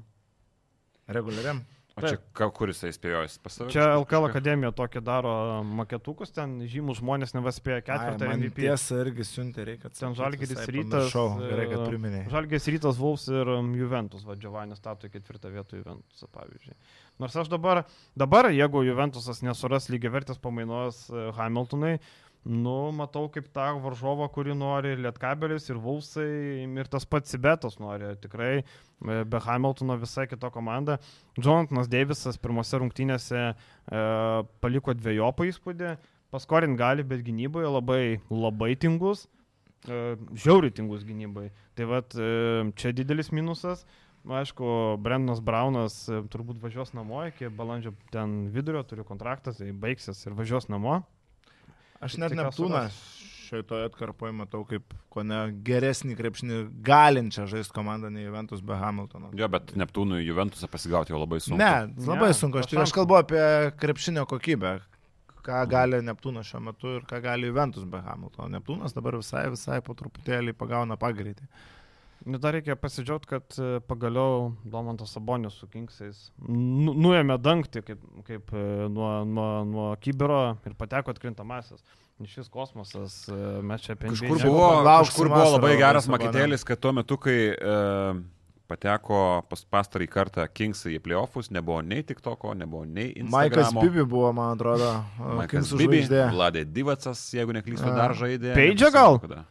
[1.05, 1.61] Reguliariam?
[1.95, 3.71] O čia ka, kuris jisai spėjo pas save?
[3.71, 8.65] Čia LKL akademija tokį daro maketukus, ten žymų žmonės nevaspėja ketvirtą MVP.
[8.65, 9.91] Tiesa, irgi siuntė, reikia.
[9.95, 11.07] Ten Žalgiris rytas.
[11.13, 12.25] Šau, gerai, kad priminėjai.
[12.33, 16.75] Žalgiris rytas Vulfs ir um, Juventus, va, Giovannis stato ketvirtą vietą Juventusą, pavyzdžiui.
[17.23, 17.85] Nors aš dabar,
[18.19, 21.95] dabar jeigu Juventusas nesuras lygiai vertės pamainos uh, Hamiltonai,
[22.45, 26.27] Nu, matau kaip tą varžovą, kurį nori ir Lietkabelis, ir Vulsai,
[26.61, 28.11] ir tas pats Sibetas nori.
[28.21, 28.65] Tikrai e,
[29.25, 30.99] be Hamiltono visai kita komanda.
[31.39, 33.55] Jonathanas Davisas pirmose rungtynėse e,
[34.61, 35.95] paliko dviejopą įspūdį.
[36.35, 39.25] Paskorint gali, bet gynyboje labai, labai tingus.
[39.89, 41.49] E, žiauriai tingus gynybai.
[41.73, 43.87] Tai vad, e, čia didelis minusas.
[44.25, 50.25] Aišku, Brendonas Braunas e, turbūt važiuos namo iki balandžio ten vidurio, turiu kontraktą, tai baigsis
[50.25, 51.03] ir važiuos namo.
[52.03, 52.87] Aš net Neptūną
[53.45, 59.31] šitoje atkarpoje matau kaip ko ne geresnį krepšinį galinčią žaisti komandą nei Juventus be Hamiltono.
[59.37, 61.59] Jo, bet Neptūnui Juventusą pasigauti jau labai sunku.
[61.61, 62.61] Ne, labai ne, sunku.
[62.61, 63.45] Aš, aš kalbu apie
[63.81, 64.77] krepšinio kokybę.
[65.45, 68.49] Ką gali Neptūnas šiuo metu ir ką gali Juventus be Hamiltono.
[68.57, 71.45] Neptūnas dabar visai, visai po truputėlį pagauna pagreitį.
[72.25, 78.07] Nu, dar reikia pasidžiaugti, kad e, pagaliau Domantas Sabonis su Kingsais nu, nuėmė dangtį kaip,
[78.25, 81.85] kaip e, nuo, nuo, nuo kibero ir pateko atkrintamasis.
[82.25, 86.95] Šis kosmosas, e, mes čia apie kažkur buvo, kažkur buvo labai geras maketėlis, kad tuo
[86.95, 88.17] metu, kai uh,
[88.71, 93.35] pateko pas pastarį kartą Kingsai į playoffus, nebuvo nei TikToko, nebuvo nei Instagram.
[93.35, 94.95] Maikas Bibi buvo, man atrodo.
[95.19, 98.55] Maikas Bibi, Vladė Divacas, jeigu neklystu, dar žaidė.
[98.57, 99.21] Peidžia gal?
[99.21, 99.43] Kada.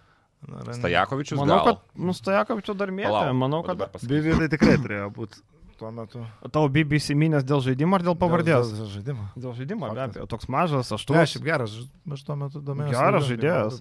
[0.79, 1.41] Stajakovičius.
[1.41, 1.81] Manau, gal?
[1.81, 3.27] kad nu, Stajakovičius dar mėtė.
[3.37, 3.89] Manau, kad...
[4.05, 5.43] Bibi tai tikrai turėjo būti
[5.79, 6.23] tuo metu.
[6.53, 8.71] Tavo Bibi įsiminęs dėl žaidimo ar dėl pavardės?
[8.71, 9.25] Dėl, dėl žaidimo.
[9.37, 10.27] Dėl žaidimo, be abejo.
[10.31, 11.21] Toks mažas, aštuonis.
[11.21, 11.75] Ne, šiaip geras,
[12.17, 12.95] aš tuo metu domėjausi.
[12.95, 13.81] Geras žaidėjas.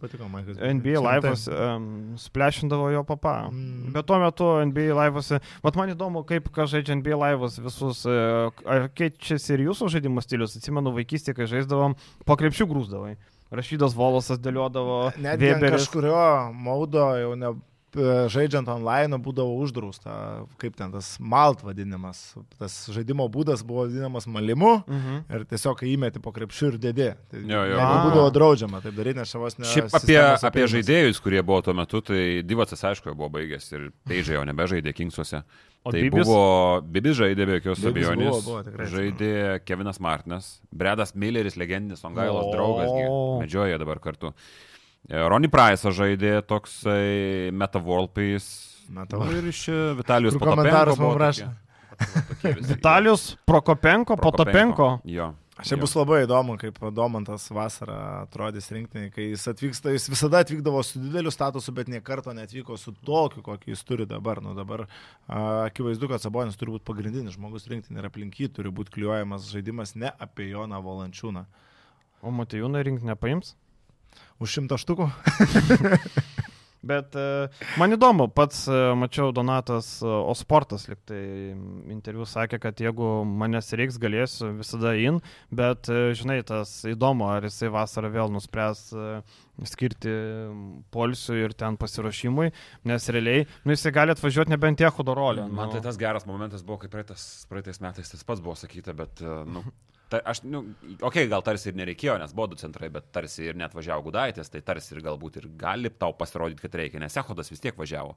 [0.80, 1.89] NBA laivas um,
[2.22, 3.36] splešindavo jo papą.
[3.51, 3.93] Mm.
[3.95, 8.49] Bet tuo metu NBA laivose, mat man įdomu, kaip ką žaidžia NBA laivas visus, uh,
[8.66, 10.57] ar keičiasi ir jūsų žaidimo stilius.
[10.59, 11.97] Atsimenu vaikystėje, kai žaisdavom,
[12.28, 13.16] po krepšių grūzdavai.
[13.54, 15.14] Rašydas Volosas dėliodavo.
[15.22, 16.18] Net kažkurio
[16.58, 17.54] maudo jau ne,
[17.96, 22.22] žaidžiant online būdavo uždrausta, kaip ten tas malt vadinimas.
[22.60, 25.18] Tas žaidimo būdas buvo vadinamas malimu uh mhm.
[25.18, 25.36] -huh.
[25.36, 27.10] ir tiesiog įmeti po krepšių ir dėdė.
[27.32, 27.78] Tai jo, jo.
[28.08, 29.66] būdavo draudžiama taip daryti, nes šiavos ne.
[29.66, 30.20] Šiaip apie,
[30.50, 34.94] apie žaidėjus, kurie buvo tuo metu, tai Divacas aišku buvo baigęs ir Peidžiai jau nebežaidė
[34.94, 35.44] Kingsuose.
[35.84, 36.26] O tai Bibis?
[36.26, 38.30] buvo, Bibis žaidė be jokios abejonės.
[38.30, 39.34] Buvo, buvo, tikrai, žaidė
[39.68, 42.91] Kevinas Martinas, Bredas Milleris, legendinis Ongailos draugas,
[43.44, 44.32] medžioja dabar kartu.
[44.32, 44.72] E,
[45.12, 48.47] Ronny Price'as žaidė toksai Metavolpais.
[48.93, 49.41] Metavolpais.
[49.41, 49.66] Ir iš
[49.99, 50.62] Vitalijos Potapenko.
[50.62, 51.51] Komentaras man rašė.
[52.43, 52.64] Visi.
[52.68, 54.99] Vitalius, Prokopenko, Potopenko.
[55.06, 55.34] Jo.
[55.64, 60.82] Čia bus labai įdomu, kaip Domantas vasarą atrodys rinktinį, kai jis atvyksta, jis visada atvykdavo
[60.84, 64.41] su dideliu statusu, bet nie karto netvyko su tokiu, kokį jis turi dabar.
[64.43, 68.74] Nu, dabar a, akivaizdu, kad Sabonis turi būti pagrindinis žmogus rinktinį ir aplink jį turi
[68.74, 71.45] būti kliuojamas žaidimas ne apie Joną Valančiūną.
[72.26, 73.54] O Matijūną rinkti nepaims.
[74.44, 75.08] Už šimtą štukų?
[76.84, 77.48] Bet e,
[77.80, 81.22] man įdomu, pats e, mačiau Donatas e, Osportas, liktai
[81.94, 87.72] interviu sakė, kad jeigu manęs reiks, galėsiu visada in, bet žinai, tas įdomu, ar jisai
[87.72, 88.84] vasarą vėl nuspręs
[89.70, 90.12] skirti
[90.91, 92.52] polisiui ir ten pasiruošimui,
[92.89, 95.48] nes realiai, nu jisai gali atvažiuoti nebent tiek hudorolio.
[95.48, 99.24] Man tai tas geras momentas buvo, kai praeitas, praeitais metais tas pats buvo sakyta, bet,
[99.24, 99.64] nu,
[100.14, 103.47] ta, aš, nu, okei, okay, gal tarsi ir nereikėjo, nes buvo du centrai, bet tarsi
[103.49, 107.18] ir net važiavo Gudaitis, tai tarsi ir galbūt ir gali tau pasirodyti, kad reikia, nes
[107.18, 108.14] Ehodas vis tiek važiavo.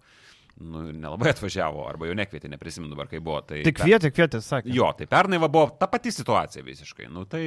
[0.61, 3.40] Nu, nelabai atvažiavo, arba jau nekvietė, neprisimenu dabar, kai buvo.
[3.49, 4.72] Tai Tik kvietė, kvietė, sakė.
[4.76, 7.09] Jo, tai pernai va buvo ta pati situacija visiškai.
[7.12, 7.44] Nu, tai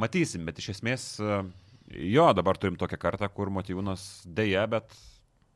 [0.00, 4.96] matysim, bet iš esmės, jo, dabar turim tokią kartą, kur motyvūnas dėja, bet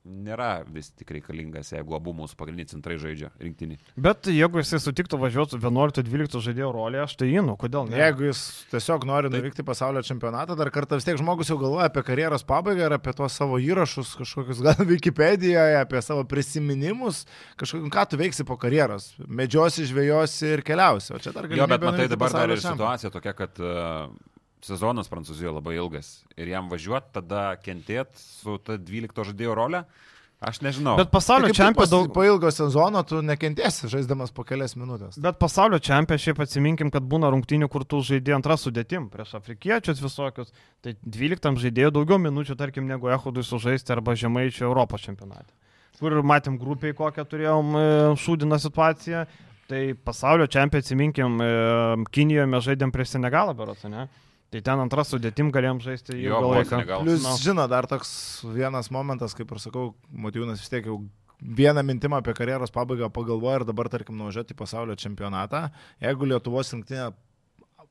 [0.05, 3.79] nėra vis tik reikalingas, jeigu abu mūsų pagrindiniai centrai žaidžia rinktinį.
[4.05, 7.97] Bet jeigu jisai sutiktų važiuoti su 11-12 žaidėjo rolė, aš tai įnu, kodėl ne?
[8.03, 8.43] Jeigu jis
[8.73, 12.45] tiesiog nori nuvykti į pasaulio čempionatą, dar kartą vis tiek žmogus jau galvoja apie karjeros
[12.49, 17.25] pabaigą ir apie tuos savo įrašus, kažkokius gal Wikipedijoje, apie savo prisiminimus,
[17.61, 19.15] kažkokiu, ką tu veiksi po karjeros.
[19.24, 21.15] Medžiosi, žvėjosi ir keliausi.
[21.16, 24.12] O čia dar Jo, bet matai nuvykti dabar dar ir situacija tokia, kad uh,
[24.65, 29.85] sezonas Prancūzijoje labai ilgas ir jam važiuoti, tada kentėti su ta 12 žaidėjo rolė,
[30.45, 30.97] aš nežinau.
[30.99, 32.11] Bet pasaulio Tai pas- daug...
[32.12, 35.16] Po ilgo sezono tu nekentėsi, žaisdamas po kelias minutės.
[35.23, 40.03] Bet pasaulio čempionė, šiaip atsiminkim, kad būna rungtynių, kur tu žaidėjai antrą sudėtim prieš afrikiečius
[40.05, 40.53] visokius.
[40.85, 45.49] Tai 12 žaidėjų daugiau minučių, tarkim, negu Ehodui sužaisti arba žemaičio Europos čempionate.
[46.01, 47.82] Kur matėm grupiai, kokią turėjom e,
[48.20, 49.24] šūdiną situaciją.
[49.70, 51.51] Tai pasaulio čempionė, atsiminkim, e,
[52.12, 54.09] Kinijoje mes žaidėm prieš Senegalą, berots, ne?
[54.55, 56.78] Tai ten antrą sudėtim galėjom žaisti buvo laiką.
[57.02, 57.32] Plius, No.
[57.43, 61.01] žinot, dar toks vienas momentas, kaip ir sakau, Motyvūnas vis tiek jau
[61.43, 65.64] vieną mintimą apie karjeros pabaigą pagalvoja ir dabar, tarkim, nuvažiuoti į pasaulio čempionatą.
[66.01, 67.09] Jeigu Lietuvos rinktinė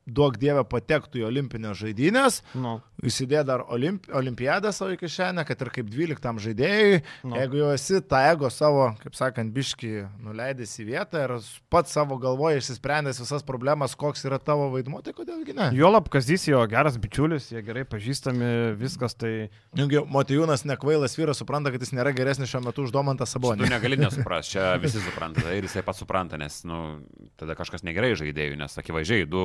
[0.08, 5.62] duok dievę patektų į olimpinės žaidynės, Nu, įsidė dar olimp, olimpiadą savo į kišenę, kad
[5.64, 7.30] ir kaip 12 žaidėjui, Nu.
[7.32, 7.38] no.
[7.40, 11.36] jeigu jau esi tą ego savo, kaip sakant, biški nuleidęs į vietą ir
[11.72, 15.70] pats savo galvoje išsisprendęs visas problemas, koks yra tavo vaidmuo, tai kodėlgi ne?
[15.78, 19.50] Juolab, Kazys jo geras bičiulis, jie gerai pažįstami, viskas tai...
[19.78, 23.70] Jungi, Motijūnas nekvailas vyras supranta, kad jis nėra geresnis šiuo metu už Domantą Tu Sabonį.
[23.72, 27.00] negali nesuprasti, čia visi supranta ir jisai pats supranta, nes nu,
[27.40, 29.44] tada kažkas negerai žaidėjų, nes akivaizdžiai du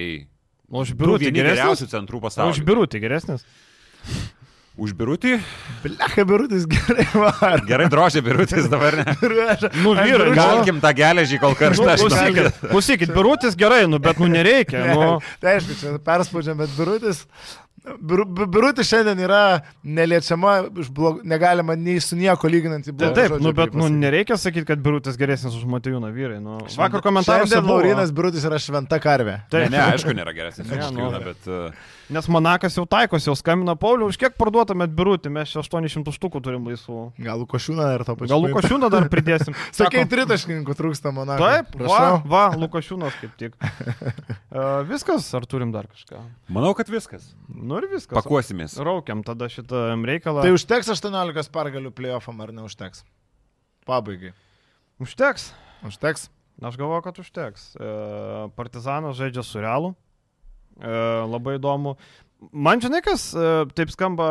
[0.00, 0.26] NBA.
[0.70, 1.58] O už Du biurutį vieni geresnis?
[1.60, 2.64] geriausių centrų O už pasaulyje.
[2.68, 3.42] biurutį geresnis?
[4.80, 5.32] Už birutį?
[5.82, 7.60] Blecha birutis gerai var.
[7.68, 9.04] Gerai drožė birutis dabar, ne?
[9.82, 10.38] Nu, vyrai, gal...
[10.38, 14.86] Galkim tą geležį kol Nu, žinau, kad- klausykit, klausykit, biurutis gerai, nu, bet nu nereikia.
[14.94, 17.26] Nu, Tai aišku, čia perspaudžiam, bet birutis.
[17.80, 22.96] Biru- bi- Birutis šiandien yra neliečiama, iš blog, negalima nei su nieko lyginant į tai
[22.98, 23.14] blogą.
[23.16, 26.40] taip, žodžių nu, bet nu, nereikia sakyti, kad biurutis geresnis už Matijūną vyrai.
[26.44, 27.70] Nu, vakar komentaruose Šiandien.
[27.72, 29.38] Laurinas Birutis yra šventa karvė.
[29.40, 31.08] Ne, Taip, ne, aišku, nėra geresnis už Ne, nu.
[31.08, 31.48] Matijūną, bet...
[31.48, 36.10] uh, Nes Monakas jau taikosi, jau skambina Pauliu, už kiek parduotumėt biurutį, mes čia 800
[36.16, 37.04] štukų turim laisvų.
[37.22, 38.32] Gal Lukošiūną ir to pačiu.
[38.32, 39.54] Gal Lukošiūną dar pridėsim.
[39.78, 41.46] Sakai, tritaškininkų trūksta Monako.
[41.46, 42.18] Taip, va, prašau.
[42.26, 43.54] va, Lukošiūnas kaip tik.
[44.50, 46.18] Uh, viskas, ar turim dar kažką?
[46.50, 47.28] Manau, kad viskas.
[47.70, 48.16] Nu ir viskas.
[48.18, 48.74] Pakuosimės.
[48.82, 50.42] Raukiam tada šitą reikalą.
[50.42, 53.04] Tai užteks 18 pergalių playoffam ar neužteks?
[53.86, 54.32] Pabaigai.
[55.00, 55.52] Užteks.
[55.86, 56.26] Užteks?
[56.60, 57.68] Aš galvoju, kad užteks.
[57.76, 57.92] E,
[58.56, 59.94] Partizanas žaidžia su realu.
[60.76, 60.90] E,
[61.30, 61.94] labai įdomu.
[62.52, 64.26] Man žinai, kas e, taip skamba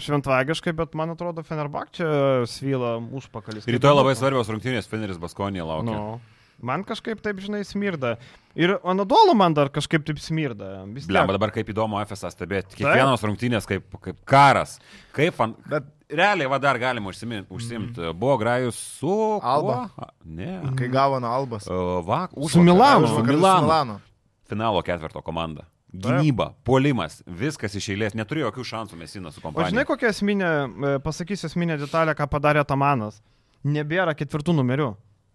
[0.00, 2.08] šventvagiškai, bet man atrodo, Fenerbak čia
[2.48, 3.68] svyla užpakalis.
[3.68, 5.92] Rytoj labai svarbios rungtynės Feneris Baskonija laukia.
[5.92, 8.14] Nu, man kažkaip taip, žinai, smirda.
[8.58, 10.84] Ir Anadolo man dar kažkaip taip smirda.
[10.92, 11.12] Vis tiek.
[11.12, 12.78] Blemba dabar kaip įdomu FSA stebėti.
[12.80, 14.78] Kiekvienos rungtynės kaip, kaip karas.
[15.16, 15.56] Kaip fan...
[15.68, 17.46] Bet Realiai, va dar galima užsimti.
[17.48, 18.10] užsimti.
[18.20, 19.08] Buvo grajus su...
[19.08, 19.38] kuo?
[19.48, 19.76] Alba.
[19.96, 20.58] A, Ne.
[20.76, 21.64] kai gavo nuo Albas.
[21.66, 23.06] Uh, vak, Su Milanu.
[23.08, 23.64] Su Milanu.
[23.64, 24.00] Milano.
[24.48, 25.64] Finalo ketvirto komanda.
[25.92, 28.14] Gynyba, puolimas, viskas iš eilės.
[28.16, 29.70] Neturiu jokių šansų Mesina su O kompanija.
[29.72, 30.50] žinai, kokia esminė,
[30.88, 33.18] e, pasakysiu esminę detalę, ką padarė Tamanas.
[33.64, 34.90] Nebėra ketvirtų numerių.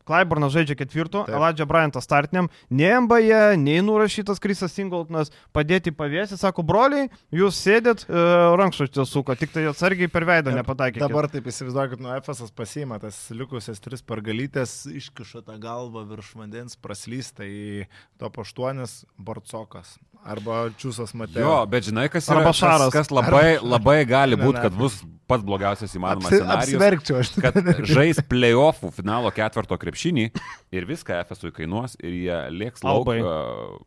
[0.08, 1.38] Klaiburnas žaidžia ketvirtų, Taip.
[1.38, 8.06] Aladžia Bryantas startiniam, nei MBA, nei nurašytas Krisas Singletonas padėti pavėsi, sako, broliai, jūs sėdėt,
[8.08, 8.26] e,
[8.62, 11.04] rankšluostį suko, tik tai atsargiai per veidą nepataikė.
[11.04, 16.34] Dabar taip įsivaizduoju, kad nuo FSS pasiima tas likusias tris pargalytės, iškiša tą galvą virš
[16.40, 17.88] vandens, praslysta į
[18.22, 18.86] top 8
[19.18, 19.98] Borcokas.
[20.26, 21.44] Arba Čiūsas Mateo.
[21.44, 22.94] Jo, bet žinai, kas yra, Arba kas, Šaras.
[22.94, 26.64] kas labai, labai gali būti, kad bus pats blogiausias įmanomas Apsi, scenarijus.
[26.64, 27.34] apsiverkčiau aš.
[27.44, 27.58] kad
[27.98, 30.30] žais playoffų finalo ketvirto krepšinį
[30.72, 33.04] ir viską FSU kainuos ir jie lieks lauk.
[33.08, 33.20] Albai.
[33.22, 33.78] Uh,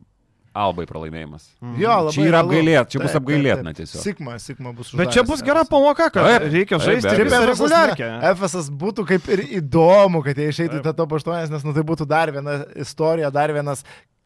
[0.51, 1.45] Albai pralaimėjimas.
[1.79, 4.01] Jo, labai Čia yra apgailėt- čia bus apgailėtina tiesiog.
[4.03, 7.07] Sigma, Sigma bus Bet čia bus gera pamoka, kad Taip, reikia žaisti.
[7.07, 8.09] Efesas, reguliarkę.
[8.33, 11.85] Efesas būtų kaip ir įdomu, kad jie išeitų į tą top 8, nes nu, tai
[11.87, 13.85] būtų dar viena istorija, dar vienas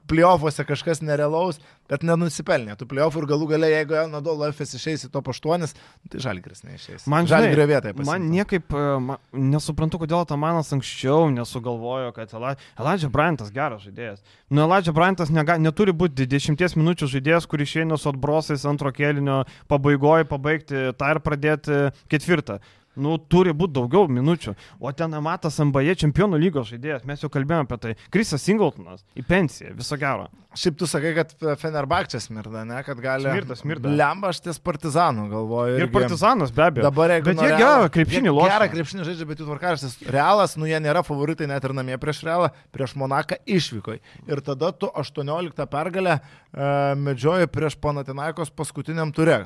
[0.10, 1.58] plyoffuose kažkas nerealaus,
[1.90, 2.76] bet nenusipelnė.
[2.80, 5.74] Tu plyoffu ir galų gale, jeigu Nadolo FS išeis į top 8,
[6.12, 7.06] tai Žalgris neišeis.
[7.12, 13.12] Man, Žalgrio vietoj man niekaip e, ma, nesuprantu, kodėl Tamanas anksčiau nesugalvojo, kad Ela- Elijah
[13.14, 14.24] Bryantas geras žaidėjas.
[14.50, 19.44] Nu, Elijah Bryantas nega, neturi būti 10 minučių žaidėjas, kuris išeina su atbrosais antro kėlinio
[19.72, 22.60] pabaigoje, pabaigti tą ir pradėti ketvirtą.
[22.96, 24.56] Nu, turi būti daugiau minučių.
[24.80, 27.94] O ten Amatas MBA čempionų lygos žaidėjas, mes jau kalbėjome apie tai.
[28.14, 30.30] Krisas Singletonas į pensiją, viso gero.
[30.56, 33.28] Šiaip tu sakai, kad Fenerbakčia smirda, ne, kad gali...
[33.28, 33.92] Smirda, smirda.
[33.92, 35.74] Lemba aš ties partizanų galvoju.
[35.76, 35.92] Ir irgi.
[35.98, 36.86] Partizanas be abejo.
[36.88, 37.28] Dabar jeigu...
[37.28, 38.54] Bet nuo jie Realo- gerą krepšinį lošia.
[38.54, 39.98] Gerą krepšinį žaidžia, bet jų tvarkaraštis.
[40.16, 43.98] Realas, nu jie nėra favoritai net ir namie prieš Realą, prieš Monaką išvyko.
[44.32, 49.44] Ir tada tu 18 pergalę uh, medžioji prieš Panatinaikos paskutiniam turė.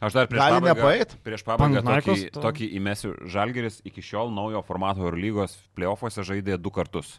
[0.00, 1.14] Aš dar prieš Gali pabaigą, nepaeit?
[1.26, 3.14] prieš pabaigą tokį, to- tokį įmesiu.
[3.26, 7.18] Žalgeris iki šiol naujo formato Eurolygos playoffuose žaidė du kartus.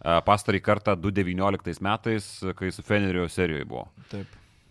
[0.00, 2.24] A, Pastarį kartą 2019 metais,
[2.56, 3.88] kai su Fenerio serijoje buvo.
[4.10, 4.26] Taip.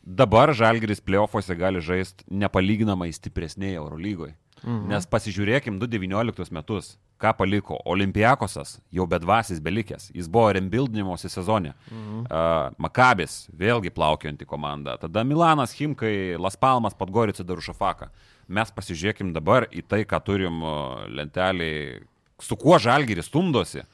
[0.05, 4.35] Dabar Žalgeris playoffuose gali žaisti nepalyginamai stipresnėje Eurolygoje.
[4.65, 4.89] Mhm.
[4.89, 10.09] Nes pasižiūrėkim 2019 metus, ką paliko Olimpiakosas, jau bedvasis belikęs.
[10.15, 11.75] Jis buvo rembildinimuose sezone.
[11.91, 12.25] Mhm.
[12.25, 14.97] Uh, Makabis, vėlgi plaukianti komanda.
[14.97, 18.09] Tada Milanas, Himkai, Las Palmas, Podgorica, Darušafaka.
[18.47, 20.61] Mes pasižiūrėkim dabar į tai, ką turim
[21.09, 22.01] lenteliai,
[22.41, 23.85] su kuo Žalgeris stumdosi.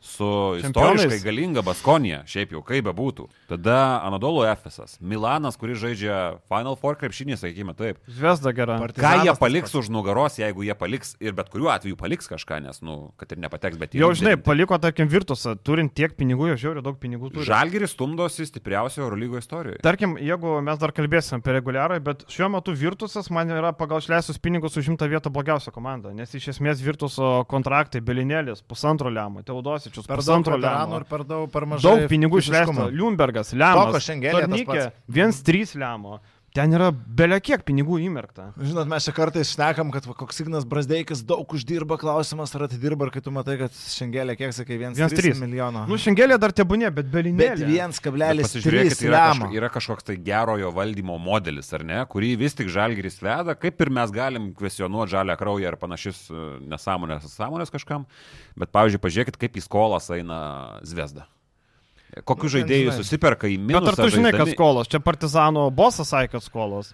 [0.00, 3.26] Su istoriškai galinga Baskonija, šiaip jau kaip bebūtų.
[3.50, 8.00] Tada Anadolo Efesas, Milanas, kuris žaidžia Final Four krepšinį, sakykime taip.
[8.08, 8.78] Zvezda gera.
[8.80, 12.30] Ką Partizanas jie tas paliks už nugaros, jeigu jie paliks ir bet kuriuo atveju paliks
[12.32, 16.48] kažką, nes, nu, kad ir nepateks, bet Jau žinai, paliko, tarkim, Virtusą, turint tiek pinigų,
[16.54, 17.44] jau žiauriai daug pinigų turi.
[17.48, 19.82] Žalgiris stumdosi stipriausio Eurolygo istorijoje.
[19.84, 24.40] Tarkim, jeigu mes dar kalbėsim apie reguliarą, bet šiuo metu Virtusas man yra pagal išleistus
[24.40, 29.44] pinigus užimta vietą blogiausia komanda, nes iš esmės Virtuso kontraktai Belinėlis, pusantro lemų,
[29.90, 31.84] Teodosičius, Per daug veteranų ir per daug, per mažai.
[31.88, 32.86] Daug pinigų išleista.
[32.94, 33.52] Liumbergas,
[34.06, 35.42] Šengelė tas Tornikė, pats.
[35.46, 36.20] 1-3 lemo.
[36.50, 38.48] Ten yra belekiek pinigų įmerkta.
[38.58, 43.06] Žinot, mes čia kartais šnekam, kad va, koks Ignas Brasdeikis daug uždirba, klausimas, ar atidirba,
[43.06, 45.38] ar kai tu matai, kad šiandielė, kiek sakai, 1,3 1,3.
[45.38, 45.84] milijono.
[45.86, 47.64] Nu, Šengelė dar tebūnė, bet Bet Belinėlis.
[48.02, 52.70] 1,3 Pasižiūrėkit, yra, kaž, yra kažkoks tai gerojo valdymo modelis, ar ne, kurį vis tik
[52.74, 58.10] Žalgiris veda, kaip ir mes galim kvesionuoti žalę kraują ar panašius e, nesąmonės, sąmonės kažkam,
[58.58, 60.40] bet pavyzdžiui, pažiūrėkit, kaip į skolas eina
[60.82, 61.30] Zvezda.
[62.24, 63.88] Kokių Nu, žaidėjų susiperka į Bet minusą.
[63.88, 64.88] ar tu žinai, kad žaisdami- skolos?
[64.88, 66.92] Čia partizano bosas sakė, kad skolos.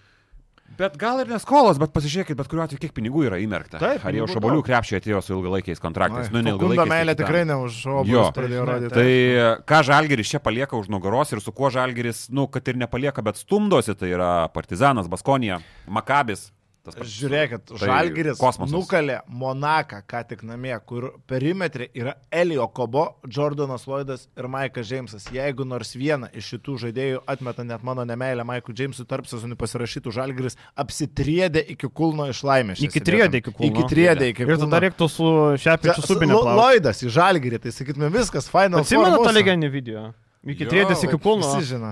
[0.76, 3.78] Bet gal ir neskolos, bet pasižiūrėkit, bet kuriuo atveju kiek pinigų yra įmerkta.
[3.78, 4.26] Taip, Ar jau
[4.60, 4.66] daug.
[4.66, 6.28] krepšiai atėjo su ilgalaikiais kontraktais?
[6.30, 6.90] Nu, ne Fakundo ilgalaikiais.
[6.90, 8.02] meilė tai tikrai ne už Jo.
[8.02, 8.92] obalus pradėjo Tai rodyti.
[8.92, 13.22] Tai ką Žalgeris čia palieka už nugaros ir su kuo Žalgeris, nu, kad ir nepalieka,
[13.24, 16.50] bet stumdosi, tai yra Partizanas, Baskonija, Makabis.
[16.86, 17.10] Tas pats.
[17.18, 18.72] Žiūrėkit, Tai Žalgiris kosmosas.
[18.72, 25.26] nukalė Monaką ką tik namie, kur perimetrė yra Elio Kobo, Jordanas Lloydas ir Maikas Džeimsas.
[25.34, 30.14] Jeigu nors vieną iš šitų žaidėjų atmeta net mano nemeilę Maikų Džeimsų tarp sezonų pasirašytų,
[30.16, 32.80] Žalgiris apsitriedė iki kulno iš laimės.
[32.86, 33.72] Iki triedė iki kulno.
[33.72, 34.66] Iki triedė iki Ir kulno.
[34.70, 35.30] tada reiktų su
[35.60, 36.38] Šepičiu subinė.
[36.46, 38.80] Lloydas į Žalgirį, tai sakytume viskas, final.
[38.84, 40.06] Atsimenu tą legendinį video.
[40.46, 41.46] Iki Jo, triedės iki kulno.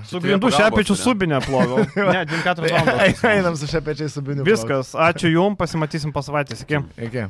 [0.07, 0.21] Su
[0.55, 1.01] Šepičiu ne?
[1.03, 1.83] subinę ploviau.
[2.15, 3.25] Ne, 24 valandas.
[3.27, 4.47] Einam su šia pečiai subiniu.
[4.47, 6.63] Viskas, ačiū Jums, pasimatysim po savaitės.
[6.63, 6.85] Iki.
[7.09, 7.27] Iki.